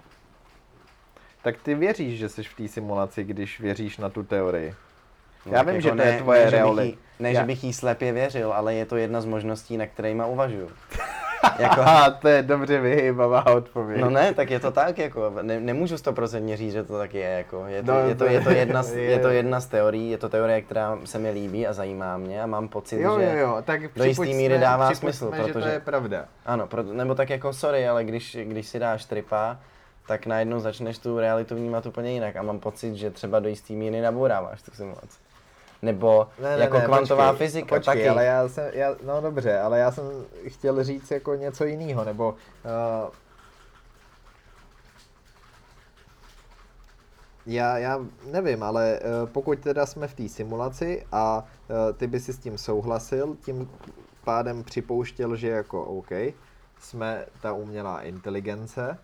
tak 1.41 1.55
ty 1.61 1.75
věříš, 1.75 2.19
že 2.19 2.29
jsi 2.29 2.43
v 2.43 2.53
té 2.55 2.67
simulaci, 2.67 3.23
když 3.23 3.59
věříš 3.59 3.97
na 3.97 4.09
tu 4.09 4.23
teorii. 4.23 4.75
No, 5.45 5.53
Já 5.53 5.61
vím, 5.61 5.75
jako 5.75 5.81
že 5.81 5.91
to 5.91 6.01
je 6.01 6.17
tvoje 6.17 6.43
ne, 6.45 6.49
že 6.49 6.55
realita. 6.57 6.81
jí- 6.83 6.97
Ne, 7.19 7.31
Já- 7.31 7.41
že 7.41 7.47
bych 7.47 7.63
jí 7.63 7.73
slepě 7.73 8.11
věřil, 8.11 8.53
ale 8.53 8.73
je 8.73 8.85
to 8.85 8.97
jedna 8.97 9.21
z 9.21 9.25
možností, 9.25 9.77
na 9.77 9.87
kterýma 9.87 10.25
uvažuju. 10.25 10.69
jako, 11.59 11.81
Aha, 11.81 12.09
to 12.11 12.27
je 12.27 12.43
dobře 12.43 12.79
vyhýbavá 12.81 13.45
odpověď. 13.45 14.01
no 14.01 14.09
ne, 14.09 14.33
tak 14.33 14.49
je 14.49 14.59
to 14.59 14.71
tak, 14.71 14.97
jako, 14.97 15.33
ne, 15.41 15.59
nemůžu 15.59 15.97
stoprocentně 15.97 16.57
říct, 16.57 16.71
že 16.73 16.83
to 16.83 16.97
tak 16.97 17.13
je, 17.13 17.29
jako, 17.29 17.65
je 17.67 17.83
to, 17.83 17.91
No, 17.93 17.99
je 17.99 18.15
to, 18.15 18.25
je 18.25 18.41
to, 18.41 18.49
je- 18.49 18.57
jedna, 18.57 18.83
z, 18.83 18.93
je- 18.95 19.19
to 19.19 19.29
jedna 19.29 19.59
z 19.59 19.65
teorií, 19.65 20.11
je 20.11 20.17
to 20.17 20.29
teorie, 20.29 20.61
která 20.61 20.97
se 21.05 21.19
mi 21.19 21.31
líbí 21.31 21.67
a 21.67 21.73
zajímá 21.73 22.17
mě 22.17 22.43
a 22.43 22.45
mám 22.45 22.67
pocit, 22.67 22.99
jo, 23.01 23.19
že... 23.19 23.25
jo, 23.25 23.31
jo, 23.37 23.57
tak 23.65 23.81
do 23.95 24.03
jistý 24.03 24.33
míry 24.33 24.59
dává 24.59 24.95
smysl, 24.95 25.31
že 25.35 25.41
to 25.43 25.47
protože- 25.59 25.69
je 25.69 25.79
pravda. 25.79 26.25
Ano, 26.45 26.67
pro, 26.67 26.83
nebo 26.83 27.15
tak 27.15 27.29
jako 27.29 27.53
sorry, 27.53 27.87
ale 27.87 28.03
když, 28.03 28.37
když 28.43 28.67
si 28.67 28.79
dáš 28.79 29.05
tripa, 29.05 29.57
tak 30.07 30.25
najednou 30.25 30.59
začneš 30.59 30.97
tu 30.97 31.19
realitu 31.19 31.55
vnímat 31.55 31.85
úplně 31.85 32.11
jinak 32.11 32.35
a 32.35 32.41
mám 32.41 32.59
pocit, 32.59 32.95
že 32.95 33.11
třeba 33.11 33.39
do 33.39 33.49
jistý 33.49 33.75
míry 33.75 34.01
nabouráváš 34.01 34.61
tu 34.61 34.71
simulaci. 34.71 35.17
Nebo 35.83 36.27
jako 36.39 36.81
kvantová 36.81 37.29
počkej, 37.31 37.47
fyzika 37.47 37.75
počkej, 37.75 37.93
taky. 37.93 38.09
ale 38.09 38.25
já 38.25 38.47
jsem, 38.47 38.69
já, 38.73 38.95
no 39.05 39.21
dobře, 39.21 39.59
ale 39.59 39.79
já 39.79 39.91
jsem 39.91 40.05
chtěl 40.47 40.83
říct 40.83 41.11
jako 41.11 41.35
něco 41.35 41.65
jiného, 41.65 42.03
nebo 42.03 42.29
uh, 42.29 43.09
já, 47.45 47.77
já 47.77 47.99
nevím, 48.31 48.63
ale 48.63 48.99
uh, 48.99 49.29
pokud 49.29 49.59
teda 49.59 49.85
jsme 49.85 50.07
v 50.07 50.13
té 50.13 50.29
simulaci 50.29 51.05
a 51.11 51.43
uh, 51.69 51.75
ty 51.97 52.07
by 52.07 52.19
si 52.19 52.33
s 52.33 52.37
tím 52.39 52.57
souhlasil, 52.57 53.35
tím 53.41 53.69
pádem 54.23 54.63
připouštěl, 54.63 55.35
že 55.35 55.49
jako 55.49 55.83
OK, 55.83 56.11
jsme 56.79 57.25
ta 57.41 57.53
umělá 57.53 58.01
inteligence, 58.01 58.97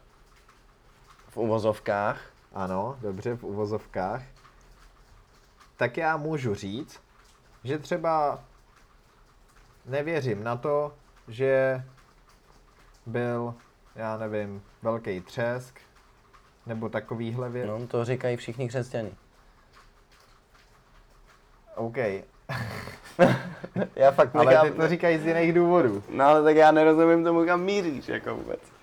V 1.30 1.38
uvozovkách. 1.38 2.22
ano, 2.54 2.98
dobře, 3.02 3.36
v 3.36 3.44
uvozovkách, 3.44 4.22
tak 5.80 5.98
já 5.98 6.18
můžu 6.18 6.56
říct, 6.56 7.00
že 7.64 7.80
třeba 7.80 8.40
nevěřím 9.86 10.44
na 10.44 10.56
to, 10.56 10.94
že 11.28 11.84
byl, 13.06 13.56
já 13.96 14.18
nevím, 14.18 14.64
velký 14.82 15.22
třesk, 15.22 15.80
nebo 16.66 16.90
takovýhle 16.90 17.50
věc. 17.50 17.68
No, 17.68 17.88
to 17.88 18.06
říkají 18.06 18.38
všichni 18.38 18.68
křesťani. 18.68 19.12
OK, 21.76 21.98
Já 23.96 24.12
fakt 24.12 24.36
ale 24.36 24.70
ty 24.70 24.72
to 24.72 24.88
říkají 24.88 25.18
z 25.18 25.26
jiných 25.26 25.54
důvodů. 25.54 26.04
No 26.10 26.26
ale 26.26 26.44
tak 26.44 26.56
já 26.56 26.72
nerozumím 26.72 27.24
tomu, 27.24 27.46
kam 27.46 27.62
míříš, 27.62 28.08
jako 28.08 28.36
vůbec. 28.36 28.79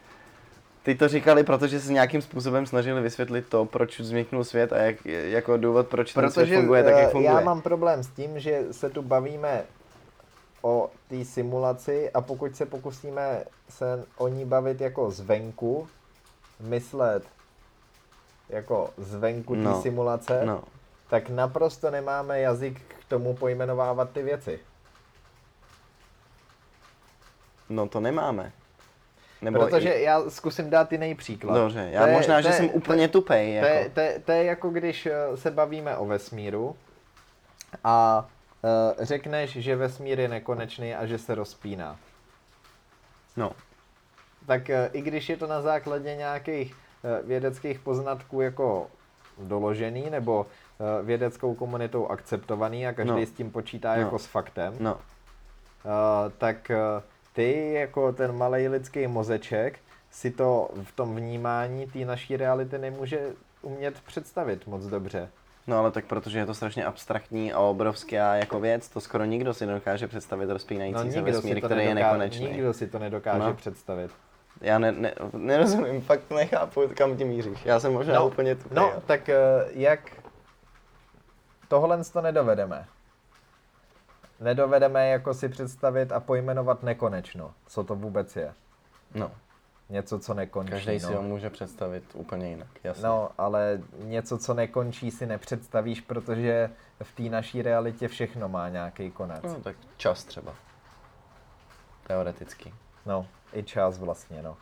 Ty 0.87 0.95
to 0.95 1.09
říkali, 1.09 1.45
protože 1.45 1.81
se 1.81 1.93
nějakým 1.93 2.23
způsobem 2.23 2.67
snažili 2.67 3.01
vysvětlit 3.01 3.49
to, 3.49 3.65
proč 3.65 4.01
vzniknul 4.01 4.45
svět 4.45 4.73
a 4.73 4.77
jak, 4.77 5.05
jako 5.07 5.57
důvod, 5.57 5.89
proč 5.89 6.13
ten 6.13 6.31
svět 6.31 6.45
Protože 6.45 6.57
funguje 6.57 6.85
tak, 6.85 6.95
jak 6.97 7.09
eh, 7.09 7.11
funguje. 7.11 7.35
já 7.35 7.41
mám 7.41 7.63
problém 7.63 8.03
s 8.03 8.09
tím, 8.09 8.41
že 8.41 8.65
se 8.71 8.91
tu 8.91 9.03
bavíme 9.03 9.65
o 10.63 10.91
té 11.09 11.25
simulaci 11.25 12.11
a 12.11 12.21
pokud 12.21 12.57
se 12.57 12.67
pokusíme 12.67 13.45
se 13.69 14.05
o 14.17 14.29
ní 14.29 14.45
bavit 14.45 14.81
jako 14.81 15.11
zvenku, 15.11 15.89
myslet 16.61 17.23
jako 18.49 18.91
zvenku 18.97 19.55
té 19.55 19.61
No, 19.61 19.83
simulace, 19.83 20.45
No, 20.45 20.63
tak 21.11 21.29
naprosto 21.31 21.91
nemáme 21.91 22.41
jazyk 22.41 22.81
k 23.01 23.05
tomu 23.09 23.35
pojmenovávat 23.37 24.11
ty 24.11 24.23
věci. 24.23 24.61
no 27.69 27.89
to 27.89 28.01
nemáme. 28.01 28.53
Nebo 29.43 29.59
Protože 29.59 29.91
i, 29.93 30.03
já 30.03 30.31
zkusím 30.31 30.71
dát 30.71 30.93
jiný 30.93 31.15
příklad. 31.15 31.55
Dobře, 31.55 31.89
já 31.93 32.01
To 32.03 32.07
je- 32.07 32.13
možná, 32.15 32.37
to 32.37 32.43
že 32.43 32.49
je- 32.49 32.53
jsem 32.55 32.71
úplně 32.73 33.09
tupej, 33.09 33.61
To 33.61 33.67
je, 33.67 33.75
jako. 33.75 33.91
to, 33.95 34.01
je, 34.01 34.19
to 34.25 34.33
je 34.33 34.45
jako 34.45 34.71
když 34.71 35.07
eh, 35.07 35.37
se 35.37 35.51
bavíme 35.51 35.97
o 35.97 36.07
vesmíru 36.07 36.77
a 37.85 38.27
uh, 38.99 39.05
řekneš, 39.05 39.51
že 39.51 39.77
vesmír 39.77 40.21
je 40.21 40.29
nekonečný 40.29 40.95
a 40.95 41.07
že 41.07 41.19
se 41.19 41.35
rozpíná. 41.35 41.97
No, 43.37 43.53
Tak 44.47 44.71
eh, 44.71 44.91
i 44.93 45.03
když 45.03 45.29
je 45.29 45.37
to 45.37 45.47
na 45.47 45.63
základě 45.63 46.17
nějakých 46.17 46.75
eh, 46.75 47.23
vědeckých 47.27 47.79
poznatků 47.79 48.41
jako 48.41 48.87
doložený 49.39 50.11
nebo 50.11 50.47
eh, 50.47 51.03
vědeckou 51.03 51.55
komunitou 51.55 52.07
akceptovaný 52.07 52.87
a 52.87 52.93
každý 52.93 53.13
No. 53.21 53.27
s 53.27 53.31
tím 53.31 53.51
počítá 53.51 53.95
No. 53.95 54.01
jako 54.01 54.19
s 54.19 54.27
faktem, 54.27 54.75
no. 54.81 54.99
eh, 55.85 56.31
tak 56.39 56.71
eh, 56.71 56.77
ty 57.37 57.73
jako 57.73 58.13
ten 58.13 58.37
malý 58.37 58.69
lidský 58.69 59.07
mozeček 59.07 59.79
si 60.11 60.31
to 60.31 60.71
v 60.83 60.93
tom 60.93 61.17
vnímání 61.17 61.87
té 61.87 61.99
naší 61.99 62.37
reality 62.37 62.79
nemůže 62.79 63.21
umět 63.63 64.01
představit 64.01 64.67
moc 64.67 64.87
dobře. 64.87 65.29
No 65.67 65.79
ale 65.79 65.91
tak 65.91 66.05
protože 66.05 66.39
je 66.39 66.47
to 66.47 66.55
strašně 66.55 66.85
abstraktní 66.85 67.53
a 67.53 67.59
obrovská 67.61 68.35
jako 68.35 68.61
věc, 68.61 68.89
to 68.89 69.01
skoro 69.01 69.25
nikdo 69.25 69.55
si 69.55 69.67
nedokáže 69.67 70.09
představit 70.09 70.51
rozpínající 70.51 71.07
No, 71.07 71.13
se 71.13 71.21
vesmír, 71.23 71.61
který 71.61 71.85
je 71.85 71.95
nedoká- 71.95 72.07
nekonečný. 72.13 72.47
nikdo 72.53 72.73
si 72.73 72.87
to 72.87 72.99
nedokáže 72.99 73.39
No. 73.39 73.55
představit. 73.55 74.11
Já 74.61 74.79
ne, 74.79 74.93
ne, 74.93 75.15
nerozumím, 75.33 76.01
fakt 76.01 76.31
nechápu, 76.31 76.83
kam 76.95 77.17
tím 77.17 77.29
míříš. 77.29 77.65
Já 77.65 77.81
jsem 77.81 77.93
možná 77.93 78.15
No, 78.15 78.27
úplně 78.27 78.55
tupý. 78.55 78.75
No, 78.75 78.93
tak 79.07 79.29
eh, 79.29 79.37
jak 79.71 80.01
tohle 81.69 82.05
to 82.13 82.21
nedovedeme. 82.23 82.87
Nedovedeme 84.41 85.09
jako 85.09 85.35
si 85.35 85.49
představit 85.49 86.13
a 86.13 86.21
pojmenovat 86.21 86.83
nekonečno, 86.83 87.55
co 87.67 87.85
to 87.85 87.95
vůbec 87.95 88.37
je. 88.37 88.55
no. 89.15 89.31
Něco, 89.89 90.19
co 90.19 90.35
nekončí. 90.35 90.71
Každý 90.71 91.01
si 91.01 91.07
no. 91.07 91.17
ho 91.17 91.23
může 91.23 91.51
představit 91.51 92.05
úplně 92.15 92.49
jinak, 92.49 92.69
jasně. 92.85 93.05
no, 93.05 93.31
ale 93.39 93.81
něco, 93.99 94.39
co 94.39 94.55
nekončí, 94.55 95.11
si 95.11 95.27
nepředstavíš, 95.27 96.01
protože 96.01 96.71
v 97.03 97.13
té 97.15 97.23
naší 97.23 97.63
realitě 97.63 98.09
všechno 98.09 98.49
má 98.49 98.69
nějaký 98.69 99.11
konec. 99.11 99.43
no 99.43 99.55
tak 99.55 99.77
čas 99.97 100.25
třeba. 100.25 100.55
Teoreticky. 102.07 102.75
No, 103.07 103.27
i 103.53 103.63
čas 103.63 103.99
vlastně, 103.99 104.43
no. 104.43 104.57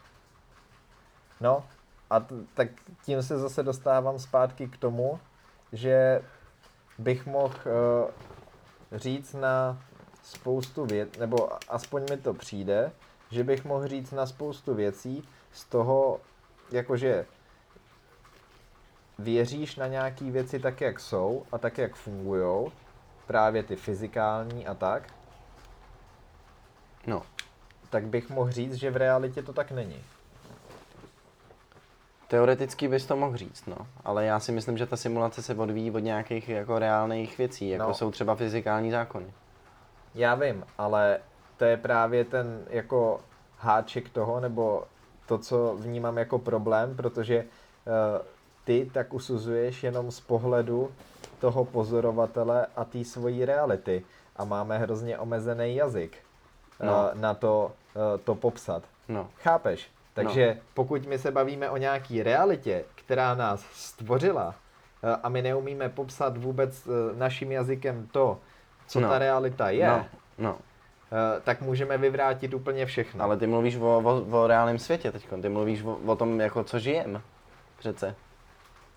No, 1.40 1.64
a 2.10 2.20
t- 2.20 2.34
tak 2.54 2.68
tím 3.04 3.22
se 3.22 3.38
zase 3.38 3.62
dostávám 3.62 4.18
zpátky 4.18 4.68
k 4.68 4.76
tomu, 4.76 5.20
že 5.72 6.22
bych 6.98 7.26
mohl 7.26 7.54
uh, 7.66 8.10
říct 8.94 9.32
na 9.32 9.82
spoustu 10.22 10.86
věc, 10.86 11.16
nebo 11.18 11.48
aspoň 11.68 12.02
mi 12.10 12.16
to 12.16 12.34
přijde, 12.34 12.92
že 13.30 13.44
bych 13.44 13.64
mohl 13.64 13.88
říct 13.88 14.12
na 14.12 14.26
spoustu 14.26 14.74
věcí 14.74 15.28
z 15.52 15.64
toho, 15.64 16.20
jakože 16.70 17.26
věříš 19.18 19.76
na 19.76 19.86
nějaký 19.86 20.30
věci 20.30 20.58
tak, 20.58 20.80
jak 20.80 21.00
jsou 21.00 21.46
a 21.52 21.58
tak, 21.58 21.78
jak 21.78 21.94
fungují, 21.94 22.72
právě 23.26 23.62
ty 23.62 23.76
fyzikální 23.76 24.66
a 24.66 24.74
tak, 24.74 25.02
No, 27.06 27.22
tak 27.90 28.06
bych 28.06 28.30
mohl 28.30 28.52
říct, 28.52 28.74
že 28.74 28.90
v 28.90 28.96
realitě 28.96 29.42
to 29.42 29.52
tak 29.52 29.70
není. 29.70 30.04
Teoreticky 32.28 32.88
bys 32.88 33.06
to 33.06 33.16
mohl 33.16 33.36
říct, 33.36 33.66
no. 33.66 33.76
Ale 34.04 34.24
já 34.24 34.40
si 34.40 34.52
myslím, 34.52 34.78
že 34.78 34.86
ta 34.86 34.96
simulace 34.96 35.42
se 35.42 35.54
odvíjí 35.54 35.90
od 35.90 35.98
nějakých 35.98 36.48
jako 36.48 36.78
reálných 36.78 37.38
věcí, 37.38 37.68
jako 37.70 37.88
No. 37.88 37.94
jsou 37.94 38.10
třeba 38.10 38.34
fyzikální 38.34 38.90
zákony. 38.90 39.26
Já 40.14 40.34
vím, 40.34 40.64
ale 40.78 41.18
to 41.56 41.64
je 41.64 41.76
právě 41.76 42.24
ten 42.24 42.64
jako 42.70 43.20
háček 43.58 44.08
toho, 44.08 44.40
nebo 44.40 44.84
to, 45.26 45.38
co 45.38 45.76
vnímám 45.78 46.18
jako 46.18 46.38
problém, 46.38 46.96
protože 46.96 47.44
uh, 47.44 48.26
ty 48.64 48.90
tak 48.94 49.14
usuzuješ 49.14 49.82
jenom 49.82 50.10
z 50.10 50.20
pohledu 50.20 50.90
toho 51.40 51.64
pozorovatele 51.64 52.66
a 52.76 52.84
té 52.84 53.04
svojí 53.04 53.44
reality. 53.44 54.04
A 54.36 54.44
máme 54.44 54.78
hrozně 54.78 55.18
omezený 55.18 55.76
jazyk 55.76 56.16
No. 56.82 56.92
uh, 57.14 57.20
na 57.20 57.34
to, 57.34 57.72
uh, 57.94 58.20
to 58.24 58.34
popsat. 58.34 58.82
No. 59.08 59.28
Chápeš? 59.42 59.88
Takže 60.14 60.58
pokud 60.74 61.06
my 61.06 61.18
se 61.18 61.30
bavíme 61.30 61.70
o 61.70 61.76
nějaký 61.76 62.22
realitě, 62.22 62.84
která 62.94 63.34
nás 63.34 63.64
stvořila 63.72 64.54
eh, 65.02 65.16
a 65.22 65.28
my 65.28 65.42
neumíme 65.42 65.88
popsat 65.88 66.36
vůbec 66.36 66.86
eh, 66.86 67.16
naším 67.16 67.52
jazykem 67.52 68.08
to, 68.12 68.38
co 68.86 69.00
No. 69.00 69.08
ta 69.08 69.18
realita 69.18 69.70
je, 69.70 69.86
No, 69.88 70.06
no. 70.38 70.58
eh, 71.12 71.40
tak 71.40 71.60
můžeme 71.60 71.98
vyvrátit 71.98 72.54
úplně 72.54 72.86
všechno. 72.86 73.24
Ale 73.24 73.36
ty 73.36 73.46
mluvíš 73.46 73.76
o, 73.76 73.98
o, 74.04 74.40
o 74.42 74.46
reálném 74.46 74.78
světě 74.78 75.12
teď. 75.12 75.26
Ty 75.42 75.48
mluvíš 75.48 75.82
o, 75.82 75.98
o 76.06 76.16
tom, 76.16 76.40
jako 76.40 76.64
co 76.64 76.78
žijem. 76.78 77.22
Přece. 77.78 78.14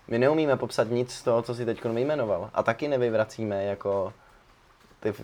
My 0.08 0.18
neumíme 0.18 0.56
popsat 0.56 0.90
nic 0.90 1.12
z 1.14 1.22
toho, 1.22 1.42
co 1.42 1.54
si 1.54 1.64
teď 1.66 1.84
vyjmenoval. 1.84 2.50
A 2.54 2.62
taky 2.62 2.88
nevyvracíme 2.88 3.64
jako... 3.64 4.12
Ty, 5.00 5.14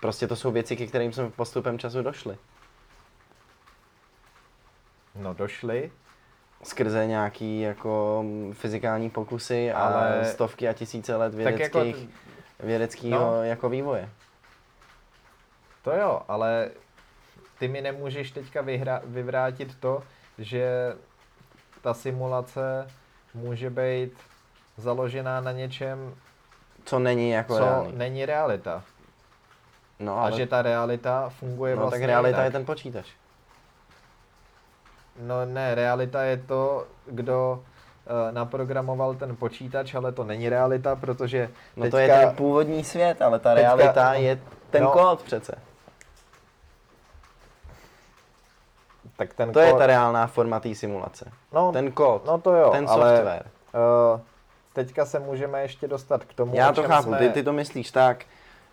prostě 0.00 0.26
to 0.28 0.36
jsou 0.36 0.50
věci, 0.50 0.76
ke 0.76 0.86
kterým 0.86 1.12
jsme 1.12 1.30
postupem 1.30 1.78
času 1.78 2.02
došli. 2.02 2.36
No 5.14 5.34
došli, 5.34 5.90
Skrze 6.62 7.06
nějaký 7.06 7.60
jako 7.60 8.24
fyzikální 8.52 9.10
pokusy 9.10 9.72
a 9.72 9.78
Ale- 9.78 10.24
stovky 10.24 10.68
a 10.68 10.72
tisíce 10.72 11.16
let 11.16 11.30
tak 11.30 11.36
vědeckých, 11.36 11.96
jako 11.96 12.12
vědeckého 12.60 13.18
No. 13.20 13.44
jako 13.44 13.68
vývoje. 13.68 14.08
to 15.82 15.90
jo, 15.92 16.22
ale 16.28 16.70
ty 17.58 17.68
mi 17.68 17.80
nemůžeš 17.80 18.30
teďka 18.30 18.62
vyhra- 18.62 19.00
vyvrátit 19.04 19.74
to, 19.80 20.02
že 20.38 20.94
ta 21.82 21.94
simulace 21.94 22.88
může 23.34 23.70
být 23.70 24.12
založená 24.76 25.40
na 25.40 25.52
něčem, 25.52 26.14
Co 26.84 26.98
není 26.98 27.30
jako 27.30 27.54
co 27.54 27.64
reálný. 27.64 27.92
není 27.96 28.26
realita. 28.26 28.82
No, 29.98 30.18
A 30.18 30.22
ale, 30.22 30.32
že 30.36 30.46
ta 30.46 30.62
realita 30.62 31.28
funguje 31.28 31.74
no, 31.76 31.80
vlastně 31.80 31.98
tak 32.00 32.06
realita 32.08 32.28
jinak. 32.38 32.44
je 32.44 32.50
ten 32.50 32.64
počítač. 32.66 33.06
No 35.20 35.44
ne, 35.46 35.74
realita 35.74 36.22
je 36.22 36.36
to, 36.36 36.86
kdo 37.06 37.62
uh, 38.06 38.34
naprogramoval 38.34 39.14
ten 39.14 39.36
počítač, 39.36 39.94
ale 39.94 40.12
to 40.12 40.24
není 40.24 40.48
realita, 40.48 40.96
protože 40.96 41.50
No 41.76 41.82
teďka, 41.82 41.96
to 41.96 41.98
je 41.98 42.08
ten 42.08 42.30
původní 42.36 42.84
svět, 42.84 43.22
ale 43.22 43.38
ta 43.38 43.54
teďka- 43.54 43.74
realita 43.76 44.14
je 44.14 44.40
ten 44.70 44.82
no. 44.82 44.90
kód 44.90 45.22
přece. 45.22 45.54
tak 49.16 49.34
ten 49.34 49.52
To 49.52 49.60
je 49.60 49.72
kód- 49.72 49.78
ta 49.78 49.86
reálná 49.86 50.26
forma 50.26 50.60
té 50.60 50.74
simulace. 50.74 51.30
no, 51.52 51.72
Ten 51.72 51.92
kód, 51.92 52.26
no 52.26 52.38
to 52.38 52.52
jo, 52.52 52.70
ten 52.70 52.86
ale 52.88 53.16
software. 53.16 53.46
uh, 54.14 54.20
teďka 54.72 55.04
se 55.06 55.18
můžeme 55.18 55.62
ještě 55.62 55.88
dostat 55.88 56.24
k 56.24 56.34
tomu, 56.34 56.54
Já 56.54 56.72
to 56.72 56.82
chápu, 56.82 57.02
jsme... 57.08 57.18
ty, 57.18 57.28
ty 57.30 57.42
to 57.42 57.52
myslíš 57.52 57.90
tak, 57.90 58.24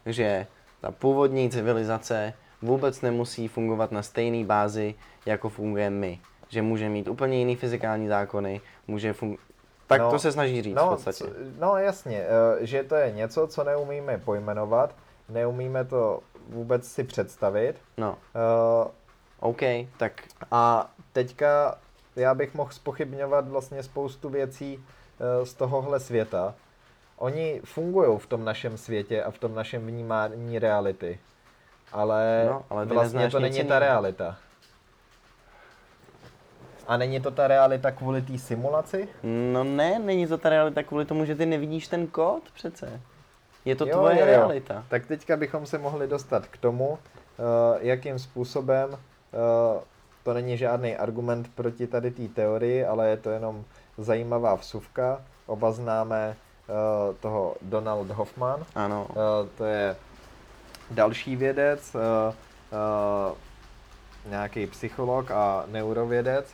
že 0.06 0.48
ta 0.82 0.92
původní 0.92 1.50
civilizace 1.50 2.34
vůbec 2.62 3.02
nemusí 3.02 3.48
fungovat 3.48 3.92
na 3.92 4.04
stejné 4.04 4.46
bázi, 4.46 4.96
jako 5.26 5.50
fungujeme 5.50 5.96
my. 5.96 6.20
Že 6.52 6.62
může 6.62 6.90
mít 6.90 7.08
úplně 7.08 7.38
jiný 7.38 7.56
fyzikální 7.56 8.08
zákony, 8.08 8.62
může 8.88 9.14
fun... 9.14 9.38
Tak 9.88 10.02
No, 10.02 10.12
to 10.12 10.20
se 10.20 10.32
snaží 10.32 10.62
říct 10.62 10.74
v 10.74 10.78
no, 10.78 10.90
podstatě. 10.90 11.18
co- 11.24 11.30
no 11.60 11.78
jasně, 11.78 12.26
uh, 12.58 12.64
že 12.66 12.84
to 12.84 12.96
je 12.96 13.12
něco, 13.12 13.48
co 13.48 13.64
neumíme 13.64 14.18
pojmenovat, 14.18 14.96
neumíme 15.30 15.86
to 15.86 16.20
vůbec 16.50 16.88
si 16.88 17.04
představit. 17.04 17.76
No, 17.98 18.10
Uh, 18.86 18.92
OK, 19.40 19.62
tak 19.98 20.12
A 20.52 20.92
teďka 21.14 21.78
já 22.16 22.34
bych 22.36 22.54
mohl 22.54 22.72
spochybňovat 22.72 23.48
vlastně 23.48 23.84
spoustu 23.84 24.30
věcí 24.30 24.84
eh, 25.20 25.46
z 25.46 25.54
tohohle 25.54 26.00
světa. 26.00 26.54
Oni 27.18 27.62
fungují 27.66 28.20
v 28.20 28.26
tom 28.26 28.46
našem 28.46 28.78
světě 28.78 29.24
a 29.24 29.32
v 29.32 29.38
tom 29.38 29.56
našem 29.56 29.88
vnímání 29.88 30.60
reality. 30.60 31.20
Ale, 31.92 32.46
No, 32.50 32.64
ale 32.70 32.86
vlastně 32.86 33.30
to 33.30 33.40
není 33.40 33.64
ta 33.64 33.80
realita. 33.80 34.38
A 36.92 36.98
není 36.98 37.20
to 37.20 37.32
ta 37.32 37.48
realita 37.48 37.92
kvůli 37.92 38.22
té 38.22 38.38
simulaci? 38.38 39.08
no 39.54 39.64
ne, 39.64 40.00
není 40.00 40.28
to 40.28 40.38
ta 40.38 40.50
realita 40.50 40.84
kvůli 40.84 41.06
tomu, 41.06 41.26
že 41.26 41.36
ty 41.36 41.46
nevidíš 41.46 41.88
ten 41.88 42.08
kód 42.08 42.44
přece. 42.54 43.02
Je 43.66 43.76
to 43.76 43.86
Jo, 43.88 43.92
tvoje 43.98 44.14
jo, 44.16 44.20
jo. 44.20 44.26
realita. 44.26 44.84
Tak 44.90 45.06
teďka 45.06 45.38
bychom 45.38 45.66
se 45.66 45.78
mohli 45.78 46.08
dostat 46.08 46.48
k 46.48 46.58
tomu, 46.58 46.98
eh, 47.00 47.78
jakým 47.82 48.20
způsobem, 48.20 48.90
eh, 48.94 49.82
to 50.24 50.34
není 50.34 50.58
žádný 50.58 50.98
argument 50.98 51.48
proti 51.56 51.88
tady 51.88 52.12
té 52.12 52.28
teorii, 52.28 52.86
ale 52.86 53.10
je 53.10 53.18
to 53.18 53.30
jenom 53.30 53.64
zajímavá 53.98 54.56
vsuvka. 54.56 55.22
Oba 55.46 55.72
známe 55.72 56.36
eh, 56.70 56.74
toho 57.20 57.56
Donald 57.62 58.10
Hoffman, 58.12 58.66
Ano, 58.76 59.08
Eh, 59.12 59.50
to 59.58 59.66
je 59.66 59.96
další 60.92 61.36
vědec, 61.36 61.96
eh, 61.96 62.34
eh, 62.72 63.36
nějaký 64.30 64.68
psycholog 64.68 65.32
a 65.32 65.64
neurovědec, 65.68 66.54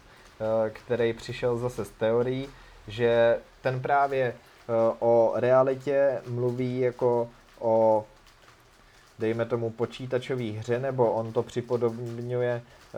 který 0.73 1.13
přišel 1.13 1.57
zase 1.57 1.85
s 1.85 1.89
teorií, 1.89 2.49
že 2.87 3.39
ten 3.61 3.79
právě 3.79 4.23
eh, 4.25 4.95
o 4.99 5.31
realitě 5.35 6.21
mluví 6.27 6.79
jako 6.79 7.29
o 7.59 8.05
dejme 9.19 9.45
tomu 9.45 9.69
počítačové 9.69 10.43
hře, 10.51 10.79
nebo 10.79 11.11
on 11.11 11.33
to 11.33 11.43
připodobňuje 11.43 12.61
eh, 12.61 12.97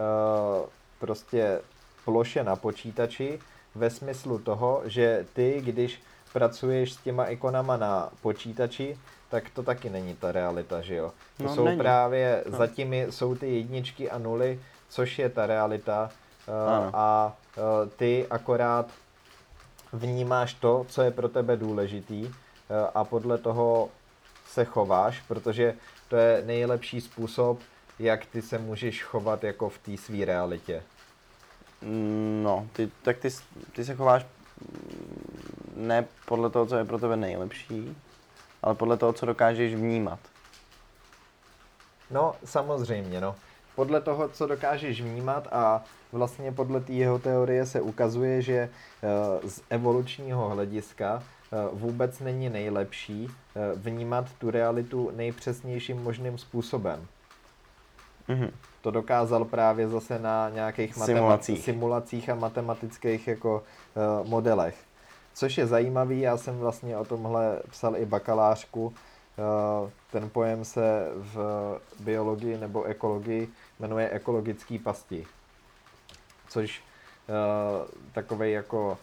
prostě 0.99 1.61
ploše 2.05 2.43
na 2.43 2.55
počítači 2.55 3.39
ve 3.75 3.89
smyslu 3.89 4.39
toho, 4.39 4.81
že 4.85 5.25
ty, 5.33 5.61
když 5.65 6.01
pracuješ 6.33 6.93
s 6.93 6.97
těma 6.97 7.25
ikonama 7.25 7.77
na 7.77 8.09
počítači, 8.21 8.97
tak 9.29 9.49
to 9.49 9.63
taky 9.63 9.89
není 9.89 10.15
ta 10.15 10.31
realita, 10.31 10.81
že 10.81 10.95
jo? 10.95 11.11
To 11.37 11.43
No, 11.43 11.55
jsou 11.55 11.65
není. 11.65 11.77
právě, 11.77 12.43
No. 12.49 12.57
zatím 12.57 12.93
jsou 12.93 13.35
ty 13.35 13.55
jedničky 13.55 14.09
a 14.09 14.17
nuly, 14.17 14.59
což 14.89 15.19
je 15.19 15.29
ta 15.29 15.45
realita 15.47 16.09
eh, 16.11 16.28
Ano. 16.50 16.91
a 16.93 17.38
eh, 17.58 17.89
ty 17.97 18.28
akorát 18.30 18.88
vnímáš 19.93 20.54
to, 20.54 20.86
co 20.89 21.02
je 21.02 21.12
pro 21.12 21.30
tebe 21.30 21.58
důležitý 21.58 22.28
eh, 22.28 22.34
a 22.95 23.04
podle 23.04 23.38
toho 23.38 23.89
se 24.47 24.66
chováš, 24.66 25.22
protože 25.28 25.76
to 26.08 26.16
je 26.16 26.43
nejlepší 26.45 27.02
způsob, 27.02 27.60
jak 28.00 28.26
ty 28.26 28.41
se 28.41 28.58
můžeš 28.58 29.04
chovat 29.04 29.43
jako 29.43 29.70
v 29.70 29.78
té 29.78 29.97
své 29.97 30.26
realitě. 30.26 30.84
no, 32.43 32.68
ty, 32.74 32.91
tak 33.04 33.18
ty, 33.18 33.30
ty 33.72 33.86
se 33.86 33.95
chováš 33.95 34.26
mm, 34.62 35.74
ne 35.76 36.06
podle 36.26 36.50
toho, 36.50 36.66
co 36.66 36.76
je 36.76 36.86
pro 36.86 37.00
tebe 37.00 37.16
nejlepší, 37.16 37.97
ale 38.64 38.76
podle 38.76 38.97
toho, 38.97 39.14
co 39.14 39.26
dokážeš 39.26 39.76
vnímat. 39.76 40.20
No, 42.12 42.36
samozřejmě, 42.45 43.22
no. 43.22 43.36
Podle 43.76 44.02
toho, 44.02 44.30
co 44.30 44.47
dokážeš 44.47 45.02
vnímat 45.02 45.47
a 45.52 45.84
vlastně 46.12 46.51
podle 46.51 46.82
té 46.82 46.93
jeho 46.93 47.20
teorie 47.20 47.66
se 47.66 47.82
ukazuje, 47.82 48.41
že 48.41 48.53
eh, 48.53 49.49
z 49.49 49.62
evolučního 49.70 50.49
hlediska 50.49 51.24
eh, 51.24 51.57
vůbec 51.72 52.20
není 52.20 52.49
nejlepší 52.49 53.28
eh, 53.28 53.60
vnímat 53.76 54.26
tu 54.38 54.51
realitu 54.51 55.12
nejpřesnějším 55.16 56.03
možným 56.03 56.38
způsobem. 56.38 57.07
Mhm. 58.28 58.51
To 58.82 58.91
dokázal 58.91 59.45
právě 59.45 59.88
zase 59.88 60.20
na 60.20 60.49
nějakých 60.49 60.97
matema- 60.97 61.05
Simulacích. 61.05 61.64
simulacích 61.64 62.30
a 62.30 62.36
matematických 62.36 63.28
jako 63.28 63.64
uh, 64.22 64.30
modelech. 64.30 64.76
Což 65.34 65.57
je 65.57 65.68
zajímavý, 65.68 66.20
já 66.20 66.38
jsem 66.38 66.57
vlastně 66.57 66.97
o 66.97 67.05
tomhle 67.05 67.60
psal 67.70 67.97
i 67.97 68.05
bakalářku. 68.05 68.86
Uh, 68.86 69.89
ten 70.12 70.30
pojem 70.30 70.66
se 70.66 71.07
v 71.16 71.38
biologii 71.99 72.57
nebo 72.57 72.84
ekologii 72.84 73.49
jmenuje 73.80 74.10
ekologický 74.10 74.80
pasti. 74.80 75.26
Což 76.50 76.82
uh, 77.28 77.88
takový 78.12 78.52
jako 78.52 78.97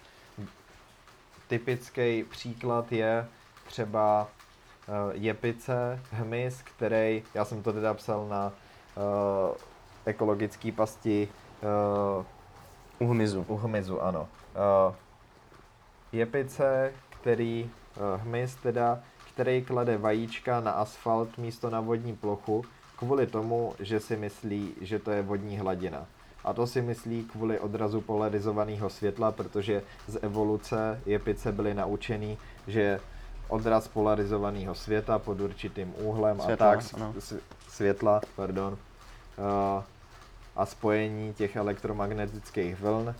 typický 1.49 2.25
příklad 2.25 2.93
je 2.93 3.29
třeba 3.67 4.29
uh, 4.89 5.13
jepice, 5.13 6.01
hmyz, 6.11 6.63
který, 6.63 7.23
já 7.35 7.45
jsem 7.45 7.63
to 7.63 7.73
teda 7.73 7.95
psal 7.95 8.29
na 8.29 8.53
uh, 8.97 9.57
ekologický 10.05 10.73
pasti 10.73 11.29
uh, 12.19 13.09
U 13.09 13.11
hmyzu. 13.11 13.45
u 13.49 13.57
hmyzu, 13.57 14.03
ano. 14.03 14.29
Uh, 14.89 14.95
jepice, 16.13 16.93
který, 17.11 17.71
uh, 17.97 18.21
hmyz 18.21 18.55
teda, 18.55 19.01
který 19.35 19.63
klade 19.63 19.99
vajíčka 19.99 20.61
na 20.61 20.71
asfalt 20.71 21.39
místo 21.39 21.71
na 21.71 21.81
vodní 21.81 22.17
plochu, 22.17 22.65
kvůli 22.97 23.27
tomu, 23.27 23.75
že 23.79 24.01
si 24.01 24.17
myslí, 24.17 24.75
že 24.81 24.99
to 24.99 25.11
je 25.11 25.23
vodní 25.23 25.59
hladina. 25.59 26.07
A 26.47 26.53
to 26.53 26.67
si 26.67 26.83
myslí 26.83 27.25
kvůli 27.25 27.61
odrazu 27.61 28.01
polarizovaného 28.01 28.91
světla, 28.91 29.33
protože 29.33 29.83
z 30.07 30.19
evoluce 30.23 31.01
jepice 31.07 31.53
byly 31.53 31.75
naučený, 31.75 32.39
že 32.67 33.01
odraz 33.49 33.89
polarizovaného 33.89 34.75
světa 34.75 35.19
pod 35.19 35.41
určitým 35.41 35.95
úhlem 35.99 36.41
Světla, 36.41 36.71
a 36.71 36.75
tak, 36.77 36.85
ano. 36.95 37.15
světla, 37.69 38.21
pardon, 38.37 38.73
uh, 38.73 39.83
a 40.57 40.67
spojení 40.67 41.35
těch 41.35 41.57
elektromagnetických 41.57 42.81
vln 42.81 43.15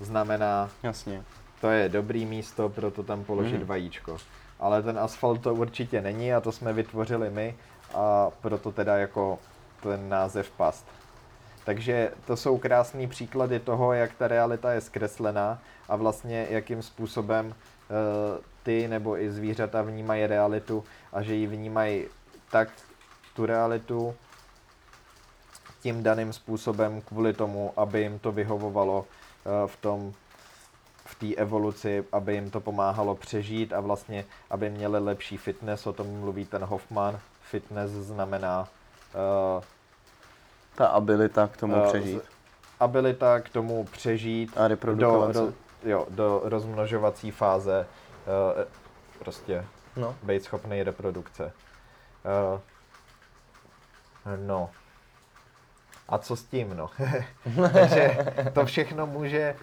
znamená, 0.00 0.70
Jasně. 0.82 1.22
to 1.60 1.68
je 1.70 1.88
dobrý 1.88 2.26
místo, 2.26 2.68
proto 2.68 3.02
tam 3.02 3.24
položit 3.24 3.58
Mhm. 3.58 3.66
vajíčko. 3.66 4.16
Ale 4.60 4.82
ten 4.82 4.98
asfalt 4.98 5.40
to 5.40 5.54
určitě 5.54 6.00
není 6.02 6.34
a 6.34 6.40
to 6.40 6.52
jsme 6.52 6.72
vytvořili 6.72 7.30
my 7.30 7.54
a 7.94 8.30
proto 8.40 8.72
teda 8.72 8.96
jako 8.96 9.38
ten 9.82 10.08
název 10.08 10.50
past. 10.50 10.86
Takže 11.66 12.12
to 12.26 12.36
jsou 12.36 12.58
krásný 12.58 13.06
příklady 13.06 13.60
toho, 13.60 13.92
jak 13.92 14.14
ta 14.14 14.28
realita 14.28 14.72
je 14.72 14.80
zkreslená 14.80 15.58
a 15.88 15.96
vlastně 15.96 16.46
jakým 16.50 16.82
způsobem 16.82 17.54
eh, 17.54 18.42
ty 18.62 18.88
nebo 18.88 19.18
i 19.18 19.30
zvířata 19.30 19.82
vnímají 19.82 20.26
realitu 20.26 20.84
a 21.12 21.22
že 21.22 21.34
ji 21.34 21.46
vnímají 21.46 22.04
tak 22.50 22.68
tu 23.34 23.46
realitu 23.46 24.14
tím 25.82 26.02
daným 26.02 26.32
způsobem 26.32 27.00
kvůli 27.00 27.32
tomu, 27.32 27.72
aby 27.76 28.02
jim 28.02 28.18
to 28.18 28.32
vyhovovalo 28.32 29.06
eh, 29.06 29.66
v 29.66 29.76
tom 29.76 30.12
v 31.04 31.14
té 31.14 31.34
evoluci, 31.34 32.04
aby 32.12 32.34
jim 32.34 32.50
to 32.50 32.60
pomáhalo 32.60 33.14
přežít 33.14 33.72
a 33.72 33.80
vlastně, 33.80 34.24
aby 34.50 34.70
měli 34.70 34.98
lepší 34.98 35.36
fitness, 35.36 35.86
o 35.86 35.92
tom 35.92 36.20
mluví 36.20 36.44
ten 36.44 36.64
Hoffman. 36.64 37.20
Fitness 37.42 37.90
znamená 37.90 38.68
uh, 39.14 39.64
Ta 40.76 40.86
abilita 40.86 41.46
k 41.48 41.56
tomu 41.56 41.76
Eh, 41.84 41.88
přežít. 41.88 42.22
abilita 42.80 43.40
k 43.40 43.48
tomu 43.48 43.84
přežít 43.84 44.52
A 44.56 44.62
do, 44.62 44.68
reprodukovat 44.68 45.34
do, 45.34 45.52
jo, 45.84 46.06
do 46.10 46.40
rozmnožovací 46.44 47.30
fáze, 47.30 47.86
uh, 48.56 48.62
prostě 49.18 49.64
No. 49.96 50.14
být 50.22 50.44
schopný 50.44 50.82
reprodukce. 50.82 51.52
Uh, 52.54 52.60
no. 54.46 54.70
A 56.08 56.18
co 56.18 56.36
s 56.36 56.44
tím, 56.44 56.76
no? 56.76 56.90
Takže 57.72 58.18
to 58.52 58.64
všechno 58.66 59.06
může 59.06 59.54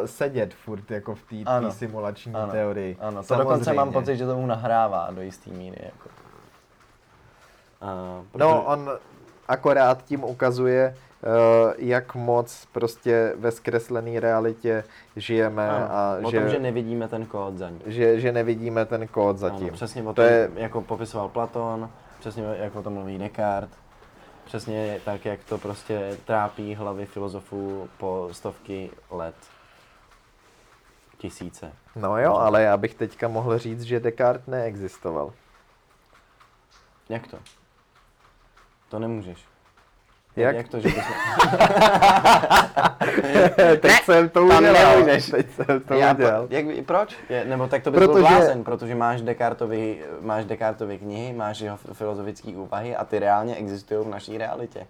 uh, 0.00 0.06
sedět 0.06 0.54
furt 0.54 0.90
jako 0.90 1.14
v 1.14 1.22
té 1.22 1.70
simulační 1.70 2.34
Ano. 2.34 2.52
teorii. 2.52 2.96
Ano, 3.00 3.22
to 3.22 3.34
dokonce 3.36 3.72
mám 3.72 3.76
Samozřejmě. 3.88 3.92
pocit, 3.92 4.16
že 4.16 4.26
tomu 4.26 4.46
nahrává 4.46 5.08
do 5.10 5.22
jistý 5.22 5.50
míry. 5.50 5.78
Jako. 5.84 6.08
A, 7.80 7.86
No, 8.34 8.62
on 8.64 8.90
akorát 9.48 10.04
tím 10.04 10.24
ukazuje, 10.24 10.96
uh, 11.22 11.72
jak 11.78 12.14
moc 12.14 12.66
prostě 12.72 13.32
ve 13.36 13.50
zkreslené 13.50 14.20
realitě 14.20 14.84
žijeme 15.16 15.70
ano, 15.70 15.86
a 15.90 16.16
o 16.24 16.30
že, 16.30 16.40
tom, 16.40 16.48
že 16.48 16.58
nevidíme 16.58 17.08
ten 17.08 17.26
kód 17.26 17.58
za 17.58 17.70
ní. 17.70 17.80
že, 17.86 18.20
že 18.20 18.32
nevidíme 18.32 18.84
ten 18.86 19.08
kód 19.08 19.38
zatím. 19.38 19.66
Ano, 19.66 19.72
přesně 19.72 20.02
o 20.02 20.06
to 20.06 20.22
tom, 20.22 20.24
je, 20.24 20.50
jako 20.54 20.80
popisoval 20.80 21.28
Platon, 21.28 21.90
přesně 22.20 22.44
jak 22.58 22.76
o 22.76 22.82
tom 22.82 22.92
mluví 22.92 23.18
Descartes, 23.18 23.78
přesně 24.44 25.00
tak, 25.04 25.24
jak 25.24 25.44
to 25.44 25.58
prostě 25.58 26.16
trápí 26.24 26.74
hlavy 26.74 27.06
filozofů 27.06 27.88
po 27.98 28.28
stovky 28.32 28.90
let. 29.10 29.34
Tisíce. 31.18 31.72
no 31.96 32.18
jo, 32.18 32.34
ale 32.34 32.62
já 32.62 32.76
bych 32.76 32.94
teďka 32.94 33.28
mohl 33.28 33.58
říct, 33.58 33.82
že 33.82 34.00
Descartes 34.00 34.46
neexistoval. 34.46 35.32
Jak 37.08 37.26
to? 37.26 37.38
To 38.92 38.98
nemůžeš. 38.98 39.38
Jak? 40.36 40.56
Jak 40.56 40.68
to, 40.68 40.80
že 40.80 40.88
bys... 40.88 41.04
Teď 43.80 43.92
jsem 44.04 44.28
to 44.28 44.48
tam 44.48 44.58
udělal. 44.58 44.94
nemůžeš. 44.96 45.26
Teď 45.30 45.46
jsem 45.54 45.80
to 45.80 45.94
Já, 45.94 46.14
udělal. 46.14 46.46
jak, 46.50 46.66
proč? 46.86 47.16
Je, 47.28 47.44
nebo 47.44 47.66
tak 47.66 47.82
to 47.82 47.90
bys 47.90 47.98
Protože- 47.98 48.12
byl 48.12 48.20
blázen, 48.20 48.64
protože 48.64 48.94
máš 48.94 49.22
Descartovy, 49.22 50.02
máš 50.20 50.44
Descartovy 50.44 50.98
knihy, 50.98 51.32
máš 51.32 51.60
jeho 51.60 51.76
filozofické 51.92 52.48
úvahy 52.48 52.96
a 52.96 53.04
ty 53.04 53.18
reálně 53.18 53.54
existují 53.56 54.04
v 54.04 54.08
naší 54.08 54.38
realitě. 54.38 54.86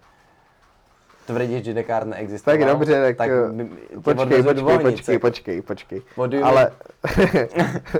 Tvrdíš, 1.25 1.63
že 1.63 1.73
Descartes 1.73 2.09
neexistoval? 2.09 2.59
Tak 2.59 2.67
dobře, 2.67 3.01
tak, 3.01 3.17
tak 3.17 3.29
eh, 3.29 3.99
Počkej, 4.01 4.43
počkej, 4.43 5.19
počkej, 5.19 5.19
počkej, 5.61 5.61
počkej. 5.61 6.43
Ale, 6.43 6.71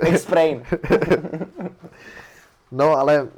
Explain. 0.00 0.62
no 2.72 2.96
ale 2.96 3.28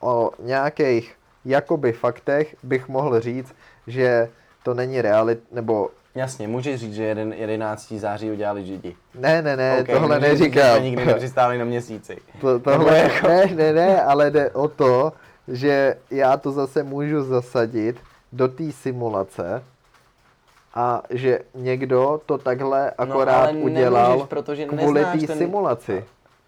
o 0.00 0.30
nějakých 0.38 1.19
jakoby 1.44 1.92
faktech 1.92 2.56
bych 2.62 2.88
mohl 2.88 3.20
říct, 3.20 3.54
že 3.86 4.28
to 4.62 4.74
není 4.74 5.02
realit, 5.02 5.40
nebo 5.52 5.88
Jasně, 6.14 6.48
můžeš 6.48 6.80
říct, 6.80 6.94
že 6.94 7.04
jeden, 7.04 7.32
11. 7.32 7.92
září 7.98 8.30
udělali 8.30 8.66
Židi. 8.66 8.96
ne, 9.14 9.42
ne, 9.42 9.56
ne, 9.56 9.78
Ok, 9.80 9.86
tohle 9.86 10.20
říct, 10.20 10.22
neříkám. 10.40 10.76
jsme 10.76 10.84
nikdy 10.84 11.04
nepřistáli 11.06 11.58
na 11.58 11.64
měsíci. 11.64 12.16
To, 12.40 12.58
tohle, 12.58 12.98
jako- 12.98 13.28
ne, 13.28 13.46
ne, 13.54 13.72
ne, 13.72 14.02
ale 14.02 14.30
jde 14.30 14.50
o 14.50 14.68
to, 14.68 15.12
že 15.48 15.96
já 16.10 16.36
to 16.36 16.52
zase 16.52 16.82
můžu 16.82 17.22
zasadit 17.24 17.96
do 18.32 18.48
té 18.48 18.72
simulace 18.72 19.62
a 20.74 21.02
že 21.10 21.38
někdo 21.54 22.20
to 22.26 22.38
takhle 22.38 22.90
akorát 22.90 23.52
No, 23.52 23.58
udělal 23.58 24.08
nemůžeš, 24.08 24.28
protože 24.28 24.64
kvůli 24.66 25.04
té 25.04 25.26
ten- 25.26 25.38
simulaci. 25.38 26.04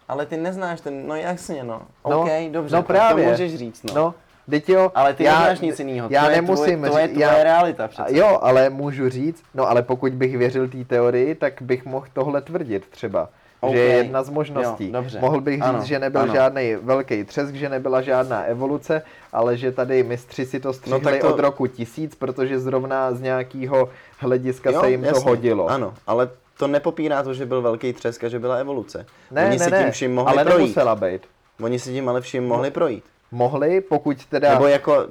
Ale 0.08 0.26
ty 0.26 0.36
neznáš 0.36 0.80
ten, 0.80 1.06
no 1.08 1.14
jasně 1.16 1.64
no. 1.64 1.82
No, 2.10 2.20
OK, 2.20 2.28
dobře, 2.50 2.76
no 2.76 2.82
tak 2.82 2.86
právě. 2.86 3.24
to 3.24 3.30
můžeš 3.30 3.54
říct 3.56 3.82
no. 3.82 3.94
No, 3.94 4.14
teď 4.50 4.68
jo, 4.68 4.92
Ale 4.94 5.14
ty 5.14 5.24
já, 5.24 5.38
neznáš 5.38 5.60
nic 5.60 5.78
jiného. 5.78 6.08
Já 6.10 6.24
to 6.24 6.30
je 6.30 6.36
nemusím 6.36 6.76
tvoje, 6.82 6.90
to 6.92 6.98
je 6.98 7.06
říct- 7.06 7.12
tvoje 7.16 7.26
já- 7.36 7.42
realita 7.42 7.88
přece. 7.88 8.16
Jo, 8.18 8.38
ale 8.42 8.70
můžu 8.70 9.08
říct, 9.08 9.42
no 9.54 9.70
ale 9.70 9.82
pokud 9.82 10.12
bych 10.12 10.36
věřil 10.38 10.68
té 10.68 10.84
teorii, 10.84 11.34
tak 11.34 11.62
bych 11.62 11.84
mohl 11.84 12.06
tohle 12.12 12.40
tvrdit 12.40 12.86
třeba. 12.90 13.28
OK. 13.60 13.72
Že 13.74 13.78
je 13.80 13.96
jedna 13.96 14.22
z 14.22 14.30
možností. 14.30 14.86
Jo, 14.86 14.92
dobře. 14.92 15.20
Mohl 15.20 15.40
bych 15.40 15.54
říct, 15.54 15.64
Ano, 15.64 15.84
že 15.84 15.98
nebyl 15.98 16.20
ano. 16.20 16.34
žádný 16.34 16.74
velký 16.82 17.24
třesk, 17.24 17.54
že 17.54 17.68
nebyla 17.68 18.00
žádná 18.00 18.42
evoluce, 18.42 19.02
ale 19.32 19.56
že 19.56 19.72
tady 19.72 20.02
mistři 20.02 20.46
si 20.46 20.60
to 20.60 20.72
střihli 20.72 21.00
No, 21.04 21.10
tak 21.10 21.20
to- 21.20 21.34
od 21.34 21.40
roku 21.40 21.66
tisíc, 21.66 22.14
protože 22.14 22.60
zrovna 22.60 23.12
z 23.12 23.20
nějakého 23.20 23.88
hlediska 24.18 24.70
Jo, 24.70 24.80
se 24.80 24.90
jim 24.90 25.04
jasně, 25.04 25.22
to 25.22 25.28
hodilo. 25.28 25.66
Ano, 25.68 25.94
ale 26.06 26.28
to 26.58 26.66
nepopírá 26.66 27.22
to, 27.22 27.34
že 27.34 27.46
byl 27.46 27.62
velký 27.62 27.92
třesk 27.92 28.24
a 28.24 28.28
že 28.28 28.38
byla 28.38 28.56
evoluce. 28.56 29.06
Ne, 29.30 29.46
Oni 29.46 29.58
ne, 29.58 29.64
si 29.64 29.70
ne, 29.70 29.82
tím 29.82 29.90
vším 29.92 30.14
mohli 30.14 30.32
ale 30.32 30.44
projít. 30.44 30.58
nemusela 30.58 30.94
být. 30.96 31.22
Oni 31.62 31.78
si 31.78 31.92
tím 31.92 32.08
ale 32.08 32.20
vším 32.20 32.46
mohli 32.48 32.70
projít. 32.70 33.04
Mohli, 33.32 33.80
pokud 33.80 34.24
teda... 34.26 34.52
Nebo 34.52 34.66
jako 34.66 35.06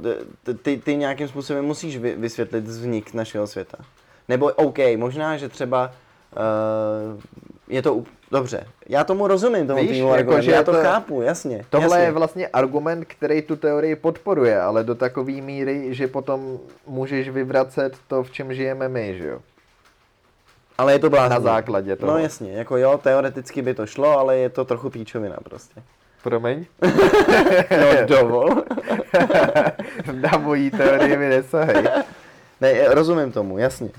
ty, 0.61 0.77
ty 0.77 0.95
nějakým 0.95 1.27
způsobem 1.27 1.65
musíš 1.65 1.97
vy- 1.97 2.15
vysvětlit 2.15 2.63
vznik 2.63 3.13
našeho 3.13 3.47
světa. 3.47 3.77
Nebo 4.29 4.45
OK, 4.45 4.77
možná, 4.95 5.37
že 5.37 5.49
třeba 5.49 5.91
uh, 7.11 7.21
je 7.67 7.81
to 7.81 8.03
dobře. 8.31 8.67
Já 8.89 9.03
tomu 9.03 9.27
rozumím, 9.27 9.67
tomu 9.67 9.81
Víš, 9.81 9.97
jako, 9.97 10.11
argumentu, 10.11 10.45
že 10.45 10.51
já 10.51 10.63
to, 10.63 10.71
to- 10.71 10.81
chápu, 10.81 11.21
jasně. 11.21 11.65
Tohle 11.69 11.87
jasně. 11.87 12.05
je 12.05 12.11
vlastně 12.11 12.47
argument, 12.47 13.05
který 13.05 13.41
tu 13.41 13.55
teorii 13.55 13.95
podporuje, 13.95 14.61
ale 14.61 14.83
do 14.83 14.95
takové 14.95 15.31
míry, 15.31 15.93
že 15.95 16.07
potom 16.07 16.59
můžeš 16.87 17.29
vyvracet 17.29 17.97
to, 18.07 18.23
v 18.23 18.31
čem 18.31 18.53
žijeme 18.53 18.89
my, 18.89 19.17
že 19.17 19.27
jo? 19.27 19.39
Ale 20.77 20.93
je 20.93 20.99
to 20.99 21.09
bláznivé. 21.09 21.35
Na 21.35 21.41
základě 21.41 21.95
toho. 21.95 22.11
No 22.11 22.17
jasně, 22.17 22.51
jako 22.51 22.77
jo, 22.77 22.99
teoreticky 23.03 23.61
by 23.61 23.73
to 23.73 23.85
šlo, 23.85 24.19
ale 24.19 24.37
je 24.37 24.49
to 24.49 24.65
trochu 24.65 24.89
píčovina 24.89 25.37
prostě. 25.43 25.81
Promiň? 26.23 26.65
No 27.71 28.05
dovol. 28.07 28.49
Na 30.13 30.37
mojí 30.37 30.71
teorii 30.71 31.17
mi 31.17 31.29
nesahej. 31.29 31.83
ne, 32.61 32.87
rozumím 32.87 33.31
tomu, 33.31 33.57
jasně. 33.57 33.89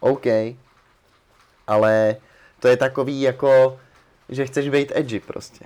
OK. 0.00 0.26
Ale 1.66 2.16
to 2.60 2.68
je 2.68 2.76
takový 2.76 3.20
jako, 3.20 3.78
že 4.28 4.46
chceš 4.46 4.68
být 4.68 4.92
edgy 4.94 5.20
prostě. 5.20 5.64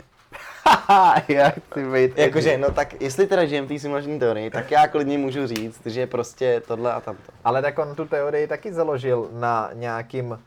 já 1.28 1.50
chci 1.50 1.90
být 1.92 2.18
Jakože, 2.18 2.58
no 2.58 2.70
tak 2.70 3.00
jestli 3.00 3.26
teda 3.26 3.44
žijem 3.44 3.64
v 3.64 3.68
té 3.68 3.78
simulační 3.78 4.18
teorii, 4.18 4.50
tak 4.50 4.70
já 4.70 4.88
klidně 4.88 5.18
můžu 5.18 5.46
říct, 5.46 5.80
že 5.86 6.06
prostě 6.06 6.62
tohle 6.66 6.92
a 6.92 7.00
tamto. 7.00 7.32
Ale 7.44 7.62
tak 7.62 7.78
on 7.78 7.94
tu 7.94 8.04
teorii 8.04 8.46
taky 8.46 8.72
založil 8.72 9.28
na 9.32 9.70
nějakým 9.72 10.38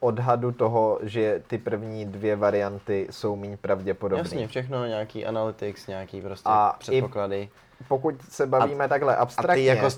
odhadu 0.00 0.52
toho, 0.52 0.98
že 1.02 1.42
ty 1.46 1.58
první 1.58 2.04
dvě 2.04 2.36
varianty 2.36 3.06
jsou 3.10 3.36
méně 3.36 3.56
pravděpodobné. 3.56 4.24
Jasně, 4.24 4.48
všechno, 4.48 4.86
nějaký 4.86 5.26
analytics, 5.26 5.86
nějaký 5.86 6.20
prostě 6.20 6.48
A 6.52 6.74
předpoklady. 6.78 7.48
Pokud 7.88 8.14
se 8.28 8.46
bavíme 8.46 8.88
takhle 8.88 9.16
abstraktně, 9.16 9.64
jako- 9.64 9.88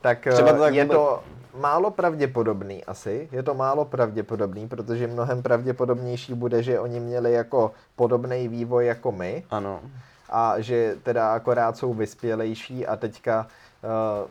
tak, 0.00 0.18
třeba 0.20 0.34
třeba 0.34 0.52
to 0.52 0.58
tak 0.62 0.74
je 0.74 0.84
vůbec- 0.84 0.96
to 0.98 1.22
málo 1.60 1.90
pravděpodobný 1.90 2.84
asi. 2.84 3.28
Je 3.32 3.42
to 3.42 3.54
málo 3.54 3.84
pravděpodobný, 3.84 4.68
protože 4.68 5.06
mnohem 5.06 5.42
pravděpodobnější 5.42 6.34
bude, 6.34 6.62
že 6.62 6.80
oni 6.80 7.00
měli 7.00 7.32
jako 7.32 7.72
podobný 7.96 8.48
vývoj 8.48 8.86
jako 8.86 9.12
my 9.12 9.44
Ano. 9.50 9.80
a 10.30 10.54
že 10.60 10.96
teda 11.02 11.34
akorát 11.34 11.76
jsou 11.76 11.94
vyspělejší 11.94 12.86
a 12.86 12.96
teďka 12.96 13.46
uh, 13.82 14.28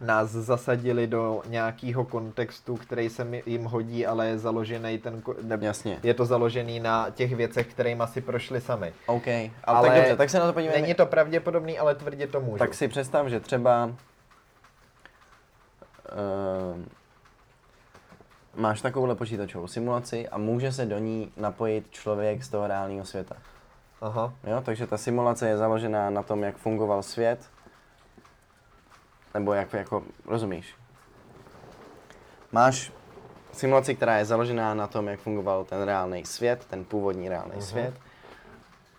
nás 0.00 0.30
zasadili 0.30 1.06
do 1.06 1.42
nějakého 1.46 2.04
kontextu, 2.04 2.76
který 2.76 3.08
se 3.08 3.26
jim 3.46 3.64
hodí, 3.64 4.06
ale 4.06 4.26
je 4.26 4.38
založený 4.38 4.98
ten, 4.98 5.22
ne, 5.42 5.58
Jasně. 5.60 5.98
je 6.02 6.14
to 6.14 6.24
založený 6.24 6.80
na 6.80 7.10
těch 7.10 7.36
věcech, 7.36 7.66
kterými 7.66 8.02
si 8.06 8.20
prošli 8.20 8.60
sami. 8.60 8.92
OK, 9.06 9.26
ale, 9.26 9.50
Ale 9.64 9.88
tak 9.88 9.96
dobře, 9.96 10.16
tak 10.16 10.30
se 10.30 10.38
na 10.38 10.46
to 10.46 10.52
podívejme. 10.52 10.82
Není 10.82 10.94
to 10.94 11.06
pravděpodobný, 11.06 11.78
ale 11.78 11.94
tvrdě 11.94 12.26
to 12.26 12.40
můžu. 12.40 12.58
Tak 12.58 12.74
si 12.74 12.88
představ, 12.88 13.26
že 13.26 13.40
třeba 13.40 13.84
uh, 13.86 13.92
máš 18.54 18.80
takovouhle 18.80 19.14
počítačovou 19.14 19.66
simulaci 19.66 20.28
a 20.28 20.38
může 20.38 20.72
se 20.72 20.86
do 20.86 20.98
ní 20.98 21.32
napojit 21.36 21.90
člověk 21.90 22.42
z 22.42 22.48
toho 22.48 22.66
reálného 22.66 23.04
světa. 23.04 23.36
Aha. 24.00 24.32
Jo, 24.44 24.62
takže 24.64 24.86
ta 24.86 24.96
simulace 24.96 25.48
je 25.48 25.56
založená 25.56 26.10
na 26.10 26.22
tom, 26.22 26.42
jak 26.42 26.56
fungoval 26.56 27.02
svět, 27.02 27.38
nebo 29.38 29.52
jak, 29.52 29.72
jako, 29.72 30.02
rozumíš? 30.24 30.74
Máš 32.52 32.92
simulaci, 33.52 33.94
která 33.94 34.18
je 34.18 34.24
založená 34.24 34.74
na 34.74 34.86
tom, 34.86 35.08
jak 35.08 35.20
fungoval 35.20 35.64
ten 35.64 35.82
reálný 35.82 36.24
svět, 36.24 36.66
ten 36.70 36.84
původní 36.84 37.28
reálný 37.28 37.54
uh-huh. 37.54 37.68
svět. 37.68 37.94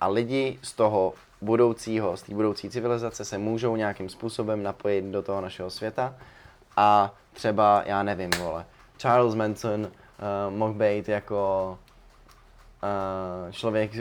A 0.01 0.07
lidi 0.07 0.59
z 0.61 0.73
toho 0.73 1.13
budoucího, 1.41 2.17
z 2.17 2.21
té 2.21 2.33
budoucí 2.33 2.69
civilizace 2.69 3.25
se 3.25 3.37
můžou 3.37 3.75
nějakým 3.75 4.09
způsobem 4.09 4.63
napojit 4.63 5.05
do 5.05 5.21
toho 5.21 5.41
našeho 5.41 5.69
světa 5.69 6.15
a 6.75 7.13
třeba, 7.33 7.83
já 7.85 8.03
nevím, 8.03 8.29
vole, 8.39 8.65
Charles 8.97 9.35
Manson 9.35 9.81
uh, 9.81 9.89
mohl 10.57 10.73
být 10.73 11.09
jako 11.09 11.79
uh, 12.83 13.51
člověk 13.51 13.91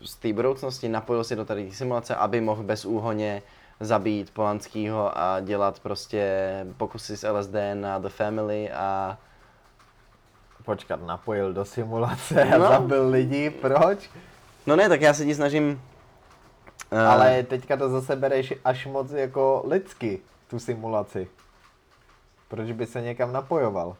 z 0.00 0.14
té 0.14 0.32
budoucnosti, 0.32 0.88
napojil 0.88 1.24
se 1.24 1.36
do 1.36 1.44
tady 1.44 1.72
simulace, 1.72 2.14
aby 2.14 2.40
mohl 2.40 2.62
bezúhoně 2.62 3.42
zabít 3.80 4.30
Polanskýho 4.30 5.18
a 5.18 5.40
dělat 5.40 5.80
prostě 5.80 6.66
pokusy 6.76 7.16
s 7.16 7.28
LSD 7.32 7.54
na 7.74 7.98
The 7.98 8.08
Family 8.08 8.72
a 8.72 9.18
Počkat, 10.66 11.06
napojil 11.06 11.52
do 11.52 11.64
simulace 11.64 12.42
a 12.42 12.58
no. 12.58 12.68
zabil 12.68 13.08
lidi, 13.08 13.50
proč? 13.50 14.10
No 14.66 14.76
ne, 14.76 14.88
tak 14.88 15.00
já 15.00 15.14
se 15.14 15.24
ti 15.24 15.34
snažím... 15.34 15.80
Uh... 16.92 16.98
Ale 16.98 17.42
teďka 17.42 17.76
to 17.76 17.88
zase 17.88 18.16
bereš 18.16 18.54
až 18.64 18.86
moc 18.86 19.10
jako 19.10 19.64
lidsky, 19.66 20.20
tu 20.50 20.58
simulaci. 20.58 21.28
Proč 22.48 22.72
by 22.72 22.86
se 22.86 23.00
někam 23.00 23.32
napojoval? 23.32 23.96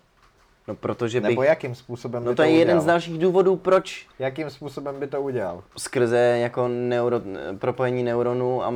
No 0.68 0.74
protože 0.74 1.20
bych... 1.20 1.30
Nebo 1.30 1.42
jakým 1.42 1.74
způsobem 1.74 2.24
No 2.24 2.30
by 2.30 2.36
to 2.36 2.42
je 2.42 2.48
udělal? 2.48 2.58
jeden 2.58 2.80
z 2.80 2.84
dalších 2.84 3.18
důvodů, 3.18 3.56
proč. 3.56 4.06
Jakým 4.18 4.50
způsobem 4.50 5.00
by 5.00 5.06
to 5.06 5.22
udělal? 5.22 5.62
Skrze 5.78 6.18
jako 6.18 6.68
neuro, 6.68 7.20
propojení 7.58 8.02
neuronů 8.02 8.64
a, 8.64 8.74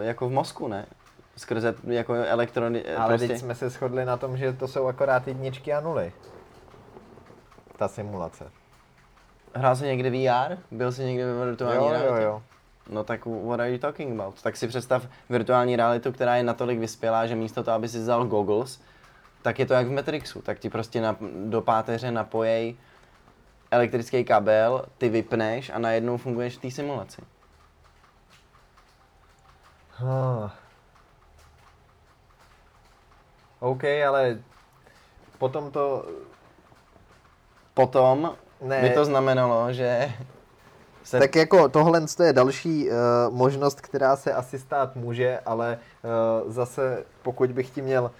e, 0.00 0.04
jako 0.04 0.28
v 0.28 0.32
mozku, 0.32 0.68
ne? 0.68 0.86
Skrze 1.36 1.74
jako 1.86 2.14
elektrony... 2.14 2.84
Ale 2.96 3.08
prostě... 3.08 3.28
teď 3.28 3.38
jsme 3.38 3.54
se 3.54 3.68
shodli 3.70 4.04
na 4.04 4.16
tom, 4.16 4.36
že 4.36 4.52
to 4.52 4.68
jsou 4.68 4.86
akorát 4.86 5.28
jedničky 5.28 5.72
a 5.72 5.80
nuly. 5.80 6.12
Ta 7.76 7.88
simulace. 7.88 8.50
Hrál 9.54 9.76
jsi 9.76 9.84
někdy 9.84 10.10
VR? 10.10 10.56
Byl 10.70 10.92
jsi 10.92 11.04
někdy 11.04 11.24
ve 11.24 11.46
virtuální 11.46 11.86
jo, 11.86 11.90
realitě? 11.90 12.22
Jo, 12.22 12.22
jo. 12.22 12.42
No 12.90 13.04
tak 13.04 13.26
what 13.26 13.60
are 13.60 13.70
you 13.70 13.78
talking 13.78 14.20
about? 14.20 14.42
Tak 14.42 14.56
si 14.56 14.68
představ 14.68 15.06
virtuální 15.30 15.76
realitu, 15.76 16.12
která 16.12 16.36
je 16.36 16.42
natolik 16.42 16.78
vyspělá, 16.78 17.26
že 17.26 17.34
místo 17.34 17.62
toho, 17.62 17.74
aby 17.74 17.88
si 17.88 17.98
vzal 17.98 18.26
goggles, 18.26 18.80
tak 19.42 19.58
je 19.58 19.66
to 19.66 19.74
jak 19.74 19.86
v 19.86 19.90
Matrixu. 19.90 20.42
Tak 20.42 20.58
ti 20.58 20.70
prostě 20.70 21.00
na, 21.00 21.16
do 21.44 21.60
páteře 21.60 22.10
napojej 22.10 22.76
elektrický 23.70 24.24
kabel, 24.24 24.84
ty 24.98 25.08
vypneš 25.08 25.70
a 25.70 25.78
najednou 25.78 26.16
funguješ 26.16 26.56
v 26.56 26.60
té 26.60 26.70
simulaci. 26.70 27.22
Huh. 29.96 30.50
OK, 33.60 33.84
ale 33.84 34.38
potom 35.38 35.70
to... 35.70 36.06
Potom 37.74 38.36
ne. 38.60 38.80
by 38.80 38.90
to 38.90 39.04
znamenalo, 39.04 39.72
že... 39.72 40.12
Se... 41.02 41.18
Tak 41.18 41.36
jako 41.36 41.68
tohle 41.68 42.02
je 42.24 42.32
další 42.32 42.90
uh, 42.90 42.96
možnost, 43.34 43.80
která 43.80 44.16
se 44.16 44.32
asi 44.32 44.58
stát 44.58 44.96
může, 44.96 45.38
ale 45.46 45.78
uh, 46.02 46.52
zase 46.52 47.04
pokud 47.22 47.52
bych 47.52 47.70
ti 47.70 47.82
měl 47.82 48.10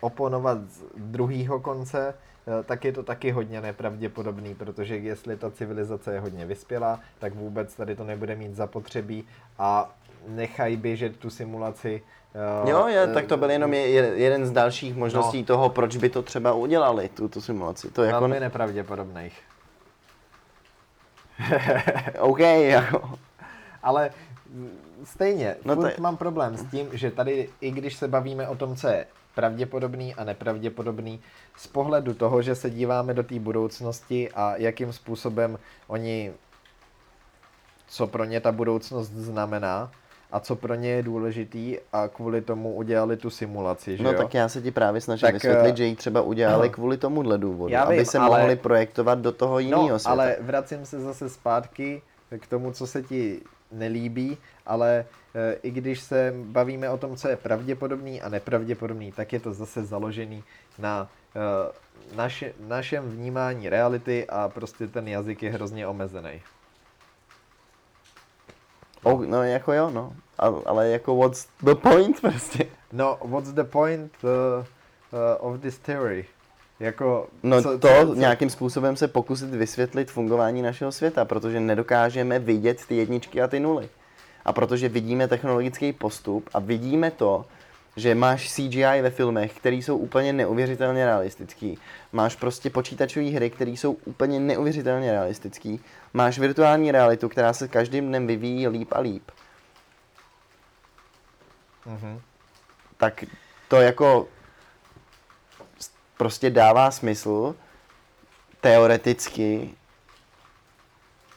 oponovat 0.00 0.58
z 0.70 0.82
druhého 0.96 1.60
konce, 1.60 2.14
eh, 2.14 2.62
tak 2.64 2.84
je 2.84 2.92
to 2.92 3.02
taky 3.02 3.30
hodně 3.30 3.60
nepravděpodobný, 3.60 4.54
protože 4.54 4.96
jestli 4.96 5.36
ta 5.36 5.50
civilizace 5.50 6.14
je 6.14 6.20
hodně 6.20 6.46
vyspělá, 6.46 7.00
tak 7.18 7.34
vůbec 7.34 7.74
tady 7.74 7.96
to 7.96 8.04
nebude 8.04 8.36
mít 8.36 8.54
zapotřebí 8.54 9.24
a 9.58 9.94
nechají 10.28 10.76
běžet 10.76 11.16
tu 11.16 11.30
simulaci. 11.30 12.02
Eh, 12.64 12.70
jo, 12.70 12.86
je, 12.86 13.06
tak 13.06 13.26
to 13.26 13.36
byl 13.36 13.50
jenom 13.50 13.74
je, 13.74 13.82
jeden 14.00 14.46
z 14.46 14.50
dalších 14.50 14.96
možností 14.96 15.38
no, 15.40 15.46
toho, 15.46 15.68
proč 15.68 15.96
by 15.96 16.08
to 16.08 16.22
třeba 16.22 16.52
udělali, 16.52 17.08
tu, 17.08 17.28
tu 17.28 17.40
simulaci. 17.40 17.90
To 17.90 18.02
je 18.02 18.10
jako 18.10 18.28
ne... 18.28 18.40
nepravděpodobných. 18.40 19.40
OK, 22.18 22.40
jako. 22.40 23.18
Ale 23.82 24.10
stejně, 25.04 25.56
no 25.64 25.76
to 25.76 25.88
mám 25.98 26.16
problém 26.16 26.56
s 26.56 26.64
tím, 26.64 26.88
že 26.92 27.10
tady, 27.10 27.48
i 27.60 27.70
když 27.70 27.96
se 27.96 28.08
bavíme 28.08 28.48
o 28.48 28.56
tom, 28.56 28.76
co 28.76 28.88
je 28.88 29.06
pravděpodobný 29.34 30.14
a 30.14 30.24
nepravděpodobný 30.24 31.20
z 31.56 31.66
pohledu 31.66 32.14
toho, 32.14 32.42
že 32.42 32.54
se 32.54 32.70
díváme 32.70 33.14
do 33.14 33.22
té 33.22 33.38
budoucnosti 33.38 34.30
a 34.34 34.56
jakým 34.56 34.92
způsobem 34.92 35.58
oni, 35.86 36.32
co 37.88 38.06
pro 38.06 38.24
ně 38.24 38.40
ta 38.40 38.52
budoucnost 38.52 39.08
znamená 39.08 39.90
a 40.32 40.40
co 40.40 40.56
pro 40.56 40.74
ně 40.74 40.88
je 40.90 41.02
důležitý 41.02 41.78
a 41.92 42.08
kvůli 42.08 42.40
tomu 42.40 42.74
udělali 42.74 43.16
tu 43.16 43.30
simulaci, 43.30 43.96
že 43.96 44.02
No 44.02 44.12
jo? 44.12 44.18
tak 44.18 44.34
já 44.34 44.48
se 44.48 44.62
ti 44.62 44.70
právě 44.70 45.00
snažím 45.00 45.26
tak, 45.26 45.34
vysvětlit, 45.34 45.76
že 45.76 45.84
ji 45.84 45.96
třeba 45.96 46.22
udělali 46.22 46.68
no. 46.68 46.74
kvůli 46.74 46.96
tomuhle 46.96 47.38
důvodu, 47.38 47.72
já 47.72 47.84
vím, 47.84 47.98
aby 47.98 48.06
se 48.06 48.18
ale, 48.18 48.38
mohli 48.38 48.56
projektovat 48.56 49.18
do 49.18 49.32
toho 49.32 49.58
jiného 49.58 49.88
no, 49.88 49.98
světa. 49.98 50.10
ale 50.10 50.36
vracím 50.40 50.86
se 50.86 51.00
zase 51.00 51.28
zpátky 51.28 52.02
k 52.38 52.46
tomu, 52.46 52.72
co 52.72 52.86
se 52.86 53.02
ti 53.02 53.40
nelíbí, 53.72 54.38
ale 54.66 55.04
i 55.62 55.70
když 55.70 56.00
se 56.00 56.34
bavíme 56.36 56.90
o 56.90 56.96
tom, 56.96 57.16
co 57.16 57.28
je 57.28 57.36
pravděpodobný 57.36 58.22
a 58.22 58.28
nepravděpodobný, 58.28 59.12
tak 59.12 59.32
je 59.32 59.40
to 59.40 59.52
zase 59.52 59.84
založený 59.84 60.44
na 60.78 61.10
e, 61.36 62.16
naše, 62.16 62.52
našem 62.60 63.10
vnímání 63.10 63.68
reality 63.68 64.26
a 64.28 64.48
prostě 64.48 64.86
ten 64.86 65.08
jazyk 65.08 65.42
je 65.42 65.50
hrozně 65.50 65.86
omezený. 65.86 66.42
Oh, 69.02 69.26
no 69.26 69.42
jako 69.42 69.72
jo, 69.72 69.90
no. 69.90 70.12
Ale 70.66 70.88
jako 70.88 71.16
what's 71.16 71.48
the 71.62 71.74
point 71.74 72.20
prostě? 72.20 72.66
No, 72.92 73.18
what's 73.24 73.52
the 73.52 73.64
point 73.64 74.12
uh, 74.22 74.30
uh, 75.40 75.52
of 75.52 75.60
this 75.60 75.78
theory? 75.78 76.26
Jako, 76.80 77.28
no 77.42 77.62
co, 77.62 77.78
to 77.78 77.88
co? 77.88 78.14
nějakým 78.14 78.50
způsobem 78.50 78.96
se 78.96 79.08
pokusit 79.08 79.50
vysvětlit 79.50 80.10
fungování 80.10 80.62
našeho 80.62 80.92
světa, 80.92 81.24
protože 81.24 81.60
nedokážeme 81.60 82.38
vidět 82.38 82.86
ty 82.86 82.96
jedničky 82.96 83.42
a 83.42 83.48
ty 83.48 83.60
nuly. 83.60 83.88
A 84.44 84.52
protože 84.52 84.88
vidíme 84.88 85.28
technologický 85.28 85.92
postup 85.92 86.48
a 86.54 86.58
vidíme 86.58 87.10
to, 87.10 87.44
že 87.96 88.14
máš 88.14 88.52
CGI 88.52 89.02
ve 89.02 89.10
filmech, 89.10 89.52
které 89.52 89.76
jsou 89.76 89.96
úplně 89.96 90.32
neuvěřitelně 90.32 91.04
realistický. 91.04 91.78
Máš 92.12 92.36
prostě 92.36 92.70
počítačové 92.70 93.30
hry, 93.30 93.50
které 93.50 93.70
jsou 93.70 93.92
úplně 93.92 94.40
neuvěřitelně 94.40 95.12
realistický. 95.12 95.80
Máš 96.14 96.38
virtuální 96.38 96.92
realitu, 96.92 97.28
která 97.28 97.52
se 97.52 97.68
každým 97.68 98.08
dnem 98.08 98.26
vyvíjí 98.26 98.68
líp 98.68 98.92
a 98.92 99.00
líp. 99.00 99.30
Mm-hmm. 101.86 102.20
Tak 102.96 103.24
to 103.68 103.80
jako 103.80 104.28
prostě 106.16 106.50
dává 106.50 106.90
smysl 106.90 107.54
teoreticky, 108.60 109.74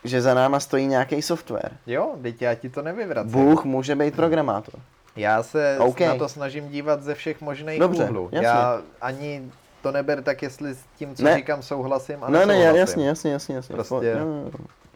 že 0.03 0.21
za 0.21 0.33
náma 0.33 0.59
stojí 0.59 0.87
nějaký 0.87 1.21
software. 1.21 1.71
Jo, 1.87 2.15
teď 2.21 2.41
já 2.41 2.55
ti 2.55 2.69
to 2.69 2.81
nevyvracím. 2.81 3.31
Bůh 3.31 3.65
může 3.65 3.95
být 3.95 4.15
programátor. 4.15 4.79
Já 5.15 5.43
se 5.43 5.77
okay. 5.79 6.07
na 6.07 6.15
to 6.15 6.29
snažím 6.29 6.69
dívat 6.69 7.03
ze 7.03 7.15
všech 7.15 7.41
možných 7.41 7.79
Dobře, 7.79 8.03
úhlů. 8.03 8.29
Jasně. 8.31 8.47
Já 8.47 8.81
ani 9.01 9.51
to 9.81 9.91
neber 9.91 10.23
tak, 10.23 10.41
jestli 10.41 10.75
s 10.75 10.83
tím, 10.97 11.15
co 11.15 11.23
ne. 11.23 11.35
říkám, 11.35 11.61
souhlasím 11.61 12.23
a 12.23 12.29
Ne, 12.29 12.45
ne, 12.45 12.57
jasně, 12.57 13.07
jasně, 13.07 13.31
jasně. 13.31 13.55
jasně. 13.55 13.73
Prostě, 13.73 13.93
jo, 13.95 14.01
jo, 14.01 14.51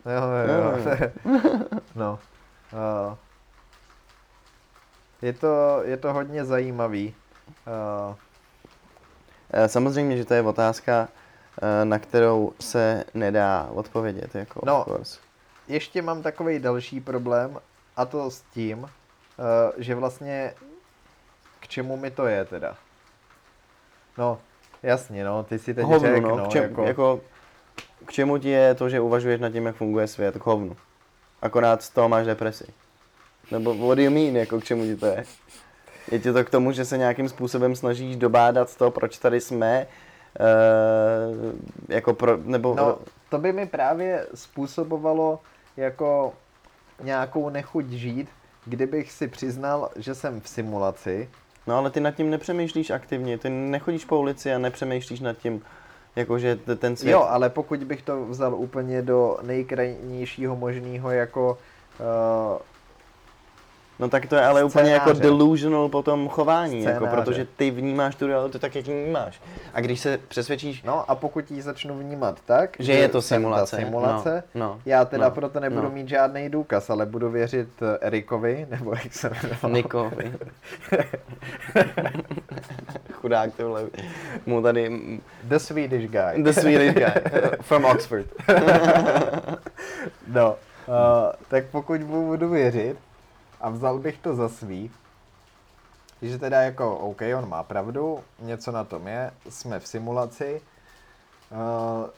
jo. 0.06 0.22
jo, 0.48 0.88
jo. 1.26 1.40
no. 1.96 2.20
Uh, 2.74 3.16
je, 5.22 5.34
to, 5.34 5.82
je 5.84 5.98
to 5.98 6.14
hodně 6.14 6.46
zajímavý. 6.46 7.16
Uh, 7.68 8.16
samozřejmě, 9.68 10.18
že 10.18 10.26
to 10.26 10.34
je 10.34 10.42
otázka, 10.42 11.08
na 11.84 12.00
kterou 12.00 12.54
se 12.60 13.04
nedá 13.14 13.70
odpovědět. 13.74 14.36
Jako 14.36 14.62
no, 14.66 14.86
ještě 15.68 16.02
mám 16.02 16.22
takový 16.22 16.60
další 16.60 17.02
problém 17.02 17.60
a 17.96 18.06
to 18.06 18.32
s 18.32 18.42
tím, 18.42 18.90
eh, 18.90 19.72
že 19.78 19.96
vlastně 19.96 20.54
k 21.60 21.68
čemu 21.68 21.98
mi 21.98 22.12
to 22.12 22.26
je 22.26 22.46
teda. 22.46 22.78
No, 24.18 24.40
jasně, 24.84 25.26
no, 25.26 25.44
ty 25.44 25.60
si 25.60 25.74
teď 25.74 25.86
hovnu, 25.86 26.00
řek, 26.00 26.24
no, 26.24 26.36
no, 26.36 26.46
k, 26.46 26.50
čem, 26.50 26.64
jako... 26.64 26.84
jako... 26.84 27.22
k 28.06 28.12
čemu 28.12 28.38
ti 28.38 28.50
je 28.50 28.76
to, 28.76 28.90
že 28.90 29.00
uvažuješ 29.00 29.42
nad 29.42 29.50
tím, 29.50 29.66
jak 29.66 29.76
funguje 29.76 30.08
svět, 30.08 30.38
k 30.38 30.46
hovnu. 30.46 30.78
Akorát 31.42 31.84
z 31.84 31.90
toho 31.90 32.10
máš 32.10 32.26
depresi. 32.26 32.66
Nebo 33.52 33.76
what 33.76 33.98
do 33.98 34.04
you 34.04 34.12
mean, 34.12 34.36
jako 34.36 34.60
k 34.60 34.64
čemu 34.64 34.84
ti 34.84 34.96
to 34.96 35.06
je? 35.06 35.24
Je 36.12 36.20
ti 36.20 36.34
to 36.34 36.44
k 36.44 36.50
tomu, 36.50 36.72
že 36.72 36.86
se 36.86 36.98
nějakým 36.98 37.30
způsobem 37.30 37.76
snažíš 37.76 38.16
dobádat 38.16 38.76
to, 38.76 38.92
proč 38.92 39.18
tady 39.18 39.42
jsme, 39.42 39.88
jako 41.90 42.14
pro, 42.14 42.38
nebo... 42.38 42.76
No, 42.76 42.98
to 43.30 43.38
by 43.38 43.54
mi 43.54 43.66
právě 43.66 44.28
způsobovalo 44.36 45.40
jako 45.78 46.34
nějakou 47.04 47.50
nechuť 47.50 47.90
žít, 47.90 48.30
kdybych 48.66 49.12
si 49.12 49.28
přiznal, 49.28 49.90
že 49.96 50.16
jsem 50.16 50.42
v 50.42 50.50
simulaci. 50.50 51.30
No 51.68 51.78
ale 51.78 51.90
ty 51.90 52.00
nad 52.00 52.12
tím 52.12 52.30
nepřemýšlíš 52.30 52.90
aktivně, 52.90 53.38
ty 53.38 53.50
nechodíš 53.50 54.06
po 54.06 54.20
ulici 54.20 54.54
a 54.54 54.58
nepřemýšlíš 54.58 55.20
nad 55.20 55.38
tím, 55.38 55.62
jakože 56.16 56.56
ten 56.56 56.96
svět... 56.96 57.12
Jo, 57.12 57.22
ale 57.30 57.50
pokud 57.50 57.84
bych 57.84 58.02
to 58.02 58.26
vzal 58.26 58.56
úplně 58.56 59.02
do 59.02 59.38
nejkrajnějšího 59.42 60.56
možného 60.56 61.12
jako 61.12 61.58
uh, 62.00 62.58
No 64.00 64.10
tak 64.10 64.26
to 64.26 64.36
je 64.36 64.42
ale 64.46 64.64
úplně 64.64 64.92
jako 64.92 65.14
delusional 65.14 65.90
potom 65.90 66.30
chování, 66.30 66.84
jako, 66.84 66.98
Scénáře. 67.06 67.16
protože 67.22 67.48
ty 67.56 67.72
vnímáš 67.72 68.16
tu 68.16 68.28
realitu 68.28 68.60
tak, 68.60 68.76
jak 68.76 68.88
ji 68.88 69.04
vnímáš. 69.04 69.42
A 69.74 69.82
když 69.82 70.00
se 70.00 70.20
přesvědčíš, 70.28 70.84
No 70.84 71.12
a 71.12 71.16
pokud 71.16 71.52
ji 71.52 71.62
začnu 71.62 71.98
vnímat 71.98 72.40
tak, 72.46 72.76
Že 72.80 72.94
je 72.94 73.10
to 73.10 73.22
simulace, 73.22 73.76
simulace 73.76 74.44
no, 74.56 74.60
no, 74.66 74.80
já 74.86 75.06
teda 75.06 75.26
no, 75.26 75.32
proto 75.32 75.60
nebudu 75.60 75.82
no. 75.84 75.90
mít 75.90 76.10
žádný 76.10 76.50
důkaz, 76.50 76.90
ale 76.90 77.06
budu 77.06 77.30
věřit 77.30 77.70
eh, 77.82 77.98
Erikovi, 78.02 78.68
nebo 78.72 78.92
jak 78.92 79.14
se 79.14 79.30
jmenoval. 79.30 79.72
Nikovi. 79.72 80.34
Chudák 83.12 83.56
tohle. 83.58 83.84
Mu 84.46 84.62
tady 84.62 85.02
The 85.44 85.58
Swedish 85.58 86.12
guy. 86.12 86.44
the 86.44 86.52
Swedish 86.52 86.94
guy 86.94 87.22
from 87.62 87.86
Oxford. 87.86 88.26
No, 90.28 90.56
uh, 90.88 90.96
tak 91.48 91.66
pokud 91.66 92.02
mu 92.02 92.26
budu 92.28 92.50
věřit 92.50 92.98
a 93.62 93.70
vzal 93.70 94.00
bych 94.00 94.18
to 94.18 94.36
za 94.36 94.50
svý, 94.50 94.92
že 96.22 96.38
teda 96.38 96.62
jako 96.62 96.98
OK, 96.98 97.22
on 97.38 97.50
má 97.50 97.64
pravdu, 97.64 98.20
něco 98.40 98.72
na 98.72 98.84
tom 98.84 99.08
je, 99.08 99.32
jsme 99.50 99.80
v 99.80 99.88
simulaci, 99.88 100.62
uh, 101.52 102.10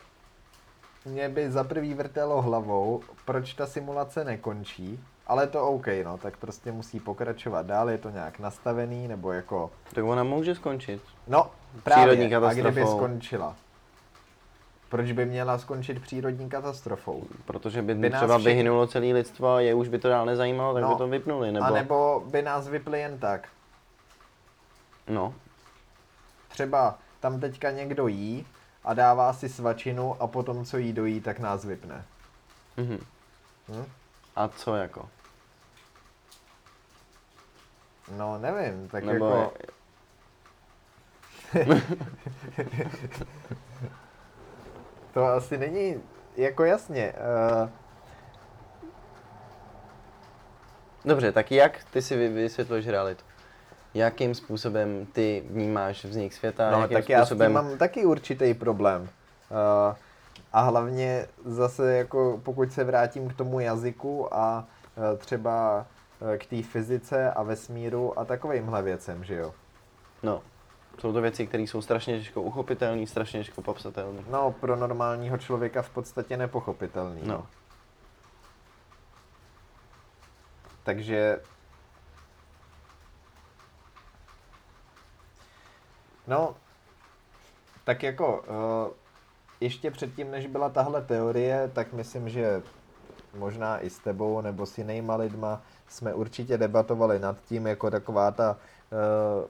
mě 1.05 1.29
by 1.29 1.51
za 1.51 1.63
prvý 1.63 1.93
vrtelo 1.93 2.41
hlavou, 2.41 3.01
proč 3.25 3.53
ta 3.53 3.67
simulace 3.67 4.23
nekončí, 4.23 5.03
ale 5.27 5.47
to 5.47 5.67
OK, 5.67 5.87
no, 6.03 6.17
tak 6.17 6.37
prostě 6.37 6.71
musí 6.71 6.99
pokračovat 6.99 7.65
dál, 7.65 7.89
je 7.89 7.97
to 7.97 8.09
nějak 8.09 8.39
nastavený, 8.39 9.07
nebo 9.07 9.31
jako, 9.31 9.71
Tak 9.93 10.03
ona 10.03 10.23
může 10.23 10.55
skončit. 10.55 11.01
no, 11.27 11.51
Přírodní 11.83 12.29
právě, 12.29 12.49
a 12.49 12.53
kdyby 12.53 12.87
skončila? 12.87 13.55
Proč 14.89 15.11
by 15.11 15.25
měla 15.25 15.57
skončit 15.57 16.01
přírodní 16.01 16.49
katastrofou? 16.49 17.23
Protože 17.45 17.81
by, 17.81 17.95
By 17.95 18.09
třeba 18.09 18.37
všichni- 18.37 18.43
vyhynulo 18.45 18.87
celé 18.87 19.05
lidstvo 19.13 19.53
a 19.53 19.61
je 19.61 19.73
už 19.73 19.87
by 19.87 19.99
to 19.99 20.09
dál 20.09 20.25
nezajímalo, 20.25 20.73
tak 20.73 20.83
No. 20.83 20.89
by 20.89 20.95
to 20.95 21.07
vypnuli. 21.07 21.51
Nebo... 21.51 21.65
A 21.65 21.69
nebo 21.69 22.23
by 22.25 22.41
nás 22.41 22.67
vypli 22.67 22.99
jen 22.99 23.19
tak. 23.19 23.47
No, 25.07 25.33
Třeba 26.47 26.97
tam 27.19 27.39
teďka 27.39 27.71
někdo 27.71 28.07
jí 28.07 28.45
a 28.83 28.93
dává 28.93 29.33
si 29.33 29.49
svačinu 29.49 30.21
a 30.21 30.27
potom, 30.27 30.65
co 30.65 30.77
jí 30.77 30.93
dojí, 30.93 31.21
tak 31.21 31.39
nás 31.39 31.65
vypne. 31.65 32.05
mhm. 32.77 32.99
Hm? 33.69 33.85
A 34.35 34.47
co 34.47 34.75
jako? 34.75 35.09
No, 38.17 38.37
nevím, 38.37 38.87
tak 38.89 39.03
Nebo 39.03 39.25
jako... 39.29 39.53
To 45.13 45.25
asi 45.25 45.57
není 45.57 45.95
jako 46.37 46.63
jasně. 46.63 47.13
Uh, 47.61 47.69
Dobře, 51.05 51.31
tak 51.31 51.51
jak 51.51 51.83
ty 51.83 52.01
si 52.01 52.17
vy- 52.17 52.29
vysvětluješ 52.29 52.87
realitu? 52.87 53.23
Jakým 53.93 54.35
způsobem 54.35 55.07
ty 55.13 55.43
vnímáš 55.49 56.05
vznik 56.05 56.33
světa? 56.33 56.71
no, 56.71 56.81
jakým 56.81 56.97
tak 56.97 57.09
já 57.09 57.25
s 57.25 57.27
způsobem... 57.27 57.47
tím 57.47 57.53
mám 57.53 57.77
taky 57.77 58.05
určitý 58.05 58.53
problém. 58.53 59.01
Uh, 59.01 59.95
a 60.53 60.61
hlavně 60.61 61.27
zase 61.45 61.93
jako 61.93 62.39
pokud 62.43 62.73
se 62.73 62.83
vrátím 62.83 63.29
k 63.29 63.33
tomu 63.33 63.59
jazyku 63.59 64.33
a 64.33 64.67
uh, 64.95 65.17
třeba 65.17 65.85
uh, 66.19 66.35
k 66.37 66.45
té 66.45 66.63
fyzice 66.63 67.31
a 67.31 67.43
vesmíru 67.43 68.19
a 68.19 68.25
takovýmhle 68.25 68.81
věcem, 68.81 69.23
že 69.23 69.35
jo. 69.35 69.53
No, 70.23 70.41
jsou 70.97 71.13
to 71.13 71.21
věci, 71.21 71.47
které 71.47 71.63
jsou 71.63 71.81
strašně 71.81 72.17
těžko 72.17 72.41
uchopitelné, 72.41 73.07
strašně 73.07 73.39
těžko 73.39 73.61
popsatelné. 73.61 74.23
No, 74.29 74.51
pro 74.51 74.75
normálního 74.75 75.37
člověka 75.37 75.81
v 75.81 75.89
podstatě 75.89 76.37
nepochopitelný. 76.37 77.21
No. 77.23 77.47
Takže... 80.83 81.41
No, 86.27 86.55
tak 87.83 88.03
jako, 88.03 88.37
uh, 88.37 88.93
ještě 89.59 89.91
předtím, 89.91 90.31
než 90.31 90.47
byla 90.47 90.69
tahle 90.69 91.01
teorie, 91.01 91.71
tak 91.73 91.93
myslím, 91.93 92.29
že 92.29 92.61
možná 93.33 93.79
i 93.79 93.89
s 93.89 93.99
tebou 93.99 94.41
nebo 94.41 94.65
s 94.65 94.77
jinýma 94.77 95.15
lidma 95.15 95.61
jsme 95.87 96.13
určitě 96.13 96.57
debatovali 96.57 97.19
nad 97.19 97.37
tím, 97.41 97.67
jako 97.67 97.91
taková 97.91 98.31
ta 98.31 98.57
uh, 99.41 99.49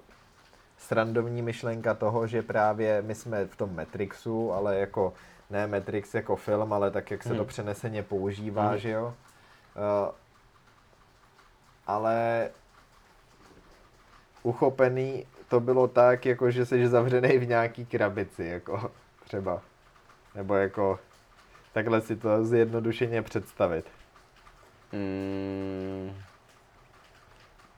srandovní 0.80 1.42
myšlenka 1.42 1.94
toho, 1.94 2.28
že 2.28 2.42
právě 2.42 3.02
my 3.02 3.16
jsme 3.16 3.46
v 3.46 3.56
tom 3.56 3.76
Matrixu, 3.76 4.54
ale 4.54 4.78
jako 4.80 5.14
ne 5.50 5.68
Matrix 5.68 6.14
jako 6.14 6.36
film, 6.36 6.74
ale 6.74 6.92
tak, 6.92 7.12
jak 7.12 7.24
se 7.24 7.30
to 7.30 7.36
Mhm. 7.36 7.46
přeneseně 7.46 8.04
používá, 8.04 8.70
Mhm. 8.70 8.78
že 8.78 8.90
jo. 8.90 9.06
Uh, 9.06 10.12
ale 11.88 12.50
uchopený 14.44 15.26
to 15.48 15.60
bylo 15.60 15.88
tak, 15.88 16.26
jako 16.26 16.52
že 16.52 16.66
jsi 16.66 16.88
zavřený 16.88 17.38
v 17.38 17.48
nějaký 17.48 17.86
krabici, 17.86 18.44
jako 18.46 18.92
třeba. 19.24 19.62
Nebo 20.36 20.56
jako 20.56 21.00
takhle 21.74 22.02
si 22.02 22.16
to 22.16 22.46
zjednodušeně 22.46 23.22
představit. 23.22 23.86
Mm, 24.94 26.14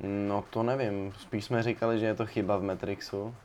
no 0.04 0.44
to 0.50 0.64
nevím, 0.64 1.14
spíš 1.20 1.46
jsme 1.46 1.64
říkali, 1.64 2.00
že 2.00 2.06
je 2.06 2.16
to 2.16 2.26
chyba 2.26 2.58
v 2.58 2.64
Matrixu. 2.64 3.36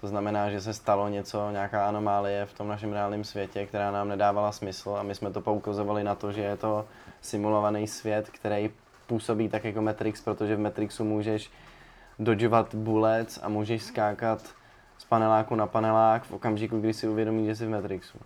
To 0.00 0.06
znamená, 0.06 0.50
že 0.50 0.60
se 0.60 0.74
stalo 0.74 1.08
něco, 1.08 1.50
nějaká 1.50 1.88
anomálie 1.88 2.46
v 2.46 2.54
tom 2.54 2.68
našem 2.68 2.92
reálném 2.92 3.24
světě, 3.24 3.66
která 3.66 3.90
nám 3.90 4.08
nedávala 4.08 4.52
smysl 4.52 4.96
a 5.00 5.02
my 5.02 5.14
jsme 5.14 5.30
to 5.30 5.40
poukazovali 5.40 6.04
na 6.04 6.14
to, 6.14 6.32
že 6.32 6.40
je 6.40 6.56
to 6.56 6.86
simulovaný 7.20 7.86
svět, 7.86 8.30
který 8.30 8.70
působí 9.06 9.48
tak 9.48 9.64
jako 9.64 9.82
Matrix, 9.82 10.22
protože 10.22 10.56
v 10.56 10.58
Matrixu 10.58 11.04
můžeš 11.04 11.50
dodžovat 12.18 12.74
bulec 12.74 13.40
a 13.42 13.48
můžeš 13.48 13.82
skákat 13.82 14.54
z 14.98 15.04
paneláku 15.04 15.54
na 15.54 15.66
panelák 15.66 16.24
v 16.24 16.32
okamžiku, 16.32 16.80
kdy 16.80 16.94
si 16.94 17.08
uvědomíš, 17.08 17.46
že 17.46 17.56
jsi 17.56 17.66
v 17.66 17.70
Matrixu. 17.70 18.18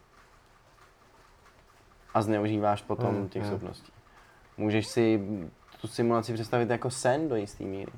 A 2.15 2.23
zneužíváš 2.23 2.83
potom 2.83 3.15
Hmm, 3.15 3.29
těch 3.29 3.43
hmm. 3.43 3.51
schopností. 3.51 3.93
Můžeš 4.57 4.87
si 4.87 5.21
tu 5.85 5.89
simulaci 5.89 6.33
představit 6.33 6.71
jako 6.71 6.91
sen 6.91 7.29
do 7.29 7.37
jisté 7.37 7.65
míry. 7.65 7.93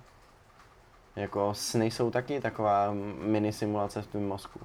Jako 1.17 1.55
sny 1.55 1.91
jsou 1.91 2.11
taky 2.11 2.41
taková 2.41 2.93
mini 3.19 3.53
simulace 3.53 4.03
v 4.03 4.07
tvém 4.07 4.29
mozku. 4.29 4.61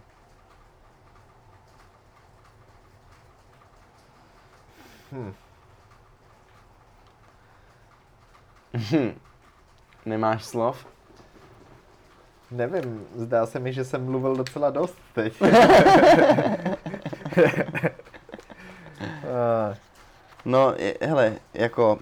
Hm. 5.12 5.34
Nemáš 10.06 10.46
slov? 10.46 10.88
Nevím, 12.52 13.08
zdá 13.16 13.46
se 13.46 13.60
mi, 13.60 13.74
že 13.74 13.84
jsem 13.84 14.06
mluvil 14.06 14.36
docela 14.36 14.70
dost 14.70 14.98
teď. 15.14 15.42
No, 20.46 20.74
je, 20.78 20.98
hele, 21.02 21.36
jako, 21.54 22.00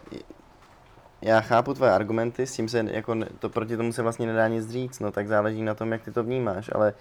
já 1.21 1.41
chápu 1.41 1.73
tvoje 1.73 1.91
argumenty, 1.91 2.47
s 2.47 2.53
tím 2.55 2.69
se, 2.69 2.85
jako, 2.91 3.15
to 3.39 3.49
proti 3.49 3.77
tomu 3.77 3.93
se 3.93 4.01
vlastně 4.01 4.27
nedá 4.27 4.47
nic 4.47 4.69
říct, 4.69 4.99
no, 4.99 5.11
tak 5.11 5.27
záleží 5.27 5.63
na 5.63 5.75
tom, 5.75 5.91
jak 5.91 6.01
ty 6.01 6.11
to 6.11 6.23
vnímáš, 6.23 6.69
ale... 6.75 6.93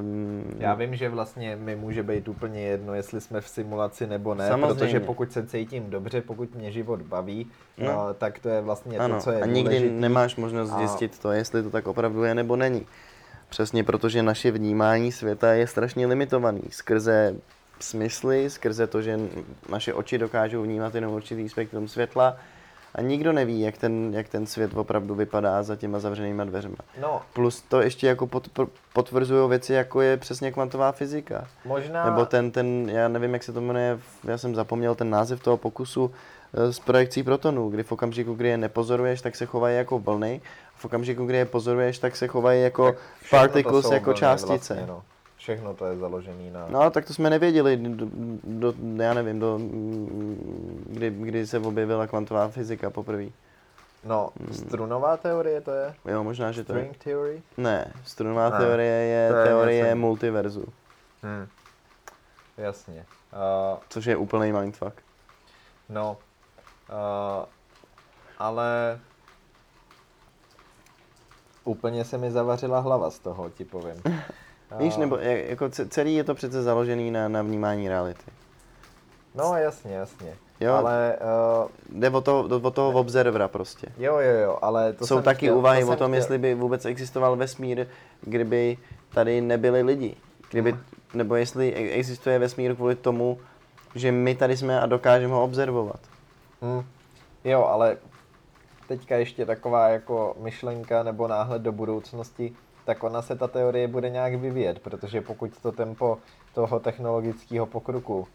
Um, 0.00 0.44
Já 0.58 0.74
vím, 0.74 0.96
že 0.96 1.08
vlastně 1.08 1.56
mi 1.56 1.76
může 1.76 2.02
být 2.02 2.28
úplně 2.28 2.60
jedno, 2.60 2.94
jestli 2.94 3.20
jsme 3.20 3.40
v 3.40 3.48
simulaci 3.48 4.06
nebo 4.06 4.34
ne, 4.34 4.48
Samozřejmě. 4.48 4.74
protože 4.74 5.00
pokud 5.00 5.32
se 5.32 5.46
cítím 5.46 5.90
dobře, 5.90 6.20
pokud 6.20 6.54
mě 6.54 6.72
život 6.72 7.02
baví, 7.02 7.50
No. 7.78 7.86
no. 7.92 8.14
tak 8.14 8.38
to 8.38 8.48
je 8.48 8.60
vlastně 8.60 8.98
Ano, 8.98 9.14
to, 9.14 9.20
co 9.20 9.30
je 9.30 9.40
a 9.40 9.46
nikdy 9.46 9.62
důležitý. 9.62 10.00
nemáš 10.00 10.36
možnost 10.36 10.70
A- 10.72 10.78
zjistit 10.78 11.18
to, 11.18 11.32
jestli 11.32 11.62
to 11.62 11.70
tak 11.70 11.86
opravdu 11.86 12.24
je 12.24 12.34
nebo 12.34 12.56
není. 12.56 12.86
Přesně 13.48 13.84
protože 13.84 14.22
naše 14.22 14.50
vnímání 14.50 15.12
světa 15.12 15.52
je 15.52 15.66
strašně 15.66 16.06
limitovaný 16.06 16.62
skrze 16.70 17.34
smysly, 17.80 18.50
skrze 18.50 18.86
to, 18.86 19.02
že 19.02 19.18
naše 19.68 19.94
oči 19.94 20.18
dokážou 20.18 20.62
vnímat 20.62 20.94
jenom 20.94 21.12
určitý 21.14 21.48
spektrum 21.48 21.88
světla 21.88 22.36
a 22.94 23.00
nikdo 23.00 23.32
neví, 23.32 23.60
jak 23.60 23.78
ten, 23.78 24.14
jak 24.14 24.28
ten 24.28 24.46
svět 24.46 24.70
opravdu 24.74 25.14
vypadá 25.14 25.62
za 25.62 25.76
těma 25.76 25.98
zavřenýma 25.98 26.44
dveřma. 26.44 26.76
No, 27.00 27.22
Plus 27.32 27.60
to 27.60 27.80
ještě 27.80 28.06
jako 28.06 28.26
pot, 28.26 28.48
potvrzují 28.92 29.48
věci, 29.48 29.72
jako 29.72 30.00
je 30.00 30.16
přesně 30.16 30.52
kvantová 30.52 30.92
fyzika. 30.92 31.48
možná... 31.64 32.04
Nebo 32.04 32.26
ten, 32.26 32.50
ten, 32.50 32.90
já 32.90 33.08
nevím, 33.08 33.32
jak 33.32 33.42
se 33.42 33.52
to 33.52 33.60
jmenuje, 33.60 33.98
já 34.24 34.38
jsem 34.38 34.54
zapomněl 34.54 34.94
ten 34.94 35.10
název 35.10 35.42
toho 35.42 35.56
pokusu 35.56 36.10
eh, 36.54 36.72
s 36.72 36.78
projekcí 36.78 37.22
protonů, 37.22 37.70
kdy 37.70 37.82
v 37.82 37.92
okamžiku, 37.92 38.34
kdy 38.34 38.48
je 38.48 38.56
nepozoruješ, 38.56 39.20
tak 39.20 39.36
se 39.36 39.46
chovají 39.46 39.76
jako 39.76 39.98
vlny, 39.98 40.40
v 40.76 40.84
okamžiku, 40.84 41.26
kdy 41.26 41.36
je 41.36 41.44
pozoruješ, 41.44 41.98
tak 41.98 42.16
se 42.16 42.26
chovají 42.26 42.62
jako 42.62 42.86
tak 42.86 42.96
particles, 43.30 43.90
jako 43.90 44.04
vlny 44.04 44.18
částice. 44.18 44.74
Vlastně, 44.74 44.86
no. 44.86 45.02
Všechno 45.42 45.74
to 45.74 45.86
je 45.86 45.96
založený 45.98 46.50
na... 46.50 46.66
No, 46.70 46.90
tak 46.90 47.04
to 47.06 47.14
jsme 47.14 47.30
nevěděli, 47.30 47.76
do, 47.76 48.06
do, 48.44 48.74
já 49.02 49.14
nevím, 49.14 49.38
do, 49.40 49.58
kdy, 50.86 51.10
kdy 51.10 51.46
se 51.46 51.58
objevila 51.58 52.06
kvantová 52.06 52.48
fyzika 52.48 52.90
poprvé. 52.90 53.24
No, 54.04 54.30
strunová 54.52 55.16
teorie 55.16 55.60
to 55.60 55.70
je? 55.70 55.94
Jo, 56.04 56.24
možná, 56.24 56.52
že 56.52 56.64
to 56.64 56.72
je. 56.72 56.78
String 56.78 57.04
theory? 57.04 57.42
Ne, 57.56 57.92
strunová 58.04 58.50
Ne, 58.50 58.58
teorie 58.58 58.92
je, 58.92 59.30
to 59.30 59.36
je 59.36 59.44
teorie 59.46 59.84
něco- 59.84 59.96
multiverzu, 59.96 60.64
Hm. 61.22 61.46
Jasně. 62.56 63.06
Uh, 63.32 63.78
což 63.88 64.04
je 64.04 64.16
úplný 64.16 64.52
mindfuck. 64.52 64.94
no, 65.88 66.16
uh, 66.90 67.44
ale 68.38 69.00
úplně 71.64 72.04
se 72.04 72.18
mi 72.18 72.30
zavařila 72.30 72.80
hlava 72.80 73.10
z 73.10 73.18
toho, 73.18 73.50
ti 73.50 73.64
povím. 73.64 74.02
Víš, 74.78 74.96
nebo 74.96 75.16
jako 75.16 75.68
ce- 75.68 75.88
celý 75.88 76.14
je 76.14 76.24
to 76.24 76.34
přece 76.34 76.62
založený 76.62 77.10
na, 77.10 77.28
na 77.28 77.42
vnímání 77.42 77.88
reality. 77.88 78.22
No, 79.34 79.56
jasně, 79.56 79.94
jasně. 79.94 80.34
Jo. 80.60 80.74
Ale 80.74 81.16
uh, 81.92 81.98
Jde 82.00 82.10
o 82.10 82.20
toho, 82.20 82.48
do- 82.48 82.60
od 82.62 82.74
toho 82.74 83.00
observera 83.00 83.48
prostě. 83.48 83.86
jo, 83.98 84.18
jo, 84.18 84.38
jo, 84.38 84.58
ale 84.62 84.92
to 84.92 85.06
Jsou 85.06 85.20
taky 85.22 85.46
chtěl, 85.46 85.58
úvahy 85.58 85.84
to 85.84 85.90
o 85.92 85.96
tom, 85.96 86.10
chtěl. 86.10 86.14
jestli 86.14 86.38
by 86.38 86.54
vůbec 86.54 86.84
existoval 86.84 87.36
vesmír, 87.36 87.86
kdyby 88.20 88.78
tady 89.14 89.40
nebyli 89.40 89.82
lidi. 89.82 90.16
Kdyby, 90.50 90.76
nebo 91.14 91.34
jestli 91.36 91.74
e- 91.74 91.92
existuje 91.92 92.38
vesmír 92.38 92.74
kvůli 92.74 92.94
tomu, 92.94 93.38
že 93.94 94.12
my 94.12 94.34
tady 94.34 94.56
jsme 94.56 94.80
a 94.80 94.86
dokážeme 94.86 95.32
ho 95.34 95.44
observovat. 95.44 96.00
Hm. 96.62 96.82
Jo, 97.44 97.64
ale 97.64 97.96
teďka 98.88 99.16
ještě 99.16 99.46
taková 99.46 99.88
jako 99.88 100.36
myšlenka 100.40 101.02
nebo 101.02 101.28
náhled 101.28 101.62
do 101.62 101.72
budoucnosti, 101.72 102.52
tak 102.84 103.04
ona 103.04 103.22
se 103.22 103.36
ta 103.36 103.48
teorie 103.48 103.88
bude 103.88 104.10
nějak 104.10 104.34
vyvíjet, 104.34 104.78
protože 104.78 105.20
pokud 105.20 105.58
to 105.62 105.72
tempo 105.72 106.18
toho 106.54 106.80
technologického 106.80 107.66
pokroku 107.66 108.28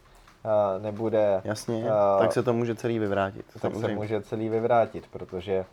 a, 0.44 0.78
nebude, 0.78 1.42
Jasně, 1.44 1.90
a, 1.90 2.18
tak 2.20 2.34
se 2.34 2.44
to 2.44 2.54
může 2.54 2.76
celý 2.76 3.00
vyvrátit. 3.00 3.46
tak 3.46 3.54
se 3.54 3.60
samozřejmě. 3.60 3.96
může 3.96 4.22
celý 4.22 4.50
vyvrátit, 4.50 5.08
protože 5.08 5.60
a, 5.60 5.66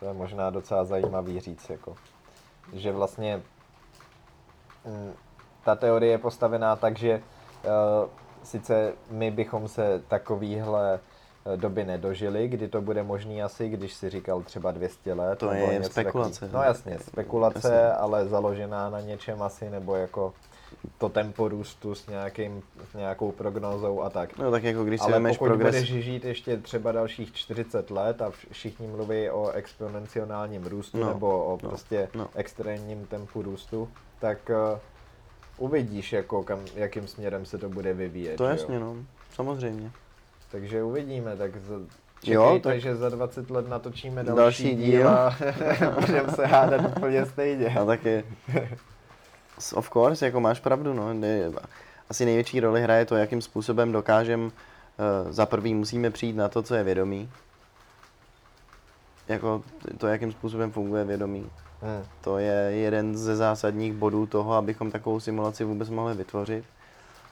to 0.00 0.06
je 0.06 0.12
možná 0.12 0.50
docela 0.50 0.84
zajímavý 0.84 1.40
říct, 1.40 1.70
jako, 1.70 1.96
že 2.72 2.92
vlastně 2.92 3.42
mm, 4.84 5.12
ta 5.64 5.74
teorie 5.74 6.12
je 6.12 6.18
postavená 6.18 6.76
tak, 6.76 6.98
že 6.98 7.22
uh, 7.64 8.08
sice 8.42 8.92
my 9.10 9.30
bychom 9.30 9.68
se 9.68 10.02
takovýhle 10.08 11.00
doby 11.56 11.84
nedožili, 11.84 12.48
kdy 12.48 12.68
to 12.68 12.80
bude 12.80 13.02
možný 13.02 13.42
asi, 13.42 13.68
když 13.68 13.92
si 13.94 14.10
říkal 14.10 14.42
třeba 14.42 14.70
200 14.70 15.14
let. 15.14 15.38
To 15.38 15.52
je 15.52 15.66
něco 15.66 15.90
spekulace, 15.90 16.40
takový. 16.40 16.52
no. 16.52 16.62
Jasně, 16.62 16.98
spekulace, 16.98 17.72
Jasně. 17.74 17.92
ale 17.92 18.26
založená 18.28 18.90
na 18.90 19.00
něčem 19.00 19.42
asi, 19.42 19.70
nebo 19.70 19.94
jako 19.96 20.34
to 20.98 21.08
tempo 21.08 21.48
růstu 21.48 21.94
s, 21.94 22.06
nějakým, 22.06 22.62
s 22.90 22.94
nějakou 22.94 23.32
prognózou 23.32 24.02
a 24.02 24.10
tak. 24.10 24.38
No 24.38 24.50
tak 24.50 24.62
jako 24.64 24.84
když 24.84 25.00
si 25.00 25.04
Ale 25.04 25.12
vemeš 25.12 25.38
pokud 25.38 25.48
progres... 25.48 25.74
budeš 25.74 26.04
žít 26.04 26.24
ještě 26.24 26.56
třeba 26.56 26.92
dalších 26.92 27.32
40 27.34 27.90
let 27.90 28.22
a 28.22 28.30
vš- 28.30 28.46
všichni 28.52 28.86
mluví 28.86 29.30
o 29.30 29.50
exponenciálním 29.50 30.64
růstu 30.66 30.98
No, 30.98 31.08
nebo 31.08 31.44
o 31.44 31.58
no, 31.62 31.68
prostě 31.68 32.08
no. 32.14 32.28
extrémním 32.34 33.06
tempu 33.06 33.42
růstu, 33.42 33.88
tak 34.20 34.38
uh, 34.50 34.78
uvidíš, 35.68 36.12
jako 36.12 36.42
kam, 36.42 36.60
jakým 36.74 37.08
směrem 37.08 37.46
se 37.46 37.58
to 37.58 37.68
bude 37.68 37.94
vyvíjet. 37.94 38.36
To 38.36 38.44
jasně, 38.44 38.74
jo? 38.74 38.80
no. 38.80 38.96
Samozřejmě. 39.34 39.90
Takže 40.52 40.82
uvidíme, 40.82 41.36
tak 41.36 41.56
z... 41.56 41.88
Jo, 42.24 42.60
tak- 42.62 42.80
že 42.80 42.96
za 42.96 43.08
20 43.08 43.50
let 43.50 43.68
natočíme 43.68 44.24
další, 44.24 44.36
Další 44.36 44.76
díl. 44.76 44.86
díl 44.86 45.08
a 45.08 45.36
budeme 46.00 46.32
se 46.32 46.46
hádat 46.46 46.96
úplně 46.96 47.26
stejně. 47.26 47.66
A 47.80 47.84
taky, 47.84 48.24
of 49.74 49.90
course, 49.90 50.26
jako 50.26 50.40
máš 50.40 50.60
pravdu, 50.60 50.94
no. 50.94 51.14
Asi 52.10 52.24
největší 52.24 52.60
roli 52.60 52.82
hraje 52.82 53.04
to, 53.04 53.16
jakým 53.16 53.42
způsobem 53.42 53.92
dokážem, 53.92 54.44
uh, 54.44 55.32
za 55.32 55.46
prvý 55.46 55.74
musíme 55.74 56.10
přijít 56.10 56.36
na 56.36 56.48
to, 56.48 56.62
co 56.62 56.74
je 56.74 56.84
vědomí. 56.84 57.30
Jako 59.28 59.62
to, 59.98 60.06
jakým 60.06 60.32
způsobem 60.32 60.72
funguje 60.72 61.04
vědomí. 61.04 61.50
Hmm. 61.82 62.04
To 62.20 62.38
je 62.38 62.52
jeden 62.72 63.16
ze 63.18 63.36
zásadních 63.36 63.92
bodů 63.92 64.26
toho, 64.26 64.54
abychom 64.54 64.90
takovou 64.90 65.20
simulaci 65.20 65.64
vůbec 65.64 65.90
mohli 65.90 66.14
vytvořit. 66.14 66.64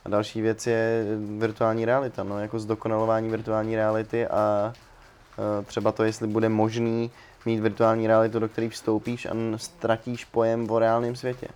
A 0.04 0.08
další 0.08 0.40
věc 0.40 0.66
je 0.66 1.04
virtuální 1.38 1.84
realita, 1.84 2.22
no, 2.22 2.38
jako 2.38 2.58
zdokonalování 2.58 3.30
virtuální 3.30 3.76
reality 3.76 4.26
a 4.26 4.72
e, 5.60 5.64
třeba 5.64 5.92
to, 5.92 6.04
jestli 6.04 6.28
bude 6.28 6.48
možný 6.48 7.10
mít 7.46 7.60
virtuální 7.60 8.06
realitu, 8.06 8.38
do 8.38 8.48
které 8.48 8.68
vstoupíš 8.68 9.26
a 9.26 9.30
ztratíš 9.56 10.24
pojem 10.24 10.70
o 10.70 10.78
reálném 10.78 11.16
světě. 11.16 11.48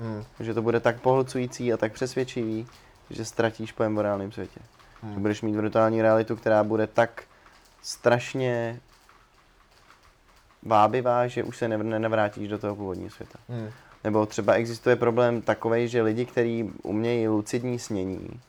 Hmm. 0.00 0.24
Že 0.40 0.54
to 0.54 0.62
bude 0.62 0.80
tak 0.80 1.00
pohlcující 1.00 1.72
a 1.72 1.76
tak 1.76 1.92
přesvědčivý, 1.92 2.66
že 3.10 3.24
ztratíš 3.24 3.72
pojem 3.72 3.98
o 3.98 4.02
reálném 4.02 4.32
světě. 4.32 4.60
Hmm. 5.02 5.14
Že 5.14 5.20
budeš 5.20 5.42
mít 5.42 5.56
virtuální 5.56 6.02
realitu, 6.02 6.36
která 6.36 6.64
bude 6.64 6.86
tak 6.86 7.22
strašně 7.82 8.80
vábivá, 10.62 11.26
že 11.26 11.44
už 11.44 11.56
se 11.56 11.68
nev- 11.68 11.82
nenavrátíš 11.82 12.48
do 12.48 12.58
toho 12.58 12.76
původního 12.76 13.10
světa. 13.10 13.38
Hmm. 13.48 13.70
Nebo 14.04 14.26
třeba 14.26 14.54
existuje 14.54 14.96
problém 14.96 15.42
takový, 15.42 15.88
že 15.88 16.02
lidi, 16.02 16.26
kteří 16.26 16.72
umějí 16.82 17.28
lucidní 17.28 17.78
snění, 17.78 18.40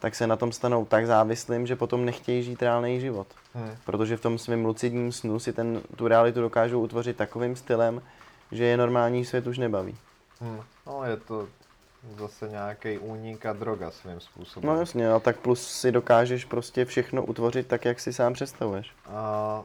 tak 0.00 0.14
se 0.14 0.26
na 0.26 0.36
tom 0.36 0.52
stanou 0.52 0.84
tak 0.84 1.06
závislým, 1.06 1.66
že 1.66 1.76
potom 1.76 2.04
nechtějí 2.04 2.42
žít 2.42 2.62
reálný 2.62 3.00
život. 3.00 3.26
Hmm. 3.54 3.76
Protože 3.84 4.16
v 4.16 4.20
tom 4.20 4.38
svém 4.38 4.64
lucidním 4.64 5.12
snu 5.12 5.38
si 5.38 5.52
ten, 5.52 5.80
tu 5.96 6.08
realitu 6.08 6.40
dokážou 6.40 6.80
utvořit 6.80 7.16
takovým 7.16 7.56
stylem, 7.56 8.02
že 8.52 8.64
je 8.64 8.76
normální 8.76 9.24
svět 9.24 9.46
už 9.46 9.58
nebaví. 9.58 9.96
Hmm. 10.40 10.60
No 10.86 11.04
je 11.04 11.16
to 11.16 11.48
zase 12.18 12.48
nějaký 12.48 12.98
únik 12.98 13.46
a 13.46 13.52
droga 13.52 13.90
svým 13.90 14.20
způsobem. 14.20 14.70
No 14.70 14.80
jasně, 14.80 15.10
a 15.10 15.20
tak 15.20 15.36
plus 15.36 15.68
si 15.68 15.92
dokážeš 15.92 16.44
prostě 16.44 16.84
všechno 16.84 17.24
utvořit 17.24 17.66
tak, 17.66 17.84
jak 17.84 18.00
si 18.00 18.12
sám 18.12 18.32
představuješ. 18.32 18.92
A, 19.06 19.62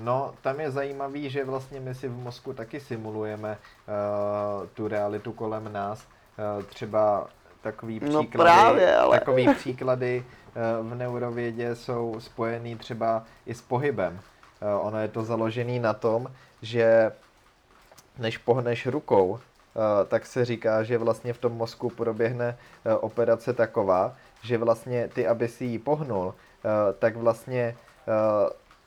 no, 0.00 0.34
tam 0.42 0.60
je 0.60 0.70
zajímavý, 0.70 1.30
že 1.30 1.44
vlastně 1.44 1.80
my 1.80 1.94
si 1.94 2.08
v 2.08 2.16
mozku 2.16 2.52
taky 2.52 2.80
simulujeme 2.80 3.58
uh, 3.58 4.66
tu 4.74 4.88
realitu 4.88 5.32
kolem 5.32 5.72
nás. 5.72 6.06
Uh, 6.56 6.62
třeba 6.64 7.26
takový 7.62 8.00
No 8.00 8.22
příklady, 8.22 8.50
právě, 8.50 8.96
ale- 8.96 9.18
takový 9.18 9.54
příklady 9.54 10.24
uh, 10.80 10.90
v 10.90 10.94
neurovědě 10.94 11.74
jsou 11.76 12.16
spojený 12.18 12.76
třeba 12.76 13.24
i 13.46 13.54
s 13.54 13.62
pohybem. 13.62 14.20
Uh, 14.62 14.86
ono 14.86 14.98
je 14.98 15.08
to 15.08 15.24
založený 15.24 15.78
na 15.78 15.92
tom, 15.94 16.26
že 16.62 17.12
než 18.18 18.38
pohneš 18.38 18.86
rukou, 18.86 19.38
tak 20.08 20.26
se 20.26 20.44
říká, 20.44 20.82
že 20.82 20.98
vlastně 20.98 21.32
v 21.32 21.38
tom 21.38 21.52
mozku 21.52 21.90
proběhne 21.90 22.58
operace 23.00 23.52
taková, 23.52 24.14
že 24.42 24.58
vlastně 24.58 25.08
ty, 25.08 25.26
aby 25.26 25.48
si 25.48 25.64
ji 25.64 25.78
pohnul, 25.78 26.34
tak 26.98 27.16
vlastně 27.16 27.76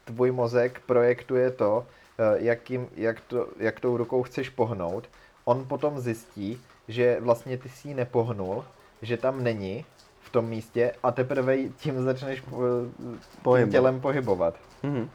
tvůj 0.05 0.31
mozek 0.31 0.81
projektuje 0.85 1.51
to, 1.51 1.77
uh, 1.77 2.43
jakým, 2.43 2.87
jak, 2.95 3.19
to, 3.19 3.47
jak 3.59 3.79
tou 3.79 3.97
rukou 3.97 4.23
chceš 4.23 4.49
pohnout. 4.49 5.09
On 5.45 5.65
potom 5.67 5.99
zjistí, 5.99 6.61
že 6.87 7.17
vlastně 7.19 7.57
ty 7.57 7.69
si 7.69 7.87
ji 7.87 7.93
nepohnul, 7.93 8.65
že 9.01 9.17
tam 9.17 9.43
není 9.43 9.85
v 10.21 10.29
tom 10.29 10.45
místě 10.45 10.91
a 11.03 11.11
teprve 11.11 11.57
tím 11.57 12.03
začneš 12.03 12.41
uh, 12.41 12.59
tím 12.97 13.19
Pohybovat. 13.41 13.71
tělem 13.71 14.01
pohybovat. 14.01 14.55
Mhm. 14.83 15.09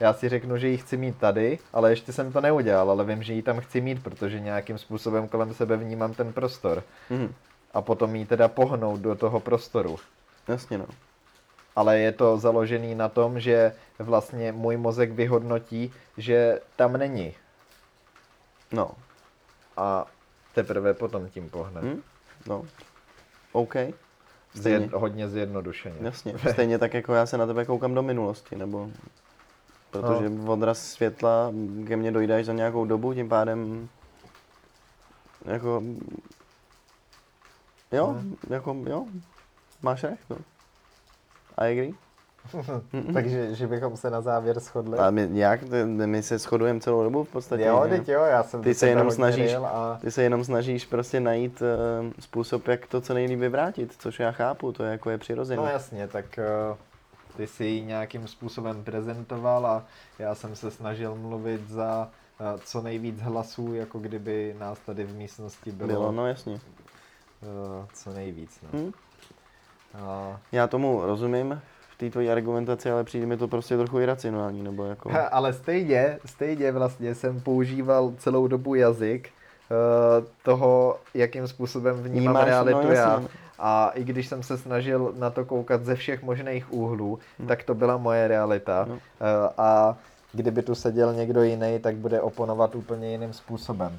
Já 0.00 0.12
si 0.12 0.28
řeknu, 0.28 0.58
že 0.58 0.68
ji 0.68 0.76
chci 0.76 0.96
mít 0.96 1.18
tady, 1.18 1.58
ale 1.72 1.90
ještě 1.90 2.12
jsem 2.12 2.32
to 2.32 2.40
neudělal, 2.40 2.90
ale 2.90 3.04
vím, 3.04 3.22
že 3.22 3.32
ji 3.32 3.42
tam 3.42 3.60
chci 3.60 3.80
mít, 3.80 4.02
protože 4.02 4.40
nějakým 4.40 4.78
způsobem 4.78 5.28
kolem 5.28 5.54
sebe 5.54 5.76
vnímám 5.76 6.14
ten 6.14 6.32
prostor. 6.32 6.82
Mhm. 7.10 7.34
A 7.74 7.82
potom 7.82 8.16
ji 8.16 8.26
teda 8.26 8.48
pohnout 8.48 9.00
do 9.00 9.14
toho 9.14 9.40
prostoru. 9.40 9.96
Jasně 10.48 10.78
no. 10.78 10.86
Ale 11.76 11.98
je 11.98 12.12
to 12.12 12.38
založený 12.38 12.94
na 12.94 13.08
tom, 13.08 13.40
že 13.40 13.72
vlastně 13.98 14.52
můj 14.52 14.76
mozek 14.76 15.12
vyhodnotí, 15.12 15.92
že 16.16 16.60
tam 16.76 16.92
není. 16.92 17.34
No. 18.72 18.90
A 19.76 20.06
teprve 20.54 20.94
potom 20.94 21.28
tím 21.28 21.50
pohne. 21.50 21.80
Hm? 21.80 22.02
No. 22.46 22.64
OK. 23.52 23.74
Zjed, 23.74 23.94
Stejně. 24.54 24.88
hodně 24.94 25.28
zjednodušeně. 25.28 25.96
Jasně, 26.00 26.34
stejně 26.52 26.78
tak 26.78 26.94
jako 26.94 27.14
já 27.14 27.26
se 27.26 27.38
na 27.38 27.46
tebe 27.46 27.64
koukám 27.64 27.94
do 27.94 28.02
minulosti, 28.02 28.56
nebo 28.56 28.90
protože 29.90 30.28
no. 30.30 30.52
odraz 30.52 30.78
světla 30.78 31.52
ke 31.86 31.96
mně 31.96 32.12
dojde 32.12 32.36
až 32.36 32.44
za 32.46 32.52
nějakou 32.52 32.84
dobu, 32.84 33.14
tím 33.14 33.28
pádem 33.28 33.88
jako 35.44 35.82
jo, 37.92 38.06
Hmm. 38.06 38.36
jako 38.50 38.76
jo, 38.86 39.06
máš 39.82 40.02
recht, 40.04 40.30
no. 40.30 40.36
I 41.58 41.72
agree. 41.72 41.92
Takže 43.14 43.54
že 43.54 43.66
bychom 43.66 43.96
se 43.96 44.10
na 44.10 44.20
závěr 44.20 44.60
shodli. 44.60 44.98
A 44.98 45.10
my, 45.10 45.28
jak, 45.32 45.60
my 45.84 46.22
se 46.22 46.38
shodujeme 46.38 46.80
celou 46.80 47.02
dobu 47.02 47.24
v 47.24 47.28
podstatě. 47.28 47.62
jo, 47.64 47.86
teď 47.88 48.08
jo, 48.08 48.22
já 48.22 48.42
jsem 48.42 48.62
Ty 48.62 48.74
se 48.74 48.88
jenom 48.88 49.10
snažíš- 49.10 49.54
A... 49.54 49.98
Ty 50.00 50.10
se 50.10 50.22
jenom 50.22 50.44
snažíš 50.44 50.84
prostě 50.86 51.20
najít 51.20 51.62
uh, 51.62 52.12
způsob, 52.20 52.68
jak 52.68 52.86
to 52.86 53.00
co 53.00 53.14
nejlíp 53.14 53.38
vyvrátit, 53.38 53.94
což 53.98 54.20
já 54.20 54.32
chápu, 54.32 54.72
to 54.72 54.84
je 54.84 54.90
jako 54.90 55.10
je 55.10 55.18
přirozené. 55.18 55.62
No 55.62 55.68
jasně, 55.68 56.08
tak 56.08 56.24
uh, 56.70 56.76
ty 57.36 57.46
si 57.46 57.64
ji 57.64 57.82
nějakým 57.84 58.28
způsobem 58.28 58.84
prezentoval 58.84 59.66
a 59.66 59.84
já 60.18 60.34
jsem 60.34 60.56
se 60.56 60.70
snažil 60.70 61.14
mluvit 61.14 61.68
za 61.68 62.08
uh, 62.40 62.60
co 62.64 62.82
nejvíc 62.82 63.20
hlasů, 63.20 63.74
jako 63.74 63.98
kdyby 63.98 64.56
nás 64.58 64.78
tady 64.78 65.04
v 65.04 65.14
místnosti 65.14 65.72
bylo, 65.72 65.88
Bylo, 65.88 66.12
no 66.12 66.26
jasně. 66.26 66.52
uh, 66.54 66.58
co 67.94 68.12
nejvíc. 68.12 68.58
No. 68.72 68.78
Hm? 68.80 68.92
Uh, 69.94 70.36
Já 70.52 70.66
tomu 70.66 71.02
rozumím 71.06 71.60
v 71.90 71.96
té 71.98 72.10
tvojí 72.10 72.30
argumentaci, 72.30 72.90
ale 72.90 73.04
přijde 73.04 73.26
mi 73.26 73.36
to 73.36 73.48
prostě 73.48 73.76
trochu 73.76 73.98
iracionální, 74.00 74.62
nebo 74.62 74.84
jako... 74.84 75.08
Ha, 75.08 75.26
ale 75.26 75.52
stejně, 75.52 76.18
stejně 76.26 76.72
vlastně 76.72 77.14
jsem 77.14 77.40
používal 77.40 78.12
celou 78.18 78.46
dobu 78.46 78.74
jazyk 78.74 79.28
uh, 79.28 80.26
toho, 80.42 80.98
jakým 81.14 81.48
způsobem 81.48 81.96
vnímám 81.96 82.12
Vnímáš, 82.18 82.46
realitu 82.46 82.86
no, 82.88 82.92
já. 82.92 83.22
A 83.58 83.90
i 83.94 84.04
když 84.04 84.28
jsem 84.28 84.42
se 84.42 84.58
snažil 84.58 85.14
na 85.18 85.30
to 85.30 85.44
koukat 85.44 85.84
ze 85.84 85.94
všech 85.94 86.22
možných 86.22 86.72
úhlů, 86.72 87.18
Hm. 87.38 87.46
tak 87.46 87.62
to 87.62 87.74
byla 87.74 87.96
moje 87.96 88.28
realita. 88.28 88.84
No. 88.88 88.94
Uh, 88.94 88.98
a 89.58 89.96
kdyby 90.32 90.62
tu 90.62 90.74
seděl 90.74 91.14
někdo 91.14 91.42
jiný, 91.42 91.78
tak 91.78 91.96
bude 91.96 92.20
oponovat 92.20 92.74
úplně 92.74 93.10
jiným 93.10 93.32
způsobem. 93.32 93.98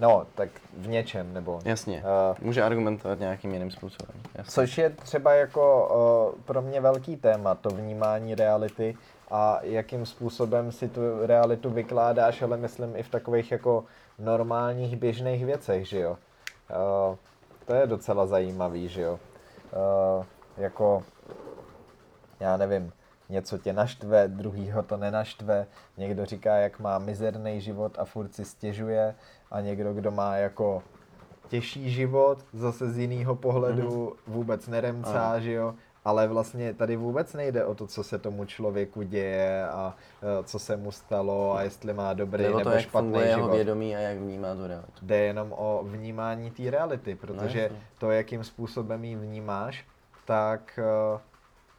No, 0.00 0.26
tak 0.34 0.48
v 0.76 0.88
něčem, 0.88 1.34
nebo... 1.34 1.60
Jasně, 1.64 2.02
Uh, 2.04 2.36
může 2.46 2.62
argumentovat 2.62 3.18
nějakým 3.18 3.52
jiným 3.52 3.70
způsobem. 3.70 4.16
Jasně. 4.34 4.50
Což 4.52 4.78
je 4.78 4.90
třeba 4.90 5.32
jako 5.32 5.88
uh, 6.34 6.42
pro 6.44 6.62
mě 6.62 6.80
velký 6.80 7.16
téma, 7.16 7.54
to 7.54 7.68
vnímání 7.68 8.34
reality 8.34 8.96
a 9.30 9.58
jakým 9.62 10.06
způsobem 10.06 10.72
si 10.72 10.88
tu 10.88 11.00
realitu 11.26 11.70
vykládáš, 11.70 12.42
ale 12.42 12.56
myslím 12.56 12.96
i 12.96 13.02
v 13.02 13.08
takových 13.08 13.52
jako 13.52 13.84
normálních 14.18 14.96
běžných 14.96 15.44
věcech, 15.44 15.88
že 15.88 16.00
jo. 16.00 16.16
Uh, 17.10 17.16
to 17.64 17.74
je 17.74 17.86
docela 17.86 18.26
zajímavý, 18.26 18.88
že 18.88 19.02
jo. 19.02 19.18
Uh, 20.18 20.24
jako, 20.56 21.02
já 22.40 22.56
nevím, 22.56 22.92
něco 23.28 23.58
tě 23.58 23.72
naštve, 23.72 24.28
druhýho 24.28 24.82
to 24.82 24.96
nenaštve, 24.96 25.66
někdo 25.96 26.24
říká, 26.24 26.56
jak 26.56 26.80
má 26.80 26.98
mizerný 26.98 27.60
život 27.60 27.98
a 27.98 28.04
furt 28.04 28.34
si 28.34 28.44
stěžuje 28.44 29.14
a 29.50 29.60
někdo, 29.60 29.94
kdo 29.94 30.10
má 30.10 30.36
jako 30.36 30.82
těžší 31.48 31.90
život, 31.90 32.38
zase 32.52 32.90
z 32.90 32.98
jiného 32.98 33.34
pohledu 33.36 33.88
mm-hmm. 34.06 34.32
vůbec 34.32 34.68
neremcá, 34.68 35.30
Ano. 35.30 35.40
že 35.40 35.52
jo, 35.52 35.74
ale 36.04 36.28
vlastně 36.28 36.74
tady 36.74 36.96
vůbec 36.96 37.34
nejde 37.34 37.64
o 37.64 37.74
to, 37.74 37.86
co 37.86 38.04
se 38.04 38.18
tomu 38.18 38.44
člověku 38.44 39.02
děje 39.02 39.68
a 39.68 39.94
e, 40.40 40.44
co 40.44 40.58
se 40.58 40.76
mu 40.76 40.92
stalo 40.92 41.54
a 41.56 41.62
jestli 41.62 41.94
má 41.94 42.12
dobrý 42.12 42.42
Nebo 42.42 42.58
nebo 42.58 42.70
to, 42.70 42.74
jak 42.76 42.82
špatný 42.84 43.06
funguje 43.10 43.26
jeho 43.26 43.40
život. 43.40 43.54
vědomí 43.54 43.96
a 43.96 43.98
jak 43.98 44.18
vnímá 44.18 44.54
tu 44.54 44.66
realitu. 44.66 44.92
Jde 45.02 45.16
jenom 45.18 45.52
o 45.56 45.84
vnímání 45.84 46.50
té 46.50 46.70
reality, 46.70 47.14
protože 47.14 47.60
jasně. 47.60 47.78
to, 47.98 48.10
jakým 48.10 48.44
způsobem 48.44 49.04
ji 49.04 49.16
vnímáš, 49.16 49.86
tak 50.24 50.78
e, 50.78 51.18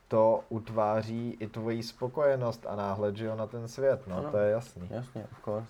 to 0.08 0.40
utváří 0.50 1.38
i 1.40 1.48
tvoji 1.48 1.84
spokojenost 1.84 2.66
a 2.70 2.76
náhled, 2.76 3.16
že 3.16 3.26
jo, 3.26 3.36
na 3.36 3.48
ten 3.48 3.68
svět, 3.68 4.08
no, 4.08 4.18
Ano. 4.18 4.32
to 4.32 4.38
je 4.38 4.52
jasný. 4.52 4.88
Jasně, 4.92 5.24
of 5.32 5.44
course. 5.46 5.70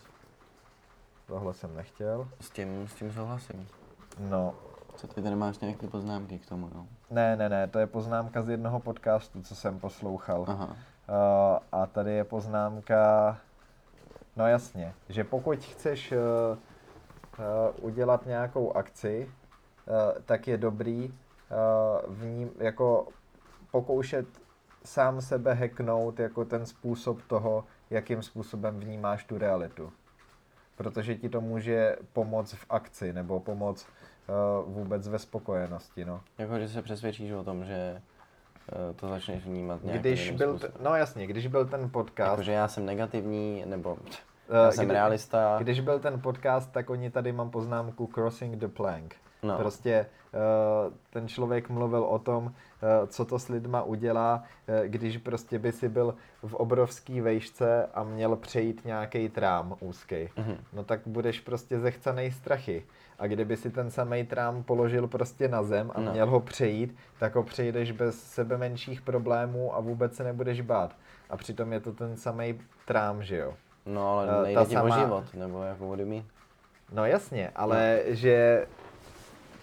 Tohle 1.25 1.53
jsem 1.53 1.75
nechtěl. 1.75 2.27
S 2.41 2.49
tím, 2.49 2.87
s 2.87 2.93
tím 2.93 3.13
souhlasím. 3.13 3.67
No, 4.19 4.53
Co 4.95 5.07
ty 5.07 5.21
tady 5.21 5.35
máš 5.35 5.59
nějaké 5.59 5.87
poznámky 5.87 6.39
k 6.39 6.45
tomu, 6.45 6.69
no? 6.73 6.87
ne, 7.11 7.35
ne, 7.35 7.49
ne, 7.49 7.67
to 7.67 7.79
je 7.79 7.87
poznámka 7.87 8.41
z 8.41 8.49
jednoho 8.49 8.79
podcastu, 8.79 9.41
co 9.41 9.55
jsem 9.55 9.79
poslouchal. 9.79 10.45
Aha. 10.47 10.65
Uh, 10.65 10.75
a 11.71 11.85
tady 11.85 12.11
je 12.13 12.23
poznámka, 12.23 13.37
no 14.35 14.47
jasně, 14.47 14.93
že 15.09 15.23
pokud 15.23 15.59
chceš 15.59 16.11
uh, 16.11 16.17
uh, 16.17 17.85
udělat 17.85 18.25
nějakou 18.25 18.71
akci, 18.71 19.31
uh, 19.87 20.21
tak 20.25 20.47
je 20.47 20.57
dobrý 20.57 21.09
uh, 21.09 22.15
v 22.15 22.25
ní 22.25 22.51
jako 22.57 23.07
pokoušet 23.71 24.25
sám 24.85 25.21
sebe 25.21 25.53
hacknout 25.53 26.19
jako 26.19 26.45
ten 26.45 26.65
způsob 26.65 27.21
toho, 27.27 27.63
jakým 27.89 28.23
způsobem 28.23 28.79
vnímáš 28.79 29.23
tu 29.23 29.37
realitu. 29.37 29.93
Protože 30.75 31.15
ti 31.15 31.29
to 31.29 31.41
může 31.41 31.95
pomoct 32.13 32.53
v 32.53 32.65
akci 32.69 33.13
nebo 33.13 33.39
pomoct 33.39 33.87
uh, 34.65 34.73
vůbec 34.73 35.07
ve 35.07 35.19
spokojenosti, 35.19 36.05
no. 36.05 36.21
Jako, 36.37 36.59
že 36.59 36.69
se 36.69 36.81
přesvědčíš 36.81 37.31
o 37.31 37.43
tom, 37.43 37.65
že 37.65 38.01
eh, 38.71 38.93
to 38.95 39.07
začneš 39.09 39.45
vnímat 39.45 39.83
nějakým 39.83 40.01
Když 40.01 40.31
byl, 40.31 40.59
t- 40.59 40.71
no 40.81 40.95
jasně, 40.95 41.27
když 41.27 41.47
byl 41.47 41.65
ten 41.65 41.89
podcast, 41.89 42.29
Jako, 42.31 42.41
že 42.43 42.51
já 42.51 42.67
jsem 42.67 42.85
negativní, 42.85 43.63
nebo 43.65 43.97
eh, 44.49 44.57
já 44.57 44.71
jsem 44.71 44.85
kdy- 44.85 44.93
realista. 44.93 45.57
Když 45.61 45.79
byl 45.79 45.99
ten 45.99 46.21
podcast, 46.21 46.71
tak 46.71 46.89
oni 46.89 47.09
tady 47.09 47.31
mám 47.31 47.49
poznámku 47.49 48.07
Crossing 48.07 48.55
the 48.55 48.67
Plank. 48.67 49.15
No. 49.43 49.57
Prostě 49.57 50.05
uh, 50.87 50.93
ten 51.09 51.27
člověk 51.27 51.69
mluvil 51.69 52.03
o 52.03 52.19
tom, 52.19 52.45
uh, 52.45 52.51
co 53.07 53.25
to 53.25 53.39
s 53.39 53.47
lidma 53.49 53.83
udělá, 53.83 54.43
uh, 54.67 54.75
když 54.85 55.17
prostě 55.17 55.59
by 55.59 55.71
si 55.71 55.89
byl 55.89 56.15
v 56.43 56.53
obrovský 56.53 57.21
vejšce 57.21 57.89
a 57.93 58.03
měl 58.03 58.35
přejít 58.35 58.85
nějaký 58.85 59.29
trám 59.29 59.75
úzký. 59.79 60.29
Mhm. 60.37 60.57
No 60.73 60.83
tak 60.83 60.99
budeš 61.05 61.39
prostě 61.39 61.79
zechcanej 61.79 62.31
strachy. 62.31 62.83
A 63.19 63.27
kdyby 63.27 63.57
si 63.57 63.69
ten 63.71 63.91
samý 63.91 64.23
trám 64.25 64.63
položil 64.63 65.07
prostě 65.07 65.47
na 65.47 65.63
zem 65.63 65.91
a 65.95 65.99
No. 66.01 66.11
měl 66.11 66.29
ho 66.29 66.39
přejít, 66.39 66.95
tak 67.19 67.35
ho 67.35 67.43
přejdeš 67.43 67.91
bez 67.91 68.23
sebe 68.23 68.57
menších 68.57 69.01
problémů 69.01 69.75
a 69.75 69.79
vůbec 69.79 70.15
se 70.15 70.23
nebudeš 70.23 70.61
bát. 70.61 70.95
A 71.29 71.37
přitom 71.37 71.73
je 71.73 71.79
to 71.79 71.91
ten 71.93 72.17
samý 72.17 72.59
trám, 72.85 73.23
že 73.23 73.37
jo. 73.37 73.53
No, 73.85 74.11
ale 74.19 74.27
Eh, 74.39 74.43
nejde 74.43 74.61
ta 74.61 74.65
ti 74.69 74.77
o 74.77 74.79
sama- 74.79 74.99
život, 74.99 75.23
nebo 75.33 75.63
jako 75.63 75.87
what 75.89 75.99
do? 75.99 76.05
No 76.93 77.05
jasně, 77.05 77.51
ale 77.55 77.99
no. 78.09 78.15
že 78.15 78.65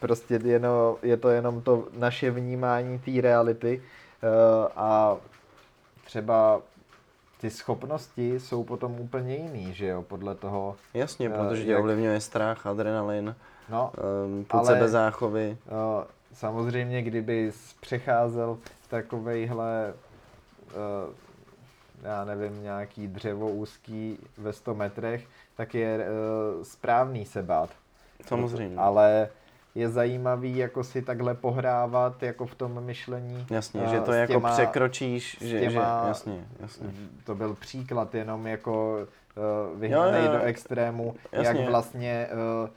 prostě 0.03 0.41
jenom, 0.45 0.97
je 1.03 1.17
to 1.17 1.29
jenom 1.29 1.63
to 1.63 1.89
naše 1.99 2.31
vnímání 2.31 2.99
té 2.99 3.21
reality 3.21 3.83
uh, 4.23 4.69
a 4.77 5.17
třeba 6.05 6.61
ty 7.41 7.51
schopnosti 7.51 8.41
jsou 8.41 8.65
potom 8.65 9.01
úplně 9.01 9.37
jiný, 9.37 9.75
že 9.75 9.87
jo, 9.87 10.03
podle 10.03 10.35
toho, 10.35 10.77
Jasně, 10.95 11.27
Eh, 11.29 11.31
protože 11.39 11.65
tě 11.65 11.71
jak- 11.71 11.81
ovlivňuje 11.81 12.21
strach, 12.21 12.67
adrenalin, 12.67 13.37
no, 13.71 13.93
um, 14.27 14.45
půd 14.45 14.59
Ale- 14.59 14.67
sebezáchovy. 14.67 15.57
uh, 15.67 16.05
samozřejmě, 16.35 17.03
kdyby 17.03 17.53
přecházel 17.81 18.59
takovejhle, 18.89 19.95
uh, 20.67 21.15
já 22.03 22.25
nevím, 22.25 22.63
nějaký 22.63 23.09
dřevo 23.09 23.49
úzký 23.51 24.19
ve 24.39 24.53
100 24.53 24.75
metrech, 24.75 25.25
tak 25.57 25.75
je 25.75 25.99
uh, 25.99 26.63
správný 26.65 27.25
se 27.27 27.43
bát. 27.43 27.71
Samozřejmě. 28.27 28.77
Ale 28.77 29.29
je 29.75 29.89
zajímavý 29.89 30.57
jako 30.57 30.85
si 30.85 31.03
takhle 31.03 31.35
pohrávat 31.35 32.23
jako 32.23 32.47
v 32.47 32.55
tom 32.55 32.85
myšlení. 32.85 33.47
Jasně, 33.51 33.81
eh, 33.85 33.89
že 33.89 34.01
to 34.01 34.13
jako 34.13 34.33
těma- 34.33 34.53
překročíš, 34.53 35.37
že, 35.41 35.49
že 35.49 35.61
těma- 35.67 36.05
jasně, 36.09 36.45
jasně. 36.61 36.87
To 37.25 37.35
byl 37.35 37.55
příklad 37.55 38.15
jenom 38.15 38.47
jako 38.47 38.99
uh, 39.77 39.85
jo, 39.85 40.03
jo. 40.03 40.33
do 40.33 40.41
extrému, 40.43 41.15
Jasně. 41.33 41.61
jak 41.61 41.71
vlastně 41.71 42.29
uh, 42.63 42.69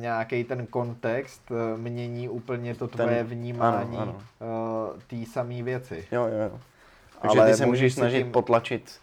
nějaký 0.00 0.44
ten 0.44 0.66
kontext 0.66 1.50
uh, 1.50 1.80
mění 1.80 2.28
úplně 2.28 2.74
to 2.74 2.88
Ten- 2.88 3.06
tvoje 3.06 3.24
vnímání 3.24 3.96
ano, 3.96 4.12
uh, 4.14 5.00
té 5.06 5.16
samé 5.32 5.62
věci. 5.62 6.04
Jo, 6.12 6.22
jo, 6.26 6.38
jo. 6.52 6.60
Takže 7.22 7.40
Ale 7.40 7.50
ty 7.50 7.56
se 7.56 7.66
můžeš 7.66 7.94
snažit 7.94 8.22
tím- 8.22 8.32
potlačit 8.32 9.00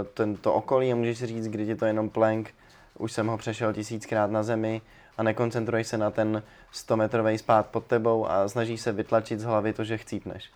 uh, 0.00 0.06
tento 0.14 0.54
okolí 0.54 0.92
a 0.92 0.96
můžeš 0.96 1.18
si 1.18 1.26
říct, 1.26 1.48
kdy 1.48 1.66
ti 1.66 1.76
to 1.76 1.84
jenom 1.86 2.10
plank, 2.10 2.50
už 2.98 3.12
jsem 3.12 3.26
ho 3.26 3.38
přešel 3.38 3.72
tisíckrát 3.72 4.30
na 4.30 4.42
zemi 4.42 4.82
a 5.18 5.22
nekoncentruješ 5.22 5.86
se 5.86 5.98
na 5.98 6.10
ten 6.10 6.42
100 6.72 6.96
metrový 6.96 7.38
spát 7.38 7.66
pod 7.66 7.84
tebou 7.86 8.26
a 8.30 8.48
snažíš 8.48 8.80
se 8.80 8.92
vytlačit 8.92 9.40
z 9.40 9.44
hlavy 9.44 9.72
to, 9.72 9.84
že 9.84 9.98
chcípneš. 9.98 10.50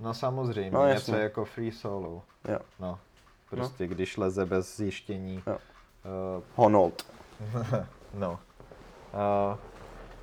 No 0.00 0.14
samozřejmě, 0.14 0.70
No, 0.70 0.80
no, 0.82 0.88
něco 0.88 1.16
jako 1.16 1.44
free 1.44 1.72
solo. 1.72 2.22
Jo. 2.48 2.58
No, 2.80 2.98
prostě 3.50 3.86
když 3.86 4.16
leze 4.16 4.46
bez 4.46 4.76
zjištění. 4.76 5.42
Jo. 5.46 5.52
Uh, 6.36 6.42
Honold. 6.54 7.06
No. 8.14 8.30
Uh, 8.32 9.58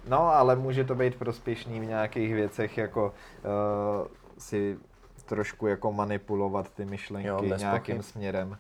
no, 0.08 0.22
ale 0.22 0.56
může 0.56 0.84
to 0.84 0.96
být 0.96 1.16
prospěšný 1.16 1.80
v 1.80 1.86
nějakých 1.86 2.34
věcech, 2.34 2.78
jako 2.78 3.14
uh, 4.04 4.08
si 4.38 4.78
trošku 5.26 5.68
jako 5.68 5.92
manipulovat 5.92 6.70
ty 6.70 6.86
myšlenky 6.86 7.28
Jo, 7.28 7.42
nějakým 7.42 7.96
pochyb. 7.98 8.12
směrem, 8.12 8.58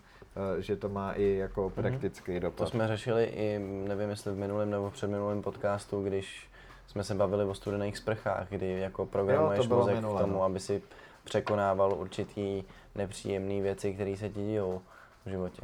že 0.60 0.76
to 0.76 0.90
má 0.90 1.12
i 1.14 1.36
jako 1.36 1.70
praktický 1.70 2.34
To 2.34 2.40
dopad. 2.40 2.70
jsme 2.70 2.88
řešili 2.88 3.24
i, 3.24 3.60
nevím 3.88 4.10
jestli 4.10 4.32
v 4.32 4.38
minulém 4.38 4.70
nebo 4.70 4.92
předminulém 4.92 5.42
podcastu, 5.42 6.04
když 6.04 6.50
jsme 6.88 7.04
se 7.04 7.16
bavili 7.16 7.44
o 7.44 7.54
studených 7.54 7.98
sprchách, 7.98 8.48
kdy 8.50 8.80
jako 8.80 9.06
programuješ 9.06 9.68
bylo 9.68 9.80
mozek 9.80 9.96
minule, 9.96 10.16
k 10.16 10.22
tomu, 10.22 10.34
no. 10.34 10.44
aby 10.44 10.60
si 10.60 10.82
překonával 11.24 11.94
určitý 11.94 12.64
nepříjemné 12.96 13.62
věci, 13.62 13.94
které 13.94 14.18
se 14.18 14.30
ti 14.30 14.46
dějou 14.46 14.82
v 15.26 15.30
životě. 15.30 15.62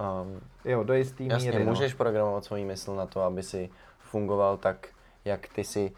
Um, 0.00 0.40
Jo, 0.64 0.84
do 0.84 0.94
jistý 0.94 1.26
Jasně, 1.26 1.50
míry, 1.50 1.64
můžeš 1.64 1.92
no. 1.92 1.98
programovat 1.98 2.44
svůj 2.44 2.64
mysl 2.64 2.94
na 2.94 3.06
to, 3.06 3.20
aby 3.22 3.42
si 3.42 3.70
fungoval 3.98 4.56
tak, 4.56 4.88
jak 5.24 5.48
ty 5.48 5.64
si 5.64 5.92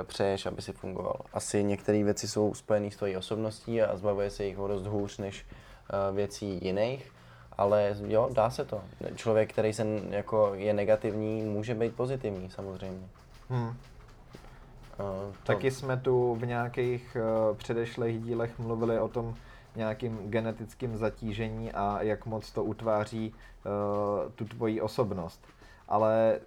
e, 0.00 0.04
přeješ, 0.04 0.46
aby 0.46 0.62
si 0.62 0.72
fungoval. 0.72 1.20
Asi 1.32 1.64
některé 1.64 2.04
věci 2.04 2.28
jsou 2.28 2.54
spojené 2.54 2.90
s 2.90 2.96
tvojí 2.96 3.16
osobností 3.16 3.82
a 3.82 3.96
zbavuje 3.96 4.30
se 4.30 4.44
jich 4.44 4.58
o 4.58 4.68
dost 4.68 4.86
hůř 4.86 5.18
než 5.18 5.46
věcí 6.12 6.58
jiných, 6.62 7.12
ale 7.58 7.96
jo, 8.06 8.30
dá 8.32 8.50
se 8.50 8.64
to. 8.64 8.82
Člověk, 9.14 9.52
který 9.52 9.72
se 9.72 9.86
jako 10.10 10.52
je 10.54 10.74
negativní, 10.74 11.42
může 11.42 11.74
být 11.74 11.96
pozitivní 11.96 12.50
samozřejmě. 12.50 13.06
Hm. 13.50 13.68
E, 13.68 14.96
to, 14.96 15.34
Taky 15.42 15.70
jsme 15.70 15.96
tu 15.96 16.34
v 16.34 16.46
nějakých 16.46 17.16
uh, 17.50 17.56
předešlých 17.56 18.22
dílech 18.22 18.58
mluvili 18.58 19.00
o 19.00 19.08
tom 19.08 19.34
nějakým 19.76 20.30
genetickým 20.30 20.96
zatížení 20.96 21.72
a 21.72 22.02
jak 22.02 22.26
moc 22.26 22.52
to 22.52 22.64
utváří 22.64 23.34
uh, 23.34 24.32
tu 24.32 24.44
tvoji 24.44 24.80
osobnost. 24.80 25.46
Ale 25.88 26.40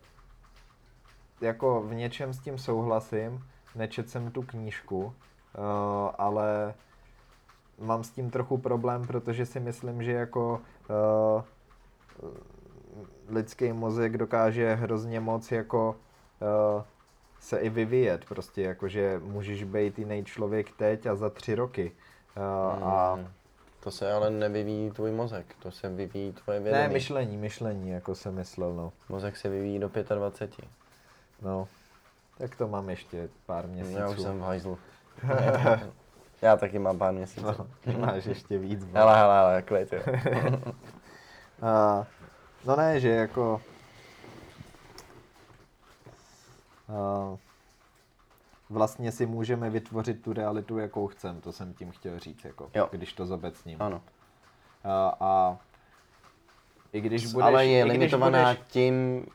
jako 1.42 1.82
v 1.82 1.94
něčem 1.94 2.34
s 2.34 2.40
tím 2.40 2.58
souhlasím, 2.58 3.46
nečet 3.76 4.10
jsem 4.10 4.32
tu 4.32 4.42
knížku, 4.42 5.04
uh, 5.06 5.14
ale 6.18 6.74
mám 7.80 8.04
s 8.04 8.12
tím 8.12 8.30
trochu 8.30 8.58
problém, 8.58 9.08
protože 9.08 9.46
si 9.46 9.60
myslím, 9.60 10.04
že 10.04 10.12
jako 10.12 10.62
uh, 10.90 11.44
lidský 13.30 13.74
mozek 13.74 14.18
dokáže 14.18 14.76
hrozně 14.76 15.20
moc 15.20 15.52
jako 15.52 15.96
uh, 16.76 16.84
se 17.40 17.58
i 17.58 17.70
vyvíjet, 17.70 18.26
prostě 18.26 18.62
jakože 18.62 19.20
můžeš 19.24 19.64
být 19.64 20.00
jiný 20.00 20.26
člověk 20.26 20.72
teď 20.72 21.06
a 21.06 21.16
za 21.16 21.30
tři 21.30 21.56
roky. 21.56 21.92
Uh, 22.38 22.88
a 22.88 23.14
Hmm. 23.14 23.28
To 23.80 23.92
se 23.92 24.14
ale 24.14 24.30
nevyvíjí 24.30 24.92
tvůj 24.92 25.12
mozek, 25.12 25.56
to 25.60 25.72
se 25.72 25.90
vyvíjí 25.90 26.32
tvoje 26.32 26.60
vědomí. 26.60 26.84
ne, 26.84 26.90
myšlení, 26.90 27.38
myšlení, 27.38 27.90
jako 27.90 28.16
jsem 28.16 28.36
myslel, 28.36 28.74
no. 28.74 28.94
Mozek 29.10 29.38
se 29.38 29.50
vyvíjí 29.50 29.80
do 29.80 29.92
25. 30.16 30.70
no. 31.42 31.68
Tak 32.38 32.56
to 32.56 32.68
mám 32.68 32.90
ještě 32.90 33.30
pár 33.46 33.68
měsíců. 33.68 33.98
Já 33.98 34.10
už 34.10 34.22
jsem 34.22 34.40
v 34.40 34.42
hajzlu. 34.42 34.78
Já 36.42 36.58
taky 36.58 36.80
mám 36.80 36.98
pár 36.98 37.14
měsíců. 37.14 37.46
No, 37.86 38.00
máš 38.00 38.26
ještě 38.26 38.58
víc. 38.58 38.84
bo. 38.84 38.98
Hele, 38.98 39.16
hele, 39.18 39.38
hele, 39.38 39.62
klid, 39.62 39.94
jo. 39.94 40.02
A, 41.62 42.06
no 42.66 42.76
ne, 42.76 43.00
že 43.00 43.10
jako... 43.10 43.62
A, 46.90 47.38
vlastně 48.70 49.12
si 49.12 49.26
můžeme 49.26 49.70
vytvořit 49.70 50.22
tu 50.24 50.34
realitu, 50.34 50.78
jakou 50.78 51.08
chcem, 51.08 51.42
to 51.42 51.52
jsem 51.52 51.74
tím 51.74 51.92
chtěl 51.92 52.20
říct, 52.20 52.46
jako, 52.46 52.70
Jo. 52.74 52.88
když 52.92 53.14
to 53.14 53.26
zobecním. 53.26 53.82
Ano. 53.82 54.02
A, 54.84 55.18
a 55.20 55.58
i 56.94 57.02
když 57.02 57.26
budeš... 57.34 57.46
ale 57.46 57.66
je 57.66 57.86
limitovaná 57.86 58.54
budeš, 58.54 58.66
tím, 58.68 59.26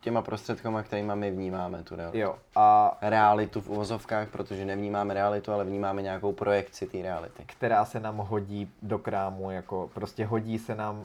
těma 0.00 0.22
prostředkama, 0.22 0.82
kterýma 0.82 1.14
my 1.14 1.30
vnímáme 1.30 1.82
tu 1.82 1.96
realitu. 1.96 2.18
Jo, 2.18 2.36
a 2.56 2.98
Realitu 3.02 3.60
v 3.60 3.68
uvozovkách, 3.68 4.28
protože 4.28 4.64
nevnímáme 4.64 5.14
realitu, 5.14 5.52
ale 5.52 5.64
vnímáme 5.64 6.02
nějakou 6.02 6.32
projekci 6.32 6.86
té 6.86 7.02
reality. 7.02 7.42
která 7.46 7.84
se 7.84 8.00
nám 8.00 8.16
hodí 8.16 8.70
do 8.82 8.98
krámu, 8.98 9.50
jako 9.50 9.90
prostě 9.94 10.26
hodí 10.26 10.58
se 10.58 10.74
nám, 10.74 11.04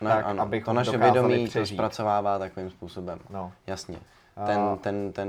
No, 0.00 0.10
Tak, 0.10 0.24
ano, 0.26 0.36
to 0.36 0.42
abychom 0.42 0.76
naše 0.76 0.92
dokázali 0.92 1.12
vědomí 1.28 1.44
to 1.44 1.50
přežít. 1.50 1.76
zpracovává 1.76 2.38
takovým 2.38 2.70
způsobem. 2.70 3.18
no. 3.30 3.52
Jasně. 3.66 3.98
A- 4.36 4.46
Ten, 4.46 4.78
ten, 4.80 5.12
ten, 5.12 5.28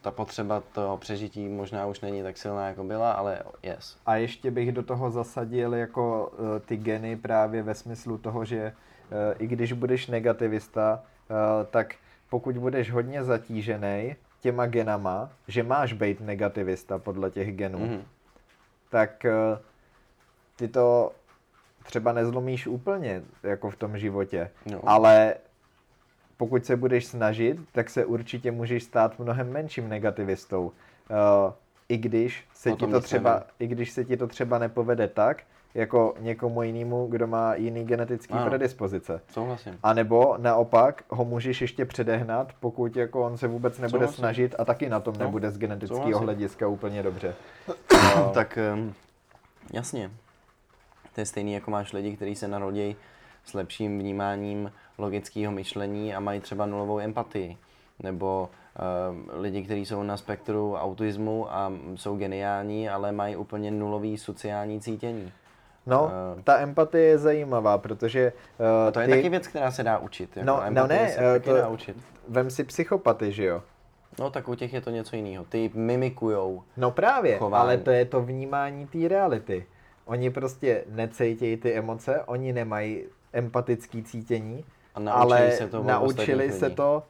ta 0.00 0.10
potřeba 0.10 0.62
toho 0.72 0.96
přežití 0.98 1.48
možná 1.48 1.86
už 1.86 2.00
není 2.00 2.22
tak 2.22 2.38
silná, 2.38 2.68
jako 2.68 2.84
byla, 2.84 3.12
ale 3.12 3.38
yes. 3.62 3.96
A 4.06 4.16
ještě 4.16 4.50
bych 4.50 4.72
do 4.72 4.82
toho 4.82 5.10
zasadil 5.10 5.74
jako 5.74 6.32
eh, 6.56 6.60
ty 6.60 6.76
geny 6.76 7.16
právě 7.16 7.62
ve 7.62 7.74
smyslu 7.74 8.18
toho, 8.18 8.44
že 8.44 8.58
eh, 8.62 9.34
i 9.38 9.46
když 9.46 9.72
budeš 9.72 10.06
negativista, 10.06 11.02
tak 11.70 11.94
pokud 12.30 12.58
budeš 12.58 12.90
hodně 12.92 13.24
zatížený 13.24 14.16
těma 14.40 14.66
genama, 14.66 15.30
že 15.48 15.62
máš 15.62 15.92
být 15.92 16.20
negativista 16.20 16.98
podle 16.98 17.30
těch 17.30 17.56
genů, 17.56 17.78
Mhm. 17.78 18.02
tak 18.90 19.24
eh, 19.24 19.32
ty 20.56 20.68
to 20.68 21.12
třeba 21.82 22.12
nezlomíš 22.12 22.66
úplně 22.66 23.22
jako 23.42 23.70
v 23.70 23.76
tom 23.76 23.98
životě, 23.98 24.50
Jo. 24.66 24.80
ale 24.86 25.34
pokud 26.36 26.66
se 26.66 26.76
budeš 26.76 27.06
snažit, 27.06 27.56
tak 27.72 27.90
se 27.90 28.04
určitě 28.04 28.50
můžeš 28.52 28.82
stát 28.84 29.18
mnohem 29.18 29.52
menším 29.52 29.88
negativistou. 29.88 30.62
Uh, 30.66 31.52
I 31.88 31.96
když 31.96 32.44
se 32.54 32.72
O 32.72 32.76
ti 32.76 32.86
to 32.86 33.00
třeba, 33.00 33.30
nevím. 33.32 33.44
i 33.58 33.66
když 33.66 33.90
se 33.90 34.04
ti 34.04 34.16
to 34.16 34.26
třeba 34.26 34.58
nepovede 34.58 35.08
tak, 35.08 35.42
jako 35.74 36.14
někomu 36.20 36.62
jinému, 36.62 37.06
kdo 37.06 37.26
má 37.26 37.54
jiný 37.54 37.84
genetický 37.84 38.34
Ano. 38.34 38.46
predispozice. 38.48 39.20
Souhlasím. 39.28 39.78
A 39.82 39.92
nebo 39.92 40.34
naopak 40.38 41.04
ho 41.10 41.24
můžeš 41.24 41.60
ještě 41.60 41.84
předehnat, 41.84 42.52
pokud 42.60 42.96
jako 42.96 43.22
on 43.22 43.36
se 43.36 43.48
vůbec 43.48 43.78
nebude 43.78 43.90
Souhlasím. 43.98 44.16
snažit 44.18 44.54
a 44.58 44.64
taky 44.64 44.88
na 44.88 45.00
tom 45.00 45.14
No, 45.18 45.24
nebude 45.24 45.50
z 45.50 45.58
genetického 45.58 46.18
hlediska 46.20 46.68
úplně 46.68 47.02
dobře. 47.02 47.34
tak 48.34 48.58
um, 48.74 48.94
jasně. 49.72 50.10
To 51.14 51.20
je 51.20 51.26
stejný, 51.26 51.52
jako 51.54 51.70
máš 51.70 51.92
lidi, 51.92 52.16
kteří 52.16 52.34
se 52.34 52.48
narodí 52.48 52.96
s 53.44 53.54
lepším 53.54 53.98
vnímáním 53.98 54.72
logického 54.98 55.52
myšlení 55.52 56.14
a 56.14 56.20
mají 56.20 56.40
třeba 56.40 56.66
nulovou 56.66 57.00
empatii. 57.00 57.56
Nebo 58.02 58.48
uh, 59.30 59.40
lidi, 59.42 59.62
kteří 59.62 59.86
jsou 59.86 60.02
na 60.02 60.16
spektru 60.16 60.74
autismu 60.74 61.52
a 61.54 61.72
jsou 61.94 62.16
geniální, 62.16 62.88
ale 62.88 63.12
mají 63.12 63.36
úplně 63.36 63.70
nulový 63.70 64.18
sociální 64.18 64.80
cítění. 64.80 65.32
No, 65.86 66.10
Eh. 66.38 66.42
ta 66.42 66.58
empatie 66.58 67.04
je 67.04 67.18
zajímavá, 67.18 67.78
protože 67.78 68.32
uh, 68.58 68.88
A 68.88 68.90
to 68.90 69.00
je 69.00 69.06
ty, 69.06 69.12
taky 69.12 69.28
věc, 69.28 69.46
která 69.48 69.70
se 69.70 69.82
dá 69.82 69.98
učit. 69.98 70.36
Jako 70.36 70.46
No, 70.46 70.62
no 70.70 70.86
ne, 70.86 71.08
se 71.08 71.16
taky 71.20 71.44
to- 71.44 71.56
dá 71.56 71.68
učit. 71.68 71.96
vem 72.28 72.50
si 72.50 72.64
psychopaty, 72.64 73.32
že 73.32 73.44
jo? 73.44 73.62
No 74.18 74.30
tak 74.30 74.48
u 74.48 74.54
těch 74.54 74.72
je 74.72 74.80
to 74.80 74.90
něco 74.90 75.16
jiného. 75.16 75.44
Ty 75.44 75.70
mimikujou. 75.74 76.62
No 76.76 76.90
právě, 76.90 77.38
Chování. 77.38 77.62
ale 77.62 77.78
to 77.78 77.90
je 77.90 78.04
to 78.04 78.22
vnímání 78.22 78.86
té 78.86 79.08
reality. 79.08 79.66
Oni 80.04 80.30
prostě 80.30 80.84
necejtějí 80.88 81.56
ty 81.56 81.72
emoce, 81.74 82.20
oni 82.26 82.52
nemají 82.52 83.04
empatický 83.32 84.02
cítění, 84.02 84.64
A 84.94 85.00
naučili 85.00 85.22
ale 85.40 85.50
se 85.52 85.66
to 85.68 85.82
naučili 85.82 86.52
se 86.52 86.64
lidí. 86.66 86.76
to, 86.76 87.02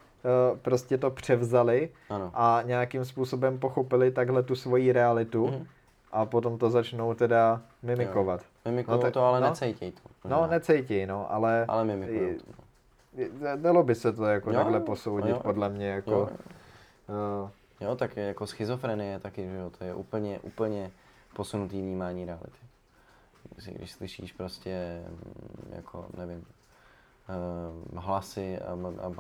prostě 0.63 0.99
to 0.99 1.11
převzali 1.11 1.89
Ano. 2.11 2.31
a 2.35 2.63
nějakým 2.67 3.05
způsobem 3.05 3.59
pochopili 3.59 4.11
takhle 4.11 4.43
tu 4.43 4.55
svoji 4.55 4.93
realitu 4.93 5.47
Mhm. 5.47 5.67
A 6.15 6.27
potom 6.27 6.59
to 6.59 6.71
začnou 6.71 7.15
teda 7.15 7.63
mimikovat. 7.83 8.41
Mimikují 8.65 8.97
No 8.97 9.03
tak- 9.03 9.13
to, 9.13 9.25
ale 9.25 9.41
no. 9.41 9.49
necejtějí 9.49 9.93
to. 9.93 10.01
No, 10.29 10.37
možná. 10.41 10.47
necejtějí, 10.47 11.07
no, 11.07 11.33
ale, 11.33 11.65
Ale 11.69 11.85
mimikují 11.85 12.39
to. 12.39 12.45
je- 13.21 13.57
dalo 13.57 13.83
by 13.83 13.95
se 13.95 14.13
to 14.13 14.25
jako 14.25 14.51
Jo, 14.51 14.57
takhle 14.57 14.79
jo, 14.79 14.85
posoudit, 14.85 15.31
jo. 15.31 15.41
podle 15.43 15.69
mě, 15.69 15.89
jako... 15.89 16.11
Jo. 16.11 16.29
eh, 17.49 17.51
Jo, 17.81 17.97
tak 17.97 18.17
je 18.17 18.25
jako 18.25 18.47
schizofrenie 18.47 19.19
taky, 19.19 19.49
že 19.49 19.57
jo, 19.57 19.71
to 19.79 19.85
je 19.85 19.95
úplně, 19.95 20.39
úplně 20.39 20.91
posunutý 21.37 21.81
vnímání 21.81 22.25
reality. 22.25 22.59
Když, 23.73 23.93
slyšíš 23.93 24.33
prostě, 24.33 25.03
mm, 25.09 25.73
jako, 25.77 26.07
nevím, 26.17 26.45
eh, 27.29 27.99
hlasy 28.01 28.59
a, 28.59 28.73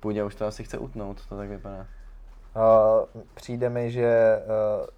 Půjdě 0.00 0.24
už 0.24 0.34
to 0.34 0.46
asi 0.46 0.64
chce 0.64 0.78
utnout, 0.78 1.26
to 1.26 1.36
tak 1.36 1.48
vypadá. 1.48 1.86
Uh, 2.56 3.22
přijde 3.34 3.68
mi, 3.70 3.90
že 3.90 4.38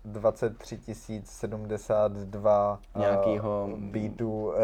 uh, 0.05 0.13
23 0.13 0.79
072 1.25 2.79
uh, 2.95 3.01
Nějakýho- 3.03 3.69
beatů 3.79 4.47
uh, 4.47 4.55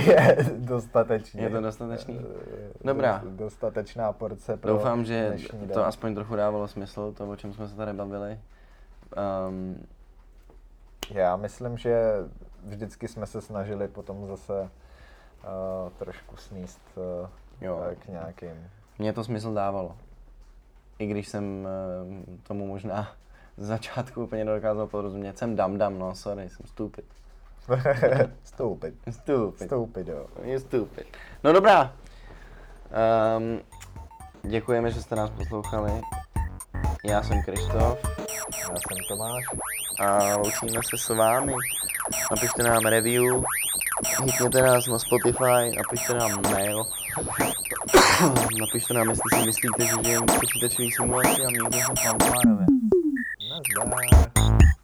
je 0.06 0.36
dostatečný. 0.58 1.42
Je 1.42 1.50
to 1.50 1.60
dostatečný? 1.60 2.20
Eh, 2.20 2.72
Dobrá. 2.84 3.18
dost- 3.24 3.32
Dostatečná 3.36 4.12
porce 4.12 4.56
pro 4.56 4.72
Doufám, 4.72 5.04
že 5.04 5.36
to 5.50 5.56
den. 5.66 5.78
aspoň 5.84 6.14
trochu 6.14 6.36
dávalo 6.36 6.68
smysl, 6.68 7.12
to, 7.12 7.30
o 7.30 7.36
čem 7.36 7.52
jsme 7.52 7.68
se 7.68 7.76
tady 7.76 7.92
bavili. 7.92 8.38
Um, 9.48 9.76
Já 11.10 11.36
myslím, 11.36 11.78
že 11.78 12.14
vždycky 12.64 13.08
jsme 13.08 13.26
se 13.26 13.40
snažili 13.40 13.88
potom 13.88 14.26
zase 14.26 14.60
uh, 14.62 14.68
trošku 15.98 16.36
sníst 16.36 16.80
uh, 16.96 17.28
Jo. 17.60 17.82
k 17.98 18.06
nějakým. 18.08 18.70
mně 18.98 19.12
to 19.12 19.24
smysl 19.24 19.54
dávalo. 19.54 19.96
I 20.98 21.06
když 21.06 21.28
jsem 21.28 21.68
eh, 21.68 22.46
tomu 22.48 22.66
možná 22.66 23.12
z 23.56 23.66
začátku 23.66 24.24
úplně 24.24 24.44
nedokázal 24.44 24.86
porozumět. 24.86 25.38
Jsem 25.38 25.56
dam 25.56 25.78
dam, 25.78 25.98
no 25.98 26.14
sorry, 26.14 26.50
jsem 26.50 26.66
stupid. 26.66 27.04
Stupid. 28.44 28.94
Stupid. 29.10 29.66
Stupid, 29.66 30.08
jo. 30.08 30.26
Je 30.42 30.60
stupid. 30.60 31.06
No 31.44 31.52
dobrá. 31.52 31.92
Um, 33.36 33.60
děkujeme, 34.50 34.90
že 34.90 35.02
jste 35.02 35.16
nás 35.16 35.30
poslouchali. 35.30 36.00
Já 37.04 37.22
jsem 37.22 37.42
Krištof 37.42 37.98
Já 38.60 38.66
jsem 38.66 38.98
Tomáš. 39.08 39.44
A 40.00 40.36
loučíme 40.36 40.80
se 40.90 40.98
s 40.98 41.08
vámi. 41.08 41.52
Napište 42.30 42.62
nám 42.62 42.82
review, 42.82 43.42
hitněte 44.24 44.62
nás 44.62 44.86
na 44.86 44.98
Spotify, 44.98 45.76
napište 45.76 46.14
nám 46.14 46.42
mail. 46.50 46.84
napište 48.60 48.94
nám, 48.94 49.08
jestli 49.10 49.38
si 49.40 49.46
myslíte, 49.46 49.84
že 49.86 49.94
žijeme 50.04 50.26
počítačové 50.26 50.88
simulaci 50.96 51.44
a 51.44 51.50
mějte 51.50 51.78
se 51.78 52.02
fanfárově. 52.02 52.66
Nazdar. 53.50 54.79